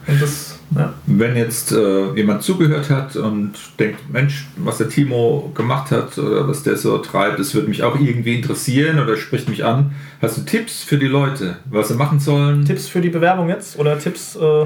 Und 0.07 0.21
das, 0.21 0.57
ja. 0.75 0.93
Wenn 1.05 1.35
jetzt 1.35 1.71
äh, 1.71 2.13
jemand 2.15 2.43
zugehört 2.43 2.89
hat 2.89 3.15
und 3.15 3.53
denkt, 3.79 3.99
Mensch, 4.11 4.47
was 4.57 4.77
der 4.79 4.89
Timo 4.89 5.51
gemacht 5.53 5.91
hat 5.91 6.17
oder 6.17 6.47
was 6.47 6.63
der 6.63 6.77
so 6.77 6.97
treibt, 6.97 7.39
das 7.39 7.53
würde 7.53 7.67
mich 7.67 7.83
auch 7.83 7.99
irgendwie 7.99 8.35
interessieren 8.35 8.99
oder 8.99 9.15
spricht 9.17 9.47
mich 9.49 9.63
an. 9.65 9.91
Hast 10.21 10.37
du 10.37 10.41
Tipps 10.41 10.83
für 10.83 10.97
die 10.97 11.07
Leute, 11.07 11.57
was 11.69 11.89
sie 11.89 11.95
machen 11.95 12.19
sollen? 12.19 12.65
Tipps 12.65 12.87
für 12.87 13.01
die 13.01 13.09
Bewerbung 13.09 13.49
jetzt 13.49 13.77
oder 13.77 13.99
Tipps, 13.99 14.35
äh, 14.35 14.65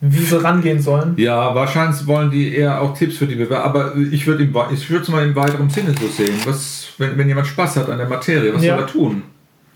wie 0.00 0.18
sie 0.24 0.42
rangehen 0.42 0.80
sollen? 0.80 1.14
Ja, 1.16 1.54
wahrscheinlich 1.54 2.06
wollen 2.06 2.30
die 2.30 2.54
eher 2.54 2.80
auch 2.82 2.96
Tipps 2.96 3.16
für 3.16 3.26
die 3.26 3.34
Bewerber, 3.36 3.64
aber 3.64 3.96
ich 3.96 4.26
würde 4.26 4.44
ich 4.72 4.90
würde 4.90 5.02
es 5.02 5.08
mal 5.08 5.26
im 5.26 5.34
weiteren 5.36 5.70
Sinne 5.70 5.94
so 6.00 6.06
sehen. 6.08 6.34
Was, 6.44 6.88
wenn, 6.98 7.16
wenn 7.16 7.28
jemand 7.28 7.46
Spaß 7.46 7.76
hat 7.76 7.88
an 7.90 7.98
der 7.98 8.08
Materie, 8.08 8.52
was 8.54 8.62
Ja. 8.64 8.74
soll 8.74 8.84
er 8.84 8.90
tun? 8.90 9.22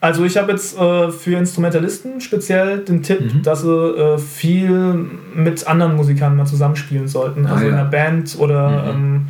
Also 0.02 0.24
ich 0.24 0.36
habe 0.38 0.52
jetzt 0.52 0.78
äh, 0.78 1.10
für 1.10 1.36
Instrumentalisten 1.36 2.20
speziell 2.20 2.78
den 2.78 3.02
Tipp, 3.02 3.20
Mhm. 3.34 3.42
dass 3.42 3.62
sie 3.62 3.68
äh, 3.70 4.16
viel 4.18 5.06
mit 5.34 5.66
anderen 5.66 5.96
Musikern 5.96 6.36
mal 6.36 6.46
zusammenspielen 6.46 7.06
sollten. 7.06 7.46
Also 7.46 7.64
Ah, 7.64 7.68
in 7.68 7.74
ja. 7.74 7.80
einer 7.80 7.90
Band 7.90 8.36
oder 8.38 8.84
ähm, 8.90 9.26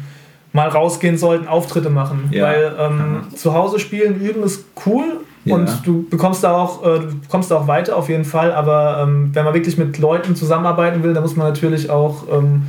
mal 0.52 0.68
rausgehen 0.68 1.16
sollten, 1.18 1.48
Auftritte 1.48 1.90
machen. 1.90 2.28
Ja. 2.30 2.44
Weil 2.44 2.72
ähm, 2.78 3.16
zu 3.34 3.52
Hause 3.54 3.78
spielen, 3.80 4.20
üben 4.20 4.42
ist 4.44 4.64
cool 4.86 5.04
Ja. 5.44 5.56
und 5.56 5.68
du 5.84 6.08
bekommst 6.08 6.44
da 6.44 6.52
auch, 6.52 6.84
äh, 6.84 7.00
du 7.00 7.14
bekommst 7.20 7.50
da 7.50 7.56
auch 7.56 7.66
weiter 7.66 7.96
auf 7.96 8.08
jeden 8.08 8.24
Fall. 8.24 8.52
Aber 8.52 9.00
ähm, 9.02 9.30
wenn 9.32 9.44
man 9.44 9.54
wirklich 9.54 9.76
mit 9.76 9.98
Leuten 9.98 10.36
zusammenarbeiten 10.36 11.02
will, 11.02 11.14
dann 11.14 11.22
muss 11.24 11.34
man 11.34 11.48
natürlich 11.48 11.90
auch 11.90 12.24
ähm, 12.32 12.62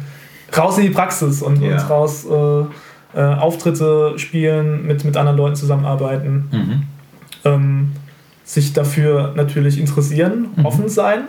raus 0.57 0.77
in 0.79 0.85
die 0.85 0.89
Praxis 0.89 1.41
und, 1.43 1.61
und 1.61 1.89
raus 1.89 2.25
äh, 2.25 3.19
äh, 3.19 3.35
Auftritte 3.35 4.13
spielen, 4.17 4.87
mit, 4.87 5.03
mit 5.05 5.15
anderen 5.17 5.37
Leuten 5.37 5.55
zusammenarbeiten 5.55 6.49
Mhm. 6.51 6.83
Ähm, 7.45 7.91
sich 8.43 8.73
dafür 8.73 9.34
natürlich 9.36 9.80
interessieren, 9.80 10.47
Mhm. 10.56 10.65
offen 10.65 10.89
sein. 10.89 11.21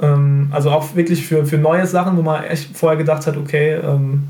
Ähm, 0.00 0.48
also 0.50 0.70
auch 0.70 0.96
wirklich 0.96 1.26
für, 1.26 1.44
für 1.44 1.58
neue 1.58 1.86
Sachen, 1.86 2.16
wo 2.16 2.22
man 2.22 2.44
echt 2.44 2.76
vorher 2.76 2.96
gedacht 2.96 3.26
hat, 3.26 3.36
okay, 3.36 3.74
ähm, 3.74 4.24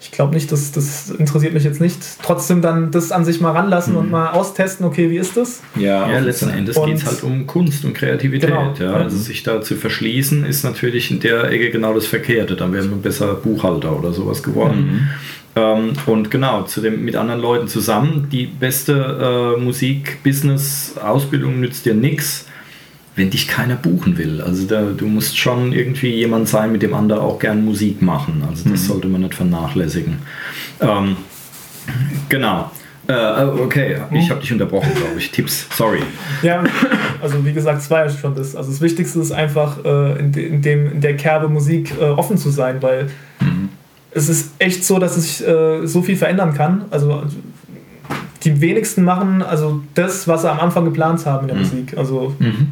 ich 0.00 0.12
glaube 0.12 0.32
nicht, 0.32 0.52
das, 0.52 0.70
das 0.70 1.10
interessiert 1.10 1.54
mich 1.54 1.64
jetzt 1.64 1.80
nicht. 1.80 1.98
Trotzdem 2.22 2.62
dann 2.62 2.92
das 2.92 3.10
an 3.10 3.24
sich 3.24 3.40
mal 3.40 3.50
ranlassen 3.50 3.94
Mhm. 3.94 3.98
und 3.98 4.10
mal 4.12 4.28
austesten, 4.30 4.86
okay, 4.86 5.10
wie 5.10 5.16
ist 5.16 5.36
das? 5.36 5.60
Ja, 5.74 6.08
Ja, 6.08 6.20
letzten 6.20 6.50
Endes 6.50 6.80
geht 6.80 6.98
es 6.98 7.04
halt 7.06 7.24
um 7.24 7.48
Kunst 7.48 7.84
und 7.84 7.94
Kreativität. 7.94 8.50
Genau. 8.50 8.72
Ja. 8.78 8.92
Also 8.92 9.16
sich 9.16 9.42
da 9.42 9.60
zu 9.60 9.74
verschließen, 9.74 10.44
ist 10.44 10.62
natürlich 10.62 11.10
in 11.10 11.18
der 11.18 11.50
Ecke 11.50 11.70
genau 11.70 11.94
das 11.94 12.06
Verkehrte. 12.06 12.54
Dann 12.54 12.72
wären 12.72 12.90
wir 12.90 12.96
besser 12.98 13.34
Buchhalter 13.34 13.98
oder 13.98 14.12
sowas 14.12 14.40
geworden. 14.40 14.86
Mhm. 14.86 15.08
Ähm, 15.58 15.92
und 16.06 16.30
genau, 16.30 16.62
zu 16.62 16.80
dem, 16.80 17.04
mit 17.04 17.16
anderen 17.16 17.40
Leuten 17.40 17.68
zusammen. 17.68 18.28
Die 18.30 18.46
beste 18.46 19.56
äh, 19.56 19.60
Musik-Business-Ausbildung 19.60 21.58
nützt 21.58 21.84
dir 21.84 21.94
nichts, 21.94 22.46
wenn 23.16 23.30
dich 23.30 23.48
keiner 23.48 23.74
buchen 23.74 24.16
will. 24.18 24.40
Also 24.40 24.66
da, 24.66 24.82
du 24.96 25.06
musst 25.06 25.36
schon 25.36 25.72
irgendwie 25.72 26.14
jemand 26.14 26.48
sein, 26.48 26.70
mit 26.70 26.82
dem 26.82 26.94
andere 26.94 27.20
auch 27.22 27.40
gern 27.40 27.64
Musik 27.64 28.00
machen. 28.02 28.44
Also 28.48 28.70
das 28.70 28.86
sollte 28.86 29.08
man 29.08 29.22
nicht 29.22 29.34
vernachlässigen. 29.34 30.18
Ähm, 30.80 31.16
genau. 32.28 32.70
Äh, 33.08 33.44
okay, 33.44 33.96
ich 34.12 34.30
habe 34.30 34.40
dich 34.40 34.52
unterbrochen, 34.52 34.92
glaube 34.94 35.18
ich. 35.18 35.30
Tipps, 35.30 35.66
sorry. 35.74 36.00
Ja, 36.42 36.62
also 37.22 37.44
wie 37.44 37.54
gesagt, 37.54 37.82
ja 37.90 38.08
schon 38.10 38.34
das. 38.34 38.54
Also 38.54 38.70
das 38.70 38.82
Wichtigste 38.82 39.18
ist 39.18 39.32
einfach 39.32 39.82
äh, 39.82 40.20
in, 40.20 40.60
dem, 40.60 40.92
in 40.92 41.00
der 41.00 41.16
Kerbe 41.16 41.48
Musik 41.48 41.94
äh, 41.98 42.04
offen 42.04 42.36
zu 42.36 42.50
sein, 42.50 42.82
weil 42.82 43.08
es 44.12 44.28
ist 44.28 44.52
echt 44.58 44.84
so, 44.84 44.98
dass 44.98 45.14
sich 45.16 45.46
äh, 45.46 45.86
so 45.86 46.02
viel 46.02 46.16
verändern 46.16 46.54
kann. 46.54 46.84
Also 46.90 47.22
die 48.44 48.60
wenigsten 48.60 49.04
machen 49.04 49.42
also 49.42 49.80
das, 49.94 50.26
was 50.28 50.42
sie 50.42 50.50
am 50.50 50.60
Anfang 50.60 50.84
geplant 50.84 51.24
haben 51.26 51.42
in 51.42 51.48
der 51.48 51.56
Musik. 51.58 51.96
Also 51.96 52.34
Mhm. 52.38 52.68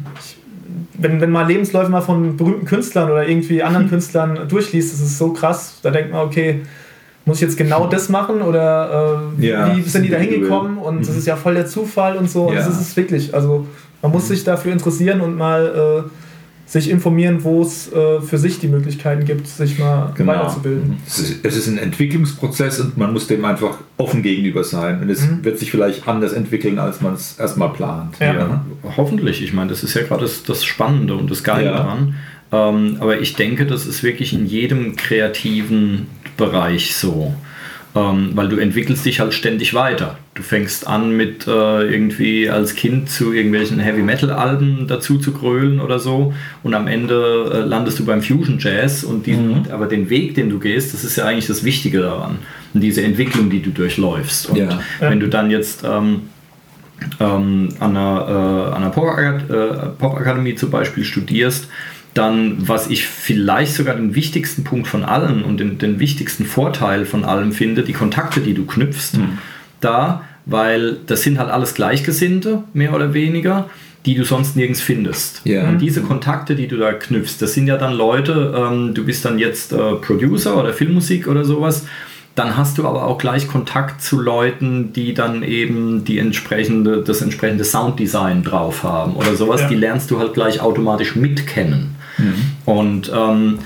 wenn, 0.99 1.21
wenn 1.21 1.29
man 1.31 1.47
Lebensläufe 1.47 1.91
mal 1.91 2.01
von 2.01 2.37
berühmten 2.37 2.65
Künstlern 2.65 3.11
oder 3.11 3.27
irgendwie 3.27 3.61
anderen 3.61 3.89
Künstlern 3.89 4.47
durchliest, 4.47 4.93
das 4.93 5.01
ist 5.01 5.17
so 5.17 5.33
krass. 5.33 5.79
Da 5.83 5.91
denkt 5.91 6.11
man, 6.11 6.25
okay, 6.25 6.61
muss 7.25 7.37
ich 7.37 7.41
jetzt 7.43 7.57
genau 7.57 7.87
das 7.87 8.07
machen 8.09 8.41
oder 8.41 9.29
äh, 9.39 9.45
Ja, 9.47 9.75
wie 9.75 9.81
sind 9.81 10.03
die 10.03 10.09
da 10.09 10.17
hingekommen? 10.17 10.77
Und 10.77 11.07
das 11.07 11.15
ist 11.17 11.27
ja 11.27 11.35
voll 11.35 11.53
der 11.55 11.67
Zufall 11.67 12.15
und 12.17 12.29
so. 12.31 12.45
Und 12.47 12.53
Ja. 12.55 12.59
das 12.61 12.69
ist 12.69 12.79
es 12.81 12.95
wirklich. 12.97 13.33
Also 13.35 13.67
man 14.01 14.11
muss 14.11 14.27
sich 14.29 14.43
dafür 14.43 14.71
interessieren 14.71 15.19
und 15.21 15.35
mal 15.37 16.05
äh, 16.07 16.09
sich 16.67 16.89
informieren, 16.89 17.43
wo 17.45 17.61
es 17.61 17.91
äh, 17.93 18.19
für 18.21 18.37
sich 18.37 18.59
die 18.59 18.67
Möglichkeiten 18.67 19.23
gibt, 19.25 19.47
sich 19.47 19.79
mal 19.79 20.11
Genau. 20.15 20.33
weiterzubilden. 20.33 20.97
Es 21.07 21.17
ist, 21.17 21.45
es 21.45 21.55
ist 21.55 21.67
ein 21.67 21.77
Entwicklungsprozess 21.77 22.81
und 22.81 22.97
man 22.97 23.13
muss 23.13 23.25
dem 23.27 23.43
einfach 23.45 23.77
offen 23.95 24.21
gegenüber 24.21 24.63
sein. 24.65 25.01
Und 25.01 25.09
es 25.09 25.25
wird 25.43 25.57
sich 25.59 25.71
vielleicht 25.71 26.07
anders 26.09 26.33
entwickeln, 26.33 26.77
als 26.77 26.99
man 26.99 27.13
es 27.13 27.39
erstmal 27.39 27.69
plant. 27.71 28.15
Ja. 28.19 28.65
Hoffentlich. 28.97 29.41
Ich 29.41 29.53
meine, 29.53 29.69
das 29.69 29.81
ist 29.83 29.93
ja 29.93 30.03
gerade 30.03 30.23
das, 30.23 30.43
das 30.43 30.65
Spannende 30.65 31.15
und 31.15 31.31
das 31.31 31.43
Geile 31.43 31.67
Ja. 31.67 31.77
daran. 31.77 32.15
Ähm, 32.51 32.97
aber 32.99 33.19
ich 33.19 33.35
denke, 33.35 33.65
das 33.65 33.85
ist 33.85 34.03
wirklich 34.03 34.33
in 34.33 34.45
jedem 34.45 34.95
kreativen 34.97 36.07
Bereich 36.37 36.95
so. 36.95 37.33
Ähm, 37.97 38.31
weil 38.35 38.47
du 38.49 38.57
entwickelst 38.57 39.05
dich 39.05 39.19
halt 39.19 39.33
ständig 39.33 39.73
weiter. 39.73 40.17
Du 40.35 40.43
fängst 40.43 40.85
an 40.87 41.15
mit 41.17 41.47
äh, 41.47 41.51
irgendwie 41.51 42.49
als 42.49 42.75
Kind 42.75 43.09
zu 43.09 43.33
irgendwelchen 43.33 43.79
Heavy 43.79 44.03
Metal 44.03 44.29
Alben 44.29 44.85
dazu 44.87 45.17
zu 45.17 45.31
grölen 45.31 45.79
oder 45.79 45.97
so 45.97 46.33
und 46.63 46.73
am 46.75 46.87
Ende 46.87 47.51
äh, 47.51 47.67
landest 47.67 47.97
du 47.99 48.05
beim 48.05 48.21
Fusion 48.21 48.59
Jazz 48.59 49.03
und 49.03 49.25
diesen, 49.25 49.71
aber 49.71 49.87
den 49.87 50.09
Weg, 50.09 50.35
den 50.35 50.49
du 50.49 50.59
gehst, 50.59 50.93
das 50.93 51.03
ist 51.03 51.15
ja 51.17 51.25
eigentlich 51.25 51.47
das 51.47 51.63
Wichtige 51.63 52.01
daran 52.01 52.37
und 52.73 52.81
diese 52.81 53.01
Entwicklung, 53.03 53.49
die 53.49 53.61
du 53.61 53.71
durchläufst. 53.71 54.49
Und 54.49 54.57
Ja. 54.57 54.79
wenn 54.99 55.19
du 55.19 55.27
dann 55.27 55.49
jetzt 55.49 55.83
ähm, 55.83 56.21
ähm, 57.19 57.69
an 57.79 57.95
einer, 57.95 58.25
äh, 58.27 58.75
an 58.75 58.83
einer 58.83 58.87
äh, 58.89 59.89
Popakademie 59.97 60.55
zum 60.55 60.71
Beispiel 60.71 61.03
studierst, 61.03 61.67
dann, 62.17 62.67
was 62.67 62.89
ich 62.89 63.05
vielleicht 63.05 63.73
sogar 63.73 63.95
den 63.95 64.15
wichtigsten 64.15 64.63
Punkt 64.63 64.87
von 64.87 65.03
allen 65.03 65.43
und 65.43 65.59
den, 65.59 65.77
den 65.77 65.99
wichtigsten 65.99 66.45
Vorteil 66.45 67.05
von 67.05 67.23
allem 67.23 67.51
finde, 67.51 67.83
die 67.83 67.93
Kontakte, 67.93 68.41
die 68.41 68.53
du 68.53 68.65
knüpfst, 68.65 69.19
da, 69.81 70.23
weil 70.45 70.97
das 71.05 71.21
sind 71.21 71.37
halt 71.37 71.49
alles 71.49 71.73
Gleichgesinnte, 71.73 72.63
mehr 72.73 72.93
oder 72.95 73.13
weniger, 73.13 73.69
die 74.05 74.15
du 74.15 74.23
sonst 74.23 74.55
nirgends 74.55 74.81
findest. 74.81 75.41
Ja. 75.43 75.67
Und 75.67 75.79
diese 75.79 76.01
Kontakte, 76.01 76.55
die 76.55 76.67
du 76.67 76.77
da 76.77 76.93
knüpfst, 76.93 77.37
das 77.39 77.53
sind 77.53 77.67
ja 77.67 77.77
dann 77.77 77.93
Leute, 77.93 78.53
ähm, 78.57 78.93
du 78.93 79.05
bist 79.05 79.25
dann 79.25 79.37
jetzt 79.37 79.73
äh, 79.73 79.95
Producer 79.95 80.57
oder 80.57 80.73
Filmmusik 80.73 81.27
oder 81.27 81.43
sowas, 81.43 81.85
dann 82.33 82.55
hast 82.55 82.77
du 82.77 82.87
aber 82.87 83.05
auch 83.05 83.17
gleich 83.17 83.47
Kontakt 83.47 84.01
zu 84.01 84.19
Leuten, 84.19 84.93
die 84.93 85.13
dann 85.13 85.43
eben 85.43 86.05
die 86.05 86.19
entsprechende, 86.19 87.03
das 87.03 87.21
entsprechende 87.21 87.63
Sounddesign 87.63 88.43
drauf 88.43 88.83
haben 88.83 89.15
oder 89.15 89.35
sowas. 89.35 89.61
Ja. 89.61 89.67
Die 89.67 89.75
lernst 89.75 90.11
du 90.11 90.19
halt 90.19 90.33
gleich 90.33 90.61
automatisch 90.61 91.15
mitkennen. 91.15 91.95
Und 92.65 93.11
ähm, 93.15 93.59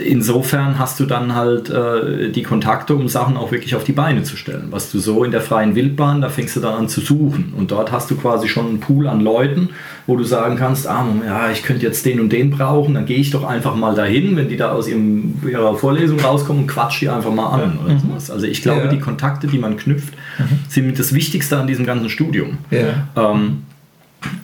insofern 0.00 0.78
hast 0.78 1.00
du 1.00 1.06
dann 1.06 1.34
halt 1.34 1.70
äh, 1.70 2.30
die 2.30 2.44
Kontakte, 2.44 2.94
um 2.94 3.08
Sachen 3.08 3.36
auch 3.36 3.50
wirklich 3.50 3.74
auf 3.74 3.82
die 3.82 3.92
Beine 3.92 4.22
zu 4.22 4.36
stellen. 4.36 4.68
Was 4.70 4.92
du 4.92 5.00
so 5.00 5.24
in 5.24 5.32
der 5.32 5.40
freien 5.40 5.74
Wildbahn, 5.74 6.20
da 6.20 6.28
fängst 6.28 6.54
du 6.54 6.60
dann 6.60 6.74
an 6.74 6.88
zu 6.88 7.00
suchen. 7.00 7.52
Und 7.56 7.72
dort 7.72 7.90
hast 7.90 8.08
du 8.10 8.16
quasi 8.16 8.46
schon 8.48 8.66
einen 8.68 8.80
Pool 8.80 9.08
an 9.08 9.20
Leuten, 9.20 9.70
wo 10.06 10.14
du 10.16 10.22
sagen 10.22 10.56
kannst, 10.56 10.86
ah, 10.86 11.04
ja, 11.26 11.50
ich 11.50 11.64
könnte 11.64 11.84
jetzt 11.84 12.06
den 12.06 12.20
und 12.20 12.30
den 12.32 12.50
brauchen, 12.50 12.94
dann 12.94 13.06
gehe 13.06 13.18
ich 13.18 13.30
doch 13.32 13.42
einfach 13.44 13.74
mal 13.74 13.94
dahin, 13.94 14.36
wenn 14.36 14.48
die 14.48 14.56
da 14.56 14.70
aus 14.70 14.86
ihrem, 14.86 15.34
ihrer 15.48 15.74
Vorlesung 15.74 16.20
rauskommen, 16.20 16.66
quatsch 16.68 17.00
die 17.00 17.08
einfach 17.08 17.32
mal 17.32 17.48
an 17.48 17.78
oder 17.84 17.98
sowas. 17.98 18.30
Also 18.30 18.46
ich 18.46 18.62
glaube, 18.62 18.82
Ja. 18.82 18.86
die 18.86 19.00
Kontakte, 19.00 19.48
die 19.48 19.58
man 19.58 19.76
knüpft, 19.76 20.14
sind 20.68 20.86
mit 20.86 20.98
das 20.98 21.12
Wichtigste 21.12 21.58
an 21.58 21.66
diesem 21.66 21.84
ganzen 21.84 22.08
Studium. 22.08 22.58
Ja. 22.70 23.08
Ähm, 23.16 23.64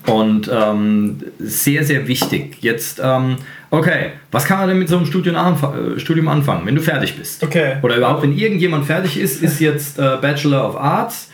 und 0.06 0.50
ähm, 0.52 1.18
sehr, 1.38 1.84
sehr 1.84 2.06
wichtig. 2.06 2.58
Jetzt, 2.60 3.00
ähm, 3.02 3.36
okay, 3.70 4.12
was 4.30 4.44
kann 4.44 4.58
man 4.58 4.68
denn 4.68 4.78
mit 4.78 4.88
so 4.88 4.96
einem 4.96 5.06
Studium, 5.06 5.36
anf- 5.36 5.96
äh, 5.96 5.98
Studium 5.98 6.28
anfangen, 6.28 6.66
wenn 6.66 6.74
du 6.74 6.80
fertig 6.82 7.16
bist? 7.16 7.42
Okay. 7.42 7.76
Oder 7.82 7.96
überhaupt, 7.96 8.22
wenn 8.22 8.36
irgendjemand 8.36 8.84
fertig 8.86 9.18
ist, 9.18 9.42
ist 9.42 9.60
jetzt 9.60 9.98
äh, 9.98 10.16
Bachelor 10.20 10.68
of 10.68 10.76
Arts. 10.76 11.30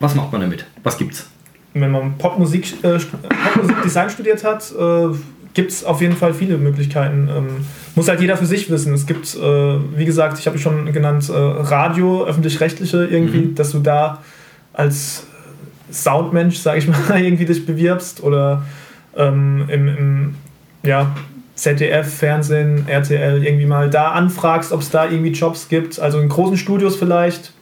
Was 0.00 0.14
macht 0.14 0.32
man 0.32 0.40
damit? 0.40 0.66
Was 0.82 0.98
gibt's? 0.98 1.26
wenn 1.74 1.90
man 1.90 2.18
Popmusik, 2.18 2.84
äh, 2.84 2.98
Popmusikdesign 3.54 4.10
studiert 4.10 4.44
hat, 4.44 4.70
äh, 4.78 5.06
gibt 5.54 5.70
es 5.70 5.84
auf 5.84 6.02
jeden 6.02 6.16
Fall 6.16 6.34
viele 6.34 6.58
Möglichkeiten. 6.58 7.30
Ähm, 7.34 7.46
muss 7.94 8.08
halt 8.08 8.20
jeder 8.20 8.36
für 8.36 8.44
sich 8.44 8.68
wissen. 8.70 8.92
Es 8.92 9.06
gibt, 9.06 9.34
äh, 9.34 9.38
wie 9.96 10.04
gesagt, 10.04 10.38
ich 10.38 10.46
habe 10.46 10.58
schon 10.58 10.92
genannt, 10.92 11.30
äh, 11.30 11.32
Radio, 11.32 12.26
öffentlich-rechtliche 12.26 13.06
irgendwie, 13.06 13.54
dass 13.54 13.70
du 13.72 13.78
da 13.78 14.22
als 14.74 15.26
Soundmensch, 15.92 16.56
sage 16.56 16.78
ich 16.78 16.88
mal, 16.88 16.98
irgendwie 17.22 17.44
dich 17.44 17.66
bewirbst 17.66 18.22
oder 18.22 18.64
ähm, 19.16 19.64
im, 19.68 19.88
im 19.88 20.34
ja, 20.82 21.14
ZDF, 21.54 22.12
Fernsehen, 22.12 22.88
RTL 22.88 23.44
irgendwie 23.44 23.66
mal 23.66 23.90
da 23.90 24.12
anfragst, 24.12 24.72
ob 24.72 24.80
es 24.80 24.90
da 24.90 25.04
irgendwie 25.04 25.30
Jobs 25.30 25.68
gibt. 25.68 26.00
Also 26.00 26.18
in 26.18 26.28
großen 26.28 26.56
Studios 26.56 26.96
vielleicht. 26.96 27.52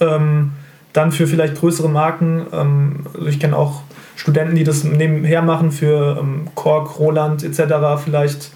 Ähm, 0.00 0.52
dann 0.92 1.12
für 1.12 1.26
vielleicht 1.26 1.56
größere 1.56 1.88
Marken. 1.88 2.46
Ähm, 2.52 3.06
also 3.14 3.26
ich 3.26 3.40
kenne 3.40 3.56
auch 3.56 3.82
Studenten, 4.16 4.56
die 4.56 4.64
das 4.64 4.84
nebenher 4.84 5.42
machen 5.42 5.72
für 5.72 6.18
ähm, 6.20 6.48
Kork, 6.54 6.98
Roland 6.98 7.42
etc. 7.42 8.02
Vielleicht 8.04 8.50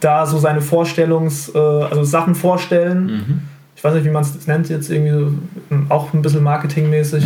da 0.00 0.26
so 0.26 0.38
seine 0.38 0.60
Vorstellungs-, 0.60 1.54
äh, 1.54 1.84
also 1.84 2.02
Sachen 2.04 2.34
vorstellen. 2.34 3.08
Ich 3.76 3.84
weiß 3.84 3.94
nicht, 3.94 4.04
wie 4.04 4.10
man 4.10 4.22
es 4.22 4.46
nennt, 4.48 4.68
jetzt 4.68 4.90
irgendwie 4.90 5.12
so, 5.12 5.32
ähm, 5.70 5.86
auch 5.88 6.12
ein 6.12 6.22
bisschen 6.22 6.42
marketingmäßig. 6.42 7.24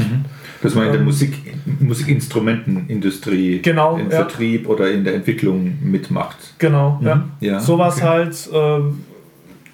Dass 0.62 0.74
man 0.74 0.86
in 0.86 0.92
der 0.92 1.00
Ähm, 1.00 1.06
Musik, 1.06 1.34
Musikinstrumentenindustrie 1.80 3.60
Genau, 3.62 3.96
im 3.96 4.10
ja. 4.10 4.16
Vertrieb 4.18 4.68
oder 4.68 4.90
in 4.90 5.04
der 5.04 5.14
Entwicklung 5.14 5.78
mitmacht. 5.82 6.36
Genau, 6.58 6.98
ja. 7.02 7.24
Ja, 7.40 7.60
Sowas 7.60 7.96
okay. 7.98 8.06
halt. 8.06 8.48
ähm, 8.52 9.00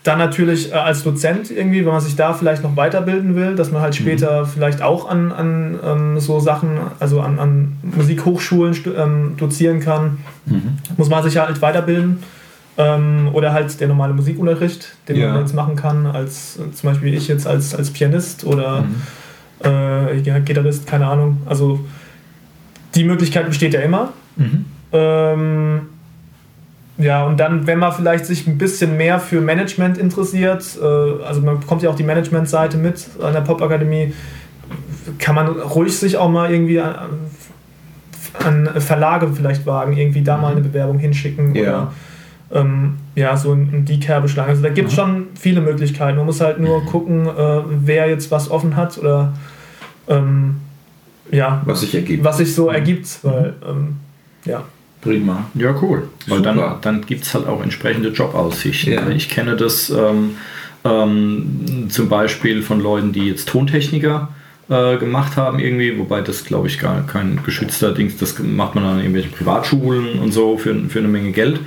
dann 0.05 0.18
natürlich 0.18 0.70
äh, 0.72 0.74
als 0.77 1.03
Dozent 1.03 1.51
irgendwie, 1.51 1.81
wenn 1.85 1.92
man 1.92 2.01
sich 2.01 2.16
da 2.16 2.33
vielleicht 2.33 2.62
noch 2.62 2.77
weiterbilden 2.77 3.35
will, 3.37 3.57
dass 3.57 3.70
man 3.72 3.83
halt 3.83 3.94
später 3.94 4.46
vielleicht 4.46 4.81
auch 4.81 5.07
an, 5.11 5.33
an 5.33 5.79
ähm, 5.85 6.20
so 6.20 6.40
Sachen, 6.40 6.79
also 6.98 7.20
an, 7.20 7.38
an 7.38 7.77
Musikhochschulen 7.83 8.74
ähm, 8.96 9.35
dozieren 9.37 9.81
kann, 9.81 10.18
muss 10.96 11.11
man 11.11 11.22
sich 11.24 11.37
halt 11.37 11.61
weiterbilden. 11.61 12.18
Ähm, 12.79 13.29
oder 13.33 13.53
halt 13.53 13.81
der 13.81 13.88
normale 13.88 14.14
Musikunterricht, 14.14 14.94
den 15.09 15.16
Ja. 15.16 15.33
man 15.33 15.40
jetzt 15.40 15.55
machen 15.55 15.74
kann, 15.74 16.07
als 16.07 16.57
äh, 16.59 16.72
zum 16.72 16.90
Beispiel 16.90 17.12
ich 17.12 17.27
jetzt 17.29 17.46
als, 17.46 17.74
als 17.74 17.90
Pianist 17.90 18.44
oder 18.46 18.85
äh, 19.64 20.40
Gitarrist, 20.40 20.86
keine 20.86 21.06
Ahnung. 21.06 21.38
Also 21.46 21.80
die 22.94 23.04
Möglichkeit 23.04 23.46
besteht 23.46 23.74
ja 23.74 23.80
immer. 23.80 24.12
Ähm, 24.92 25.80
ja, 26.98 27.24
und 27.26 27.38
dann, 27.38 27.66
wenn 27.66 27.78
man 27.78 27.92
vielleicht 27.92 28.26
sich 28.26 28.46
ein 28.46 28.59
bisschen 28.59 28.96
mehr 28.96 29.20
für 29.20 29.40
Management 29.40 29.98
interessiert, 29.98 30.64
äh, 30.80 31.24
also 31.24 31.40
man 31.40 31.61
bekommt 31.61 31.82
ja 31.82 31.90
auch 31.90 31.96
die 31.96 32.02
Management-Seite 32.02 32.76
mit 32.76 33.06
an 33.22 33.32
der 33.32 33.40
Popakademie, 33.42 34.12
kann 35.18 35.34
man 35.34 35.48
ruhig 35.48 35.96
sich 35.96 36.16
auch 36.16 36.28
mal 36.28 36.50
irgendwie 36.50 36.80
an, 36.80 36.94
an 38.44 38.80
Verlage 38.80 39.28
vielleicht 39.32 39.64
wagen, 39.66 39.96
irgendwie 39.96 40.22
da 40.22 40.36
mal 40.36 40.52
eine 40.52 40.61
Bewerbung 40.61 40.98
hinschicken 40.98 41.54
Ja. 41.54 41.62
oder 41.62 41.92
ähm, 42.61 42.96
ja, 43.18 43.36
so 43.36 43.52
in, 43.52 43.72
in 43.72 43.84
die 43.84 44.00
Kerbe 44.00 44.28
schlagen. 44.28 44.50
Also 44.50 44.62
da 44.62 44.70
gibt 44.70 44.88
es 44.88 44.94
schon 44.94 45.26
viele 45.34 45.60
Möglichkeiten. 45.60 46.16
Man 46.16 46.26
muss 46.26 46.40
halt 46.40 46.60
nur 46.60 46.84
gucken, 46.84 47.26
äh, 47.26 47.62
wer 47.84 48.08
jetzt 48.08 48.30
was 48.30 48.50
offen 48.50 48.76
hat 48.76 48.96
oder 48.98 49.34
ähm, 50.08 50.56
ja, 51.30 51.60
Was 51.66 51.80
sich 51.80 51.94
ergibt. 51.94 52.24
was 52.24 52.38
sich 52.38 52.54
so 52.54 52.68
ergibt, 52.68 53.06
weil 53.22 53.54
ähm, 53.68 53.96
ja. 54.44 54.62
Prima. 55.00 55.44
Ja, 55.54 55.74
cool. 55.82 56.08
Weil 56.26 56.38
Super. 56.38 56.54
dann, 56.54 56.80
dann 56.80 57.06
gibt 57.06 57.24
es 57.24 57.34
halt 57.34 57.46
auch 57.46 57.62
entsprechende 57.62 58.08
Jobaussichten. 58.08 58.92
Ja. 58.94 59.08
Ich 59.10 59.28
kenne 59.28 59.56
das 59.56 59.90
ähm, 59.90 60.36
ähm, 60.84 61.86
zum 61.88 62.08
Beispiel 62.08 62.62
von 62.62 62.80
Leuten, 62.80 63.12
die 63.12 63.28
jetzt 63.28 63.48
Tontechniker 63.48 64.28
äh, 64.68 64.96
gemacht 64.98 65.36
haben 65.36 65.58
irgendwie, 65.58 65.98
wobei 65.98 66.20
das 66.20 66.44
glaube 66.44 66.68
ich 66.68 66.78
gar 66.78 67.06
kein 67.06 67.40
geschützter 67.44 67.92
Dings, 67.92 68.16
das 68.16 68.38
macht 68.38 68.74
man 68.74 68.84
dann 68.84 68.92
in 68.94 69.00
irgendwelchen 69.00 69.32
Privatschulen 69.32 70.18
und 70.18 70.32
so 70.32 70.58
für, 70.58 70.74
für 70.88 70.98
eine 70.98 71.08
Menge 71.08 71.32
Geld 71.32 71.60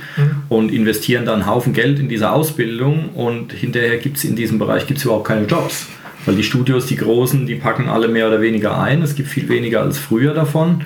und 0.48 0.72
investieren 0.72 1.24
dann 1.24 1.42
einen 1.42 1.46
Haufen 1.46 1.72
Geld 1.72 1.98
in 1.98 2.08
diese 2.08 2.30
Ausbildung 2.30 3.10
und 3.10 3.52
hinterher 3.52 3.98
gibt 3.98 4.18
es 4.18 4.24
in 4.24 4.36
diesem 4.36 4.58
Bereich 4.58 4.86
gibt's 4.86 5.04
überhaupt 5.04 5.26
keine 5.26 5.46
Jobs. 5.46 5.86
Weil 6.24 6.36
die 6.36 6.44
Studios, 6.44 6.86
die 6.86 6.94
großen, 6.94 7.46
die 7.46 7.56
packen 7.56 7.88
alle 7.88 8.06
mehr 8.06 8.28
oder 8.28 8.40
weniger 8.40 8.80
ein. 8.80 9.02
Es 9.02 9.16
gibt 9.16 9.28
viel 9.28 9.48
weniger 9.48 9.82
als 9.82 9.98
früher 9.98 10.34
davon. 10.34 10.84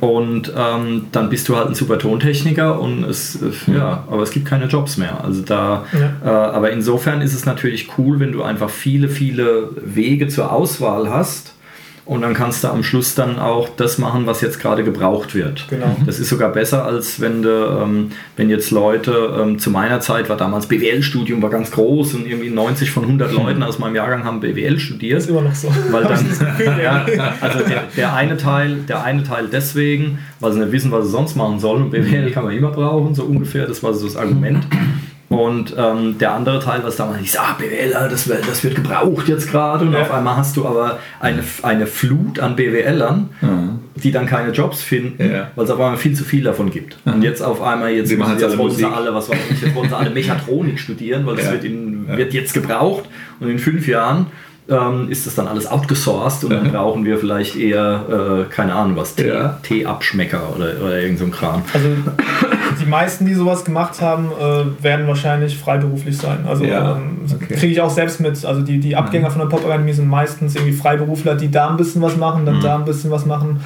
Und 0.00 0.52
ähm, 0.56 1.06
dann 1.12 1.30
bist 1.30 1.48
du 1.48 1.56
halt 1.56 1.68
ein 1.68 1.74
super 1.74 1.98
Tontechniker 1.98 2.80
und 2.80 3.04
es, 3.04 3.40
äh, 3.42 3.72
ja, 3.74 4.04
aber 4.10 4.22
es 4.22 4.30
gibt 4.30 4.46
keine 4.46 4.66
Jobs 4.66 4.96
mehr. 4.96 5.24
Also 5.24 5.42
da, 5.42 5.84
äh, 6.24 6.28
aber 6.28 6.70
insofern 6.70 7.22
ist 7.22 7.34
es 7.34 7.46
natürlich 7.46 7.90
cool, 7.98 8.20
wenn 8.20 8.32
du 8.32 8.42
einfach 8.42 8.70
viele, 8.70 9.08
viele 9.08 9.70
Wege 9.76 10.28
zur 10.28 10.52
Auswahl 10.52 11.10
hast. 11.10 11.55
Und 12.06 12.22
dann 12.22 12.34
kannst 12.34 12.62
du 12.62 12.68
am 12.68 12.84
Schluss 12.84 13.16
dann 13.16 13.36
auch 13.40 13.68
das 13.76 13.98
machen, 13.98 14.26
was 14.26 14.40
jetzt 14.40 14.60
gerade 14.60 14.84
gebraucht 14.84 15.34
wird. 15.34 15.66
Genau. 15.68 15.96
Das 16.06 16.20
ist 16.20 16.28
sogar 16.28 16.52
besser, 16.52 16.84
als 16.84 17.20
wenn, 17.20 17.42
du, 17.42 17.80
ähm, 17.82 18.12
wenn 18.36 18.48
jetzt 18.48 18.70
Leute, 18.70 19.36
ähm, 19.42 19.58
zu 19.58 19.70
meiner 19.70 19.98
Zeit 19.98 20.28
war 20.28 20.36
damals 20.36 20.68
BWL-Studium 20.68 21.42
war 21.42 21.50
ganz 21.50 21.72
groß 21.72 22.14
und 22.14 22.26
irgendwie 22.28 22.48
90 22.48 22.92
von 22.92 23.02
100 23.02 23.32
Leuten 23.32 23.60
aus 23.64 23.80
meinem 23.80 23.96
Jahrgang 23.96 24.22
haben 24.22 24.38
BWL 24.38 24.78
studiert. 24.78 25.18
Ist 25.18 25.28
immer 25.28 25.42
noch 25.42 25.54
so. 25.54 25.68
Weil 25.90 26.04
dann, 26.04 26.24
das 26.28 26.38
ja, 26.80 27.04
also 27.40 27.58
der, 27.64 27.82
der, 27.96 28.14
eine 28.14 28.36
Teil, 28.36 28.76
der 28.88 29.02
eine 29.02 29.24
Teil 29.24 29.48
deswegen, 29.50 30.20
weil 30.38 30.52
sie 30.52 30.60
nicht 30.60 30.70
wissen, 30.70 30.92
was 30.92 31.06
sie 31.06 31.10
sonst 31.10 31.34
machen 31.34 31.58
sollen. 31.58 31.82
Und 31.82 31.90
BWL 31.90 32.30
kann 32.30 32.44
man 32.44 32.56
immer 32.56 32.70
brauchen, 32.70 33.16
so 33.16 33.24
ungefähr. 33.24 33.66
Das 33.66 33.82
war 33.82 33.92
so 33.92 34.06
das 34.06 34.16
Argument. 34.16 34.64
Und 35.28 35.74
ähm, 35.76 36.18
der 36.18 36.34
andere 36.34 36.60
Teil, 36.60 36.80
was 36.84 36.94
damals 36.96 37.18
hieß, 37.20 37.36
ah, 37.38 37.56
BWL, 37.58 37.90
das, 38.08 38.28
wird- 38.28 38.48
das 38.48 38.62
wird 38.62 38.76
gebraucht 38.76 39.26
jetzt 39.26 39.50
gerade. 39.50 39.84
Und 39.84 39.92
Ja. 39.92 40.02
auf 40.02 40.12
einmal 40.12 40.36
hast 40.36 40.56
du 40.56 40.64
aber 40.66 41.00
eine, 41.18 41.42
eine 41.62 41.86
Flut 41.88 42.38
an 42.38 42.54
BWLern, 42.54 43.30
die 43.96 44.12
dann 44.12 44.26
keine 44.26 44.52
Jobs 44.52 44.82
finden, 44.82 45.28
Ja. 45.28 45.48
weil 45.56 45.64
es 45.64 45.70
auf 45.70 45.80
einmal 45.80 45.96
viel 45.96 46.14
zu 46.14 46.22
viel 46.24 46.44
davon 46.44 46.70
gibt. 46.70 46.96
Und 47.04 47.22
jetzt 47.22 47.42
auf 47.42 47.60
einmal, 47.60 47.90
jetzt, 47.90 48.10
jetzt 48.12 48.20
jetzt 48.20 48.44
alle 48.44 48.58
wollen 48.58 48.70
sie 48.72 48.84
alle, 48.84 49.12
was 49.14 49.28
weiß 49.28 49.38
ich, 49.50 49.62
jetzt 49.62 49.74
wollen 49.74 49.88
sie 49.88 49.96
alle 49.96 50.10
Mechatronik 50.14 50.78
studieren, 50.78 51.26
weil 51.26 51.34
das 51.36 51.46
Ja. 51.46 51.52
wird, 51.52 51.64
in, 51.64 52.06
wird 52.16 52.32
jetzt 52.32 52.54
gebraucht. 52.54 53.06
Und 53.40 53.50
in 53.50 53.58
fünf 53.58 53.88
Jahren 53.88 54.26
ähm, 54.68 55.08
ist 55.10 55.26
das 55.26 55.34
dann 55.36 55.46
alles 55.48 55.66
outgesourced 55.68 56.44
und 56.44 56.50
dann 56.50 56.72
brauchen 56.72 57.04
wir 57.04 57.18
vielleicht 57.18 57.54
eher, 57.56 58.46
äh, 58.48 58.52
keine 58.52 58.74
Ahnung 58.74 58.96
was, 58.96 59.14
Tee. 59.14 59.32
Teeabschmecker 59.62 60.54
oder, 60.56 60.72
oder 60.84 61.00
irgend 61.00 61.18
so 61.20 61.24
ein 61.24 61.30
Kram. 61.30 61.62
Also 61.72 61.88
die 62.86 62.90
meisten, 62.90 63.26
die 63.26 63.34
sowas 63.34 63.64
gemacht 63.64 64.00
haben, 64.00 64.28
äh, 64.30 64.82
werden 64.82 65.06
wahrscheinlich 65.08 65.58
freiberuflich 65.58 66.16
sein. 66.16 66.38
Also 66.46 66.64
Ja, 66.64 66.96
ähm, 66.96 67.18
okay. 67.34 67.54
kriege 67.54 67.72
ich 67.72 67.80
auch 67.80 67.90
selbst 67.90 68.20
mit. 68.20 68.44
Also 68.44 68.62
die, 68.62 68.78
die 68.78 68.94
Abgänger 68.94 69.30
von 69.30 69.40
der 69.40 69.48
Popakademie 69.48 69.92
sind 69.92 70.08
meistens 70.08 70.54
irgendwie 70.54 70.72
Freiberufler, 70.72 71.34
die 71.34 71.50
da 71.50 71.68
ein 71.68 71.76
bisschen 71.76 72.00
was 72.00 72.16
machen, 72.16 72.46
dann 72.46 72.60
da 72.60 72.76
ein 72.76 72.84
bisschen 72.84 73.10
was 73.10 73.26
machen, 73.26 73.60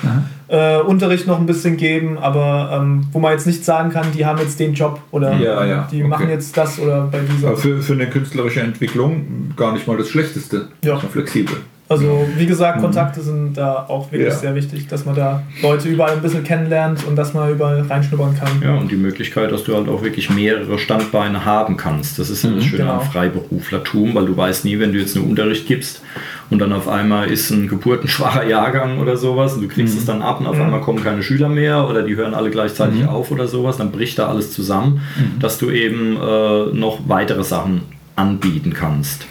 äh, 0.49 0.79
Unterricht 0.81 1.27
noch 1.27 1.39
ein 1.39 1.47
bisschen 1.47 1.77
geben, 1.77 2.18
aber 2.18 2.81
ähm, 2.81 3.07
wo 3.12 3.18
man 3.21 3.33
jetzt 3.33 3.47
nicht 3.47 3.64
sagen 3.64 3.91
kann, 3.91 4.07
die 4.16 4.25
haben 4.25 4.39
jetzt 4.39 4.59
den 4.59 4.75
Job 4.75 5.01
oder 5.11 5.35
Ja, 5.37 5.64
ja, 5.64 5.89
die 5.91 6.01
okay. 6.01 6.09
machen 6.09 6.29
jetzt 6.31 6.57
das 6.57 6.79
oder 6.81 7.03
bei 7.12 7.18
dieser. 7.21 7.49
Aber 7.49 7.57
für, 7.57 7.83
für 7.83 7.93
eine 7.93 8.07
künstlerische 8.09 8.61
Entwicklung 8.61 9.53
gar 9.57 9.73
nicht 9.73 9.87
mal 9.87 9.97
das 9.97 10.09
Schlechteste. 10.09 10.68
Ja. 10.83 10.99
Flexibel. 10.99 11.57
Also 11.91 12.24
wie 12.36 12.47
gesagt, 12.47 12.80
Kontakte 12.80 13.20
sind 13.20 13.55
da 13.55 13.84
auch 13.88 14.12
wirklich 14.12 14.32
Ja. 14.32 14.38
sehr 14.38 14.55
wichtig, 14.55 14.86
dass 14.86 15.05
man 15.05 15.16
da 15.16 15.43
Leute 15.61 15.88
überall 15.88 16.12
ein 16.12 16.22
bisschen 16.22 16.45
kennenlernt 16.45 17.05
und 17.05 17.16
dass 17.16 17.34
man 17.34 17.51
überall 17.51 17.80
reinschnuppern 17.80 18.36
kann. 18.38 18.62
Ja, 18.62 18.76
und 18.76 18.93
die 18.93 18.97
Möglichkeit, 18.97 19.51
dass 19.51 19.64
du 19.64 19.74
halt 19.74 19.88
auch 19.88 20.01
wirklich 20.01 20.30
mehrere 20.30 20.78
Standbeine 20.78 21.45
haben 21.45 21.76
kannst. 21.76 22.20
Das 22.20 22.30
ist 22.30 22.45
ja 22.45 22.51
das 22.51 22.62
Schöne 22.62 22.84
genau. 22.84 23.01
am 23.01 23.11
Freiberuflertum, 23.11 24.14
weil 24.14 24.26
du 24.26 24.36
weißt 24.36 24.64
nie, 24.64 24.78
wenn 24.78 24.93
du 24.93 25.01
jetzt 25.01 25.16
einen 25.16 25.26
Unterricht 25.28 25.66
gibst 25.66 26.01
und 26.49 26.61
dann 26.61 26.72
auf 26.72 26.86
einmal 26.86 27.28
ist 27.28 27.51
ein 27.51 27.66
geburtenschwacher 27.66 28.47
Jahrgang 28.47 29.01
oder 29.01 29.16
sowas 29.16 29.55
und 29.55 29.62
du 29.62 29.66
kriegst 29.68 29.99
es 29.99 30.05
dann 30.05 30.22
ab 30.22 30.38
und 30.38 30.47
auf 30.47 30.61
einmal 30.61 30.80
kommen 30.82 31.03
keine 31.03 31.24
Schüler 31.24 31.49
mehr 31.49 31.88
oder 31.88 32.03
die 32.03 32.14
hören 32.14 32.34
alle 32.34 32.51
gleichzeitig 32.51 33.05
auf 33.05 33.32
oder 33.32 33.49
sowas, 33.49 33.78
dann 33.78 33.91
bricht 33.91 34.16
da 34.20 34.28
alles 34.28 34.53
zusammen, 34.53 35.01
dass 35.41 35.59
du 35.59 35.70
eben 35.70 36.16
äh, 36.16 36.66
noch 36.72 37.01
weitere 37.09 37.43
Sachen 37.43 37.82
anbieten 38.17 38.73
kannst. 38.73 39.27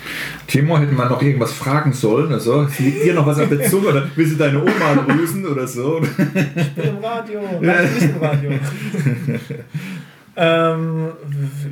Timo, 0.47 0.77
hätten 0.79 0.95
wir 0.95 1.05
noch 1.09 1.21
irgendwas 1.21 1.53
fragen 1.53 1.93
sollen? 1.93 2.31
Also, 2.33 2.67
liegt 2.79 3.03
dir 3.03 3.13
noch 3.13 3.25
was 3.25 3.39
auf 3.39 3.49
der 3.49 3.63
Zunge? 3.69 3.87
Oder 3.89 4.07
willst 4.15 4.33
du 4.33 4.37
deine 4.37 4.59
Oma 4.61 5.03
grüßen 5.07 5.45
oder 5.45 5.67
so? 5.67 6.01
Ich 6.01 6.71
bin 6.73 6.85
im 6.97 7.03
Radio. 7.03 7.39
Nein, 7.61 7.85
ich 7.85 7.99
bin 7.99 8.07
nicht 8.09 8.15
im 8.17 8.23
Radio. 8.23 8.51
ähm, 10.35 11.07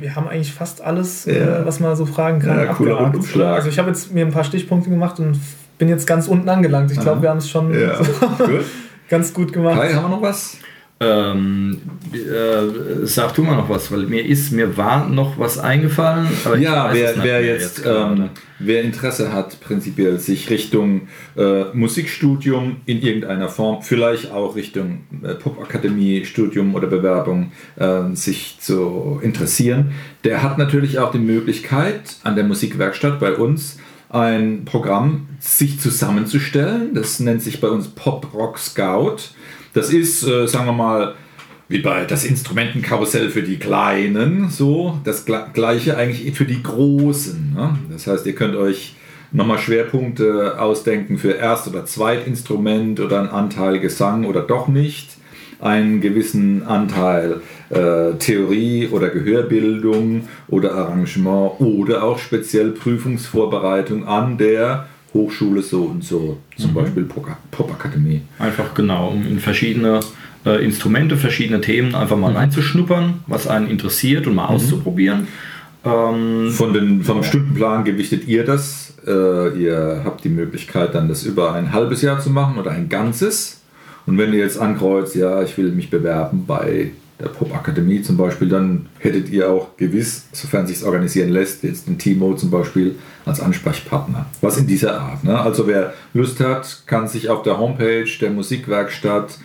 wir 0.00 0.14
haben 0.14 0.28
eigentlich 0.28 0.52
fast 0.52 0.80
alles, 0.82 1.24
Ja. 1.24 1.32
äh, 1.60 1.66
was 1.66 1.80
man 1.80 1.96
so 1.96 2.06
fragen 2.06 2.38
kann. 2.40 2.58
Ja, 2.58 2.66
cooler 2.66 2.92
abgehakt. 2.92 3.14
Rundumschlag. 3.14 3.54
Also 3.56 3.68
ich 3.68 3.78
habe 3.78 3.88
jetzt 3.88 4.12
mir 4.12 4.24
ein 4.26 4.32
paar 4.32 4.44
Stichpunkte 4.44 4.90
gemacht 4.90 5.18
und 5.20 5.38
bin 5.78 5.88
jetzt 5.88 6.06
ganz 6.06 6.28
unten 6.28 6.48
angelangt. 6.48 6.90
Ich 6.90 7.00
glaube, 7.00 7.22
wir 7.22 7.30
haben 7.30 7.38
es 7.38 7.48
schon 7.48 7.72
Ja. 7.72 7.96
so 8.02 8.04
Gut. 8.38 8.64
ganz 9.08 9.32
gut 9.32 9.52
gemacht. 9.52 9.80
Kai, 9.80 9.92
haben 9.94 10.04
wir 10.04 10.08
noch 10.10 10.22
was? 10.22 10.58
Ähm, 11.00 11.80
äh, 12.12 13.06
sag 13.06 13.32
du 13.34 13.42
mal 13.42 13.54
noch 13.54 13.68
was, 13.68 13.92
weil 13.92 14.06
mir 14.06 14.26
ist, 14.26 14.50
mir 14.50 14.76
war 14.76 15.08
noch 15.08 15.38
was 15.38 15.56
eingefallen. 15.56 16.26
Ja, 16.58 16.90
wer, 16.92 17.22
wer 17.22 17.44
jetzt, 17.44 17.84
gerade. 17.84 18.22
ähm, 18.22 18.30
wer 18.58 18.82
Interesse 18.82 19.32
hat, 19.32 19.60
prinzipiell 19.60 20.18
sich 20.18 20.50
Richtung 20.50 21.02
äh, 21.36 21.66
Musikstudium 21.72 22.78
in 22.86 23.00
irgendeiner 23.00 23.48
Form, 23.48 23.82
vielleicht 23.82 24.32
auch 24.32 24.56
Richtung 24.56 25.02
äh, 25.22 25.34
Popakademie-Studium 25.34 26.74
oder 26.74 26.88
Bewerbung 26.88 27.52
äh, 27.76 28.12
sich 28.14 28.58
zu 28.58 29.20
interessieren, 29.22 29.92
der 30.24 30.42
hat 30.42 30.58
natürlich 30.58 30.98
auch 30.98 31.12
die 31.12 31.20
Möglichkeit, 31.20 32.16
an 32.24 32.34
der 32.34 32.44
Musikwerkstatt 32.44 33.20
bei 33.20 33.34
uns 33.34 33.78
ein 34.10 34.64
Programm 34.64 35.28
sich 35.38 35.78
zusammenzustellen. 35.78 36.94
Das 36.94 37.20
nennt 37.20 37.42
sich 37.42 37.60
bei 37.60 37.68
uns 37.68 37.88
Pop 37.88 38.32
Rock 38.34 38.58
Scout. 38.58 39.18
Das 39.78 39.92
ist, 39.92 40.26
äh, 40.26 40.48
sagen 40.48 40.66
wir 40.66 40.72
mal, 40.72 41.14
wie 41.68 41.78
bei 41.78 42.04
das 42.04 42.24
Instrumentenkarussell 42.24 43.30
für 43.30 43.42
die 43.44 43.58
Kleinen, 43.58 44.50
so 44.50 44.98
das 45.04 45.24
Gle- 45.24 45.52
gleiche 45.52 45.96
eigentlich 45.96 46.36
für 46.36 46.46
die 46.46 46.60
Großen. 46.60 47.52
Ne? 47.54 47.78
Das 47.92 48.08
heißt, 48.08 48.26
ihr 48.26 48.34
könnt 48.34 48.56
euch 48.56 48.96
nochmal 49.30 49.58
Schwerpunkte 49.58 50.58
ausdenken 50.58 51.16
für 51.16 51.30
Erst- 51.32 51.68
oder 51.68 51.84
Zweitinstrument 51.84 52.98
oder 52.98 53.20
einen 53.20 53.28
Anteil 53.28 53.78
Gesang 53.78 54.24
oder 54.24 54.40
doch 54.40 54.66
nicht, 54.66 55.16
einen 55.60 56.00
gewissen 56.00 56.64
Anteil 56.66 57.40
äh, 57.70 58.14
Theorie 58.18 58.88
oder 58.90 59.10
Gehörbildung 59.10 60.26
oder 60.48 60.74
Arrangement 60.74 61.60
oder 61.60 62.02
auch 62.02 62.18
speziell 62.18 62.70
Prüfungsvorbereitung 62.72 64.08
an 64.08 64.38
der 64.38 64.88
Hochschule 65.14 65.62
so 65.62 65.84
und 65.84 66.04
so, 66.04 66.36
zum 66.56 66.74
Beispiel 66.74 67.04
Pop- 67.04 67.26
Popakademie. 67.50 68.20
Einfach 68.38 68.74
genau, 68.74 69.08
um 69.08 69.26
in 69.26 69.38
verschiedene 69.40 70.00
äh, 70.44 70.62
Instrumente, 70.64 71.16
verschiedene 71.16 71.60
Themen 71.60 71.94
einfach 71.94 72.16
Mhm. 72.16 72.22
mal 72.22 72.32
reinzuschnuppern, 72.36 73.14
was 73.26 73.46
einen 73.46 73.68
interessiert 73.68 74.26
und 74.26 74.34
mal 74.34 74.46
auszuprobieren. 74.46 75.26
Ähm, 75.84 76.50
Von 76.50 76.72
den, 76.72 77.02
vom 77.02 77.22
Stundenplan 77.22 77.84
gewichtet 77.84 78.26
ihr 78.28 78.44
das. 78.44 78.94
Äh, 79.06 79.58
ihr 79.62 80.02
habt 80.04 80.24
die 80.24 80.28
Möglichkeit, 80.28 80.94
dann 80.94 81.08
das 81.08 81.22
über 81.24 81.54
ein 81.54 81.72
halbes 81.72 82.02
Jahr 82.02 82.20
zu 82.20 82.30
machen 82.30 82.58
oder 82.58 82.72
ein 82.72 82.88
ganzes. 82.88 83.60
Und 84.06 84.18
wenn 84.18 84.32
ihr 84.32 84.40
jetzt 84.40 84.58
ankreuzt, 84.58 85.14
ja, 85.14 85.42
ich 85.42 85.56
will 85.56 85.70
mich 85.72 85.88
bewerben 85.90 86.44
bei 86.46 86.90
der 87.20 87.28
Popakademie 87.28 88.02
zum 88.02 88.16
Beispiel, 88.16 88.48
dann 88.48 88.86
hättet 88.98 89.28
ihr 89.30 89.48
auch 89.50 89.76
gewiss, 89.76 90.26
sofern 90.32 90.66
sich 90.66 90.84
organisieren 90.84 91.28
lässt, 91.30 91.62
jetzt 91.64 91.88
den 91.88 91.98
Timo 91.98 92.34
zum 92.34 92.50
Beispiel 92.50 92.94
als 93.24 93.40
Ansprechpartner. 93.40 94.26
Was 94.40 94.56
in 94.56 94.68
dieser 94.68 95.00
Art. 95.00 95.24
Ne? 95.24 95.38
Also 95.38 95.66
wer 95.66 95.94
Lust 96.14 96.40
hat, 96.40 96.84
kann 96.86 97.08
sich 97.08 97.28
auf 97.28 97.42
der 97.42 97.58
Homepage 97.58 98.08
der 98.20 98.30
Musikwerkstatt 98.30 99.38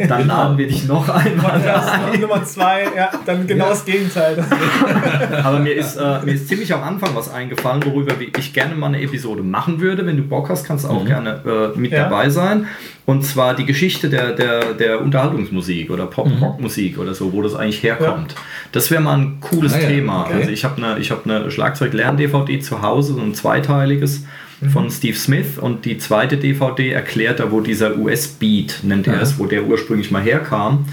dann 0.07 0.27
laden 0.27 0.57
wir 0.57 0.67
dich 0.67 0.87
noch 0.87 1.09
einmal 1.09 1.59
Podcast 1.59 1.89
ein. 2.13 2.21
Nummer 2.21 2.43
zwei, 2.43 2.83
ja, 2.95 3.11
dann 3.25 3.47
genau 3.47 3.65
Ja. 3.65 3.69
das 3.71 3.85
Gegenteil. 3.85 4.37
Aber 5.43 5.59
mir 5.59 5.73
ist, 5.73 5.95
äh, 5.97 6.19
mir 6.23 6.33
ist 6.33 6.47
ziemlich 6.47 6.73
am 6.73 6.83
Anfang 6.83 7.15
was 7.15 7.31
eingefallen, 7.31 7.83
worüber 7.85 8.13
ich 8.37 8.53
gerne 8.53 8.75
mal 8.75 8.87
eine 8.87 9.01
Episode 9.01 9.43
machen 9.43 9.79
würde. 9.81 10.05
Wenn 10.05 10.17
du 10.17 10.23
Bock 10.23 10.49
hast, 10.49 10.65
kannst 10.65 10.85
du 10.85 10.89
auch 10.89 11.05
gerne 11.05 11.41
äh, 11.75 11.77
mit 11.79 11.91
Ja. 11.91 12.03
dabei 12.03 12.29
sein. 12.29 12.67
Und 13.05 13.25
zwar 13.25 13.55
die 13.55 13.65
Geschichte 13.65 14.09
der, 14.09 14.33
der, 14.33 14.73
der 14.75 15.01
Unterhaltungsmusik 15.01 15.89
oder 15.89 16.05
Pop-Rock-Musik 16.05 16.99
oder 16.99 17.13
so, 17.15 17.33
wo 17.33 17.41
das 17.41 17.55
eigentlich 17.55 17.81
herkommt. 17.81 18.35
Das 18.71 18.91
wäre 18.91 19.01
mal 19.01 19.17
ein 19.17 19.37
cooles 19.41 19.73
Ah 19.73 19.79
ja, 19.79 19.87
Thema. 19.87 20.21
okay. 20.25 20.33
Also 20.33 20.51
ich 20.51 20.63
habe 20.63 20.77
eine 20.83 20.99
ich 20.99 21.09
hab 21.09 21.25
eine 21.25 21.49
Schlagzeug-Lern-DVD 21.49 22.59
zu 22.59 22.81
Hause, 22.81 23.13
so 23.13 23.21
ein 23.21 23.33
zweiteiliges 23.33 24.25
von 24.73 24.91
Steve 24.91 25.15
Smith 25.15 25.57
und 25.57 25.85
die 25.85 25.97
zweite 25.99 26.35
DVD 26.35 26.91
erklärt 26.91 27.39
da, 27.39 27.49
wo 27.49 27.61
dieser 27.61 27.97
US-Beat, 27.97 28.79
nennt 28.83 29.07
er 29.07 29.13
Aha. 29.13 29.21
es, 29.21 29.39
wo 29.39 29.45
der 29.45 29.63
ursprünglich 29.63 30.11
mal 30.11 30.21
herkam 30.21 30.83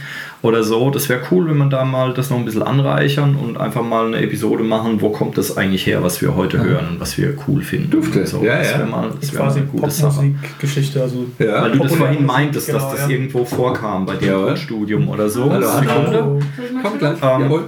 oder 0.47 0.63
so. 0.63 0.91
Das 0.91 1.09
wäre 1.09 1.21
cool, 1.31 1.49
wenn 1.49 1.57
man 1.57 1.71
da 1.71 1.85
mal 1.85 2.15
das 2.15 2.31
noch 2.31 2.39
ein 2.39 2.45
bisschen 2.45 2.63
anreichern 2.63 3.37
und 3.37 3.59
einfach 3.59 3.83
mal 3.83 4.07
eine 4.07 4.19
Episode 4.19 4.63
machen, 4.63 5.01
wo 5.01 5.11
kommt 5.11 5.37
das 5.37 5.57
eigentlich 5.57 5.87
her, 5.87 6.03
was 6.03 6.23
wir 6.23 6.37
heute 6.37 6.63
hören 6.63 6.89
und 6.93 7.01
was 7.01 7.19
wir 7.19 7.37
cool 7.47 7.63
finden. 7.63 7.91
Dufte. 7.91 8.21
Und 8.21 8.29
So. 8.29 8.45
Ja, 8.45 8.59
das 8.59 8.73
ja. 8.73 8.79
wäre 8.79 8.89
mal, 8.89 9.11
das 9.21 9.33
wär 9.33 9.41
mal 9.41 9.47
Quasi 9.47 9.61
eine 9.61 9.69
gute 9.69 9.91
Sache. 9.91 10.15
Popmusikgeschichte. 10.15 11.03
Also 11.03 11.27
Ja. 11.39 11.63
Weil 11.63 11.73
du 11.73 11.79
das 11.81 11.95
vorhin 11.95 12.25
meintest, 12.25 12.69
dass 12.69 12.77
genau, 12.77 12.91
das 12.93 13.01
ja. 13.03 13.09
irgendwo 13.09 13.45
vorkam 13.45 14.07
bei 14.07 14.17
dir 14.17 14.49
im 14.49 14.57
Studium 14.57 15.09
oder 15.09 15.29
so. 15.29 15.51
Hallo, 15.51 15.67
Sekunde. 15.67 15.93
hallo. 15.95 16.41
Kommt 16.83 16.99
gleich. 16.99 17.19
Ähm. 17.23 17.61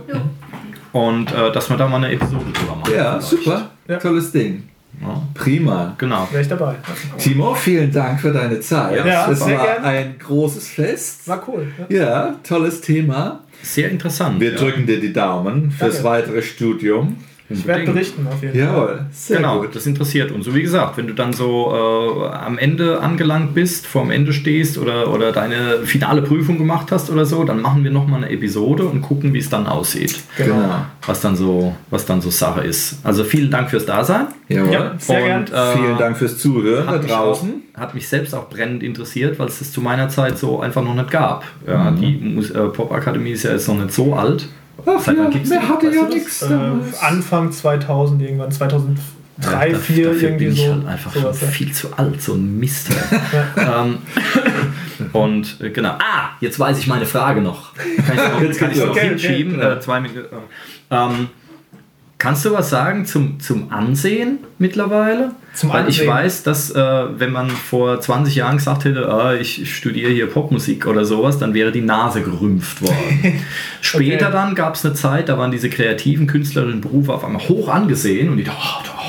Und 0.92 1.32
äh, 1.32 1.52
dass 1.52 1.68
wir 1.68 1.76
da 1.76 1.86
mal 1.86 1.96
eine 1.96 2.12
Episode 2.12 2.44
drüber 2.52 2.76
machen. 2.76 2.92
Ja, 2.94 3.20
super. 3.20 3.70
Ja. 3.86 3.98
Tolles 3.98 4.32
Ding. 4.32 4.64
Ja, 5.00 5.22
Prima. 5.34 5.94
genau. 5.96 6.26
wäre 6.30 6.42
ich 6.42 6.48
dabei. 6.48 6.74
Timo, 7.18 7.54
vielen 7.54 7.92
Dank 7.92 8.20
für 8.20 8.32
deine 8.32 8.58
Zeit. 8.60 9.04
Ja, 9.06 9.30
es 9.30 9.40
sehr 9.40 9.58
war 9.58 9.66
gern. 9.66 9.84
ein 9.84 10.18
großes 10.18 10.68
Fest. 10.68 11.28
War 11.28 11.46
cool. 11.48 11.68
Ja. 11.88 11.98
Ja, 11.98 12.34
tolles 12.42 12.80
Thema. 12.80 13.44
Sehr 13.62 13.90
interessant. 13.90 14.40
Wir 14.40 14.52
ja. 14.52 14.58
drücken 14.58 14.86
dir 14.86 15.00
die 15.00 15.12
Daumen 15.12 15.70
fürs 15.70 16.02
Danke. 16.02 16.08
weitere 16.08 16.42
Studium. 16.42 17.16
Ich 17.50 17.66
werde 17.66 17.84
berichten 17.84 18.26
auf 18.26 18.42
jeden 18.42 18.58
Fall. 18.58 18.68
Jawohl, 18.74 19.06
sehr 19.10 19.38
genau, 19.38 19.60
gut. 19.62 19.74
das 19.74 19.86
interessiert 19.86 20.30
uns. 20.32 20.44
So 20.44 20.54
wie 20.54 20.60
gesagt, 20.62 20.98
wenn 20.98 21.06
du 21.06 21.14
dann 21.14 21.32
so 21.32 21.72
äh, 22.22 22.28
am 22.34 22.58
Ende 22.58 23.00
angelangt 23.00 23.54
bist, 23.54 23.86
vorm 23.86 24.10
Ende 24.10 24.32
stehst 24.34 24.76
oder, 24.76 25.12
oder 25.12 25.32
deine 25.32 25.78
finale 25.84 26.20
Prüfung 26.22 26.58
gemacht 26.58 26.92
hast 26.92 27.10
oder 27.10 27.24
so, 27.24 27.44
dann 27.44 27.62
machen 27.62 27.84
wir 27.84 27.90
nochmal 27.90 28.22
eine 28.22 28.30
Episode 28.32 28.84
und 28.84 29.00
gucken, 29.00 29.32
wie 29.32 29.38
es 29.38 29.48
dann 29.48 29.66
aussieht. 29.66 30.20
Genau. 30.36 30.84
Was 31.06 31.20
dann 31.22 31.36
so, 31.36 31.74
was 31.88 32.04
dann 32.04 32.20
so 32.20 32.28
Sache 32.30 32.60
ist. 32.62 32.98
Also 33.02 33.24
vielen 33.24 33.50
Dank 33.50 33.70
fürs 33.70 33.86
Dasein. 33.86 34.26
Jawohl. 34.48 34.72
Ja, 34.72 34.94
sehr 34.98 35.22
gern. 35.22 35.40
Und, 35.40 35.52
äh, 35.52 35.72
Vielen 35.76 35.98
Dank 35.98 36.16
fürs 36.18 36.38
Zuhören 36.38 36.86
da 36.86 36.92
hat 36.92 37.02
mich, 37.02 37.12
draußen. 37.12 37.62
auch, 37.74 37.80
hat 37.80 37.94
mich 37.94 38.08
selbst 38.08 38.34
auch 38.34 38.48
brennend 38.50 38.82
interessiert, 38.82 39.38
weil 39.38 39.48
es 39.48 39.58
das 39.58 39.72
zu 39.72 39.80
meiner 39.80 40.08
Zeit 40.10 40.38
so 40.38 40.60
einfach 40.60 40.82
noch 40.82 40.94
nicht 40.94 41.10
gab. 41.10 41.44
Ja, 41.66 41.90
Mhm. 41.90 41.96
Die 42.00 42.52
äh, 42.54 42.68
Popakademie 42.68 43.30
ist 43.30 43.44
ja 43.44 43.52
jetzt 43.52 43.68
noch 43.68 43.76
nicht 43.78 43.92
so 43.92 44.14
alt. 44.14 44.48
Ach 44.96 45.00
Seit 45.00 45.16
ja, 45.16 45.28
gibt's 45.28 45.50
wer 45.50 45.60
die? 45.60 45.66
hatte 45.68 45.90
ja 45.94 46.02
nichts 46.04 46.42
Äh. 46.42 46.54
Anfang 47.00 47.52
2000 47.52 48.22
irgendwann, 48.22 48.50
2003, 48.50 49.00
Ja, 49.40 49.50
da- 49.50 49.50
2004 49.50 50.04
dafür 50.06 50.22
irgendwie 50.28 50.44
bin 50.46 50.54
ich 50.54 50.60
so. 50.64 50.72
halt 50.72 50.86
einfach 50.86 51.12
schon 51.12 51.22
ja. 51.24 51.32
viel 51.32 51.72
zu 51.72 51.92
alt, 51.96 52.22
so 52.22 52.34
ein 52.34 52.58
Mist. 52.58 52.88
ähm, 53.56 53.98
und 55.12 55.60
äh, 55.60 55.70
genau. 55.70 55.90
Ah, 55.98 56.30
jetzt 56.40 56.58
weiß 56.58 56.78
ich 56.78 56.86
meine 56.86 57.06
Frage 57.06 57.40
noch. 57.40 57.74
Kann 57.74 57.86
ich 58.16 58.32
noch, 58.32 58.40
Jetzt 58.42 58.58
kann 58.60 58.70
ich 58.72 58.78
noch. 58.78 58.90
Okay, 58.90 59.08
hinschieben? 59.10 59.56
okay. 59.56 59.72
Äh, 59.74 59.80
zwei 59.80 60.00
Minuten. 60.00 60.26
Ähm, 60.90 61.28
kannst 62.18 62.44
du 62.44 62.52
was 62.52 62.70
sagen 62.70 63.06
zum, 63.06 63.40
zum 63.40 63.72
Ansehen 63.72 64.38
mittlerweile? 64.58 65.32
Zum 65.54 65.70
Weil 65.72 65.88
ich 65.88 66.06
weiß, 66.06 66.44
dass 66.44 66.70
äh, 66.70 66.80
wenn 67.18 67.32
man 67.32 67.50
vor 67.50 68.00
20 68.00 68.36
Jahren 68.36 68.58
gesagt 68.58 68.84
hätte, 68.84 69.08
ah, 69.12 69.34
ich, 69.34 69.60
ich 69.62 69.74
studiere 69.76 70.10
hier 70.12 70.26
Popmusik 70.28 70.86
oder 70.86 71.04
sowas, 71.04 71.38
dann 71.38 71.52
wäre 71.52 71.72
die 71.72 71.80
Nase 71.80 72.22
gerümpft 72.22 72.80
worden. 72.82 72.94
Später 73.80 74.26
Okay. 74.26 74.32
dann 74.36 74.54
gab 74.54 74.74
es 74.76 74.84
eine 74.84 74.94
Zeit, 74.94 75.28
da 75.28 75.36
waren 75.38 75.50
diese 75.50 75.68
kreativen 75.68 76.26
künstlerischen 76.28 76.80
Berufe 76.80 77.12
auf 77.12 77.24
einmal 77.24 77.42
hoch 77.48 77.68
angesehen 77.68 78.28
und 78.28 78.36
die 78.36 78.44
dachten, 78.44 78.60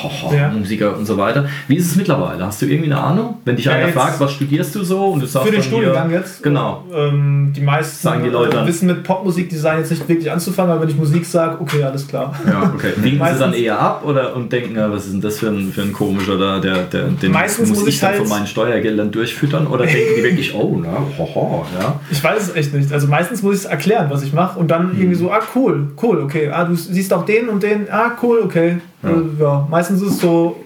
oh, 0.03 0.07
oh, 0.07 0.27
oh, 0.29 0.33
Ja. 0.33 0.49
Musiker 0.49 0.97
und 0.97 1.05
so 1.05 1.17
weiter. 1.17 1.47
Wie 1.67 1.75
ist 1.75 1.85
es 1.87 1.95
mittlerweile? 1.95 2.43
Hast 2.45 2.61
du 2.61 2.65
irgendwie 2.65 2.91
eine 2.91 2.99
Ahnung? 3.01 3.37
Wenn 3.45 3.55
dich 3.55 3.65
Ja, 3.65 3.73
einer 3.73 3.89
fragt, 3.89 4.19
was 4.19 4.31
studierst 4.33 4.73
du 4.73 4.83
so 4.83 5.05
und 5.07 5.19
du 5.21 5.27
sagst 5.27 5.47
Für 5.47 5.51
den 5.53 5.61
hier- 5.61 5.69
Studiengang 5.71 6.09
jetzt? 6.11 6.41
Genau. 6.41 6.83
Ähm, 6.91 7.53
die 7.55 7.61
meisten 7.61 8.01
Sagen 8.01 8.23
die 8.23 8.29
Leute 8.29 8.57
äh, 8.57 8.65
wissen 8.67 8.87
mit 8.87 9.03
Popmusikdesign 9.03 9.79
jetzt 9.79 9.91
nicht 9.91 10.07
wirklich 10.07 10.31
anzufangen, 10.31 10.71
aber 10.71 10.81
wenn 10.81 10.89
ich 10.89 10.95
Musik 10.97 11.25
sage, 11.25 11.57
okay, 11.61 11.83
alles 11.83 12.07
klar. 12.07 12.33
Ja, 12.47 12.71
okay. 12.73 12.93
Winken 13.03 13.11
sie 13.11 13.17
Meistens- 13.17 13.39
dann 13.39 13.53
eher 13.53 13.79
ab 13.79 14.03
oder 14.05 14.35
und 14.35 14.51
denken, 14.51 14.75
ja, 14.75 14.91
was 14.91 15.05
ist 15.05 15.13
denn 15.13 15.21
das 15.21 15.39
für 15.39 15.47
ein, 15.47 15.71
für 15.71 15.81
ein 15.81 15.93
komischer 15.93 16.37
da, 16.37 16.59
der, 16.59 16.83
der, 16.83 17.07
den 17.07 17.31
Meistens 17.31 17.69
muss 17.69 17.79
muss 17.79 17.87
ich 17.87 17.99
dann 17.99 18.09
halt- 18.11 18.19
von 18.19 18.29
meinen 18.29 18.47
Steuergeldern 18.47 19.11
durchfüttern 19.11 19.67
oder 19.67 19.85
denken 19.85 20.13
die 20.17 20.23
wirklich, 20.23 20.53
oh, 20.55 20.79
na, 20.83 20.97
hoho, 21.17 21.65
ja. 21.79 21.99
Ich 22.11 22.23
weiß 22.23 22.43
es 22.49 22.55
echt 22.55 22.73
nicht. 22.73 22.91
Also 22.91 23.07
meistens 23.07 23.41
muss 23.43 23.55
ich 23.55 23.59
es 23.61 23.65
erklären, 23.65 24.07
was 24.09 24.23
ich 24.23 24.33
mache 24.33 24.59
und 24.59 24.69
dann 24.69 24.91
Hm. 24.91 24.97
irgendwie 24.99 25.15
so, 25.15 25.31
ah 25.31 25.39
cool, 25.55 25.87
cool, 26.01 26.19
okay. 26.21 26.49
Ah, 26.49 26.65
du 26.65 26.75
siehst 26.75 27.13
auch 27.13 27.25
den 27.25 27.49
und 27.49 27.63
den, 27.63 27.87
ah 27.91 28.11
cool, 28.21 28.41
okay. 28.43 28.77
Ja. 29.03 29.09
Ja, 29.09 29.15
äh, 29.15 29.21
ja. 29.41 29.67
meistens 29.69 30.01
ist 30.01 30.11
es 30.13 30.19
so 30.19 30.63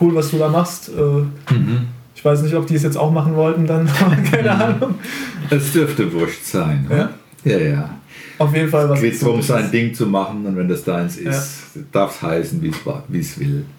cool, 0.00 0.14
was 0.14 0.30
du 0.30 0.38
da 0.38 0.48
machst. 0.48 0.88
Äh, 0.90 1.52
Mhm. 1.52 1.86
Ich 2.14 2.24
weiß 2.24 2.42
nicht, 2.42 2.54
ob 2.54 2.66
die 2.68 2.76
es 2.76 2.84
jetzt 2.84 2.96
auch 2.96 3.10
machen 3.10 3.34
wollten, 3.34 3.66
dann 3.66 3.88
keine 4.30 4.52
Ahnung. 4.52 4.94
Es 5.50 5.72
dürfte 5.72 6.12
wurscht 6.12 6.44
sein. 6.44 6.86
ne? 6.88 7.08
Ja, 7.44 7.58
ja. 7.58 7.90
Auf 8.42 8.54
jeden 8.54 8.68
Fall 8.68 8.88
was. 8.88 8.98
Es 8.98 9.02
geht 9.02 9.22
darum, 9.22 9.42
sein 9.42 9.70
Ding 9.70 9.94
zu 9.94 10.06
machen 10.06 10.44
und 10.46 10.56
wenn 10.56 10.68
das 10.68 10.84
deins 10.84 11.16
ist, 11.16 11.62
darf 11.92 12.16
es 12.16 12.22
heißen, 12.22 12.62
wie 12.62 13.18
es 13.18 13.38
will. 13.38 13.64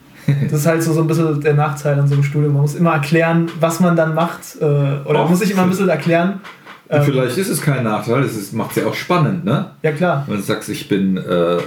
Das 0.49 0.61
ist 0.61 0.66
halt 0.66 0.82
so, 0.82 0.93
so 0.93 1.01
ein 1.01 1.07
bisschen 1.07 1.41
der 1.41 1.53
Nachteil 1.53 1.99
an 1.99 2.07
so 2.07 2.14
einem 2.14 2.24
Studium. 2.24 2.53
Man 2.53 2.61
muss 2.61 2.76
immer 2.76 2.93
erklären, 2.93 3.51
was 3.59 3.82
man 3.82 3.97
dann 3.97 4.16
macht. 4.16 4.55
Äh, 4.59 4.64
oder 4.64 5.26
Och, 5.26 5.30
muss 5.30 5.39
sich 5.39 5.51
immer 5.51 5.64
ein 5.64 5.70
bisschen 5.70 5.89
erklären. 5.89 6.39
Ähm, 6.89 7.03
vielleicht 7.03 7.38
ist 7.38 7.49
es 7.49 7.61
kein 7.61 7.84
Nachteil, 7.84 8.23
es 8.23 8.51
macht 8.51 8.71
es 8.71 8.84
ja 8.84 8.89
auch 8.89 8.93
spannend, 8.93 9.45
ne? 9.45 9.71
Ja, 9.81 9.91
klar. 9.93 10.25
Wenn 10.27 10.36
du 10.38 10.43
sagst, 10.43 10.69
ich 10.69 10.88
bin 10.89 11.17
äh, 11.17 11.21
äh, 11.21 11.59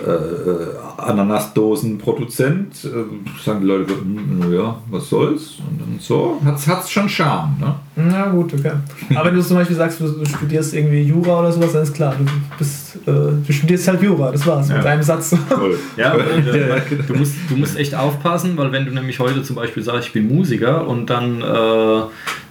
Ananasdosenproduzent, 0.98 2.84
äh, 2.84 3.42
sagen 3.44 3.60
die 3.60 3.66
Leute, 3.66 3.92
hm, 3.94 4.52
ja, 4.52 4.76
was 4.90 5.08
soll's? 5.08 5.54
Und 5.68 5.80
dann 5.80 5.96
so, 5.98 6.40
hat's, 6.44 6.66
hat's 6.66 6.90
schon 6.90 7.08
Charme, 7.08 7.56
ne? 7.60 7.74
Na 7.96 8.26
gut, 8.28 8.52
okay. 8.54 8.72
Aber 9.14 9.26
wenn 9.26 9.34
du 9.36 9.42
zum 9.42 9.56
Beispiel 9.56 9.76
sagst, 9.76 10.00
du, 10.00 10.08
du 10.08 10.24
studierst 10.26 10.74
irgendwie 10.74 11.02
Jura 11.02 11.40
oder 11.40 11.50
sowas, 11.52 11.72
dann 11.72 11.82
ist 11.82 11.94
klar, 11.94 12.14
du, 12.18 12.24
bist, 12.58 12.96
äh, 13.06 13.10
du 13.10 13.52
studierst 13.52 13.88
halt 13.88 14.02
Jura, 14.02 14.30
das 14.32 14.46
war's, 14.46 14.68
Ja. 14.68 14.76
mit 14.76 14.86
einem 14.86 15.02
Satz. 15.02 15.30
Toll. 15.48 15.78
Ja, 15.96 16.12
und, 16.14 16.46
äh, 16.46 16.68
Ja, 16.76 16.76
du, 17.06 17.14
musst, 17.14 17.34
du 17.48 17.56
musst 17.56 17.76
echt 17.78 17.94
aufpassen, 17.94 18.56
weil 18.56 18.70
wenn 18.72 18.84
du 18.84 18.92
nämlich 18.92 19.18
heute 19.18 19.42
zum 19.42 19.56
Beispiel 19.56 19.82
sagst, 19.82 20.08
ich 20.08 20.12
bin 20.12 20.28
Musiker 20.28 20.86
und 20.86 21.08
dann, 21.08 21.40
äh, 21.40 22.00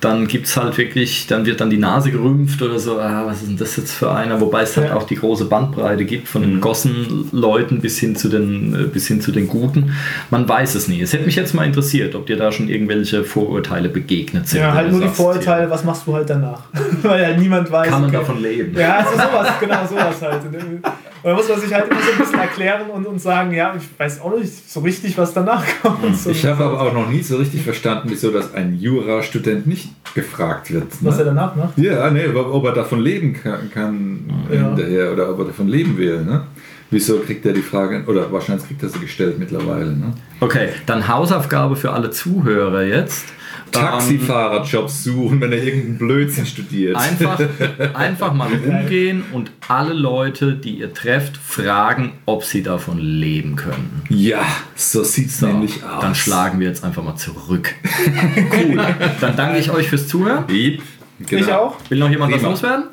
dann 0.06 0.28
gibt 0.28 0.46
es 0.48 0.56
halt 0.56 0.78
wirklich, 0.78 1.28
dann 1.28 1.46
wird 1.46 1.60
dann 1.60 1.70
die 1.70 1.78
Nase 1.78 2.12
gerümpft 2.12 2.62
oder 2.62 2.80
so, 2.80 3.00
ah, 3.00 3.24
was 3.26 3.42
ist 3.42 3.48
denn 3.50 3.58
das 3.58 3.76
jetzt 3.76 3.92
für 3.94 4.12
einer? 4.12 4.40
Wobei 4.40 4.62
es 4.62 4.78
halt 4.78 4.90
Ja. 4.90 4.96
auch 4.96 5.04
die 5.04 5.16
große 5.16 5.46
Bandbreite 5.46 6.06
gibt, 6.06 6.28
von 6.28 6.44
den 6.44 6.62
Gossenleuten 6.62 7.82
bis 7.82 7.98
hin 8.00 8.16
zu 8.16 8.30
den, 8.30 8.74
äh, 8.76 8.84
bis 8.84 9.08
hin 9.08 9.20
zu 9.20 9.32
den 9.32 9.48
Guten. 9.48 9.94
Man 10.30 10.48
weiß 10.48 10.76
es 10.76 10.88
nie. 10.88 11.02
Es 11.02 11.12
hätte 11.14 11.26
mich 11.26 11.36
jetzt 11.36 11.54
mal 11.54 11.66
interessiert, 11.66 12.16
ob 12.16 12.28
dir 12.28 12.38
da 12.38 12.52
schon 12.52 12.70
irgendwelche 12.70 13.24
Vorurteile 13.24 13.90
begegnet 13.90 14.48
sind. 14.48 14.62
Ja, 14.62 14.74
halt 14.74 14.92
nur 14.92 15.02
die 15.02 15.08
Vorurteile, 15.10 15.70
was 15.70 15.84
machst 15.84 16.06
du 16.06 16.14
halt 16.14 16.30
danach? 16.30 16.62
Weil 17.02 17.26
halt 17.26 17.40
niemand 17.40 17.72
weiß. 17.72 17.88
ja, 17.88 17.92
Kann 17.92 18.02
man 18.02 18.10
okay. 18.12 18.20
davon 18.20 18.42
leben? 18.42 18.78
Ja, 18.78 18.98
also 18.98 19.12
sowas, 19.14 19.48
genau 19.60 19.88
sowas 19.88 20.22
halt. 20.22 20.42
Und 21.26 21.32
da 21.32 21.38
muss 21.38 21.50
man 21.50 21.60
sich 21.60 21.74
halt 21.74 21.90
immer 21.90 22.00
so 22.00 22.12
ein 22.12 22.18
bisschen 22.20 22.40
erklären 22.40 22.88
und, 22.92 23.08
und 23.08 23.20
sagen, 23.20 23.52
ja, 23.52 23.74
ich 23.76 23.84
weiß 24.00 24.22
auch 24.22 24.38
nicht 24.38 24.70
so 24.70 24.82
richtig, 24.82 25.18
was 25.18 25.34
danach 25.34 25.64
kommt. 25.82 26.16
So, 26.16 26.30
Ich 26.30 26.46
habe 26.46 26.64
aber 26.64 26.80
auch 26.80 26.94
noch 26.94 27.10
nie 27.10 27.24
so 27.24 27.38
richtig 27.38 27.64
verstanden, 27.64 28.10
wieso 28.12 28.30
das 28.30 28.54
ein 28.54 28.78
Jurastudent 28.80 29.66
nicht 29.66 29.90
gefragt 30.14 30.72
wird. 30.72 30.86
was 31.02 31.18
er 31.18 31.26
Ne? 31.26 31.32
danach 31.34 31.56
macht. 31.56 31.80
Ja, 31.80 32.12
nee, 32.12 32.28
ob, 32.28 32.54
ob 32.54 32.66
er 32.66 32.74
davon 32.74 33.00
leben 33.00 33.34
kann, 33.34 33.72
kann 33.74 34.20
Ja. 34.52 34.68
hinterher 34.68 35.12
oder 35.14 35.32
ob 35.32 35.40
er 35.40 35.46
davon 35.46 35.68
leben 35.68 35.98
will. 35.98 36.24
Ne? 36.24 36.44
Wieso 36.92 37.20
kriegt 37.20 37.46
er 37.46 37.54
die 37.54 37.62
Frage, 37.62 38.04
oder 38.08 38.32
wahrscheinlich 38.32 38.68
kriegt 38.68 38.84
er 38.84 38.90
sie 38.90 39.00
gestellt 39.00 39.40
mittlerweile. 39.40 39.92
Ne? 39.96 40.14
Okay, 40.40 40.70
dann 40.86 41.08
Hausaufgabe 41.08 41.76
für 41.76 41.92
alle 41.92 42.12
Zuhörer 42.12 42.84
jetzt. 42.84 43.26
Ähm, 43.74 43.82
Taxifahrerjobs 43.82 45.04
suchen, 45.04 45.42
wenn 45.42 45.52
er 45.52 45.62
irgendeinen 45.62 45.98
Blödsinn 45.98 46.46
studiert. 46.46 46.96
Einfach, 46.96 47.40
einfach 47.94 48.34
mal 48.34 48.48
rumgehen 48.66 49.24
und 49.34 49.52
alle 49.68 49.94
Leute, 49.94 50.54
die 50.56 50.80
ihr 50.80 50.94
trefft, 50.94 51.36
fragen, 51.38 52.14
ob 52.26 52.44
sie 52.44 52.62
davon 52.64 53.00
leben 53.00 53.56
können. 53.56 54.04
Ja, 54.10 54.46
so 54.76 55.04
sieht's 55.04 55.40
So, 55.40 55.48
nämlich 55.48 55.84
aus. 55.84 56.02
dann 56.02 56.16
schlagen 56.16 56.60
wir 56.60 56.68
jetzt 56.68 56.84
einfach 56.84 57.04
mal 57.04 57.16
zurück. 57.16 57.74
cool. 58.54 58.80
Dann 59.20 59.36
danke 59.36 59.58
ich 59.60 59.72
euch 59.72 59.90
fürs 59.90 60.08
Zuhören. 60.08 60.46
Genau. 60.48 61.42
Ich 61.42 61.52
auch. 61.52 61.78
Will 61.90 61.98
noch 62.00 62.10
jemand 62.10 62.32
was 62.32 62.40
Prima. 62.40 62.52
loswerden? 62.52 62.84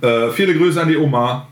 Äh, 0.00 0.30
viele 0.30 0.54
Grüße 0.56 0.80
an 0.80 0.88
die 0.88 0.96
Oma. 0.96 1.48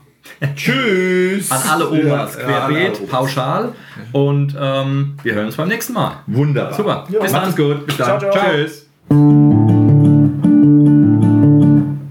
Tschüss. 0.55 1.51
An 1.51 1.61
alle 1.69 1.89
Omas, 1.89 2.35
ja, 2.37 2.43
querbeet, 2.43 2.99
ja, 2.99 3.05
pauschal. 3.09 3.73
Und 4.11 4.55
ähm, 4.59 5.17
wir 5.23 5.33
hören 5.33 5.45
uns 5.47 5.55
beim 5.55 5.67
nächsten 5.67 5.93
Mal. 5.93 6.17
Wunderbar. 6.27 6.73
Super. 6.73 7.07
Ja, 7.09 7.19
Bis 7.19 7.31
dann. 7.31 7.55
gut. 7.55 7.85
Bis 7.85 7.97
dann. 7.97 8.19
Ciao, 8.19 8.31
ciao. 8.31 8.45
Tschüss. 8.51 8.87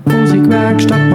Musikwerkstatt 0.05 1.11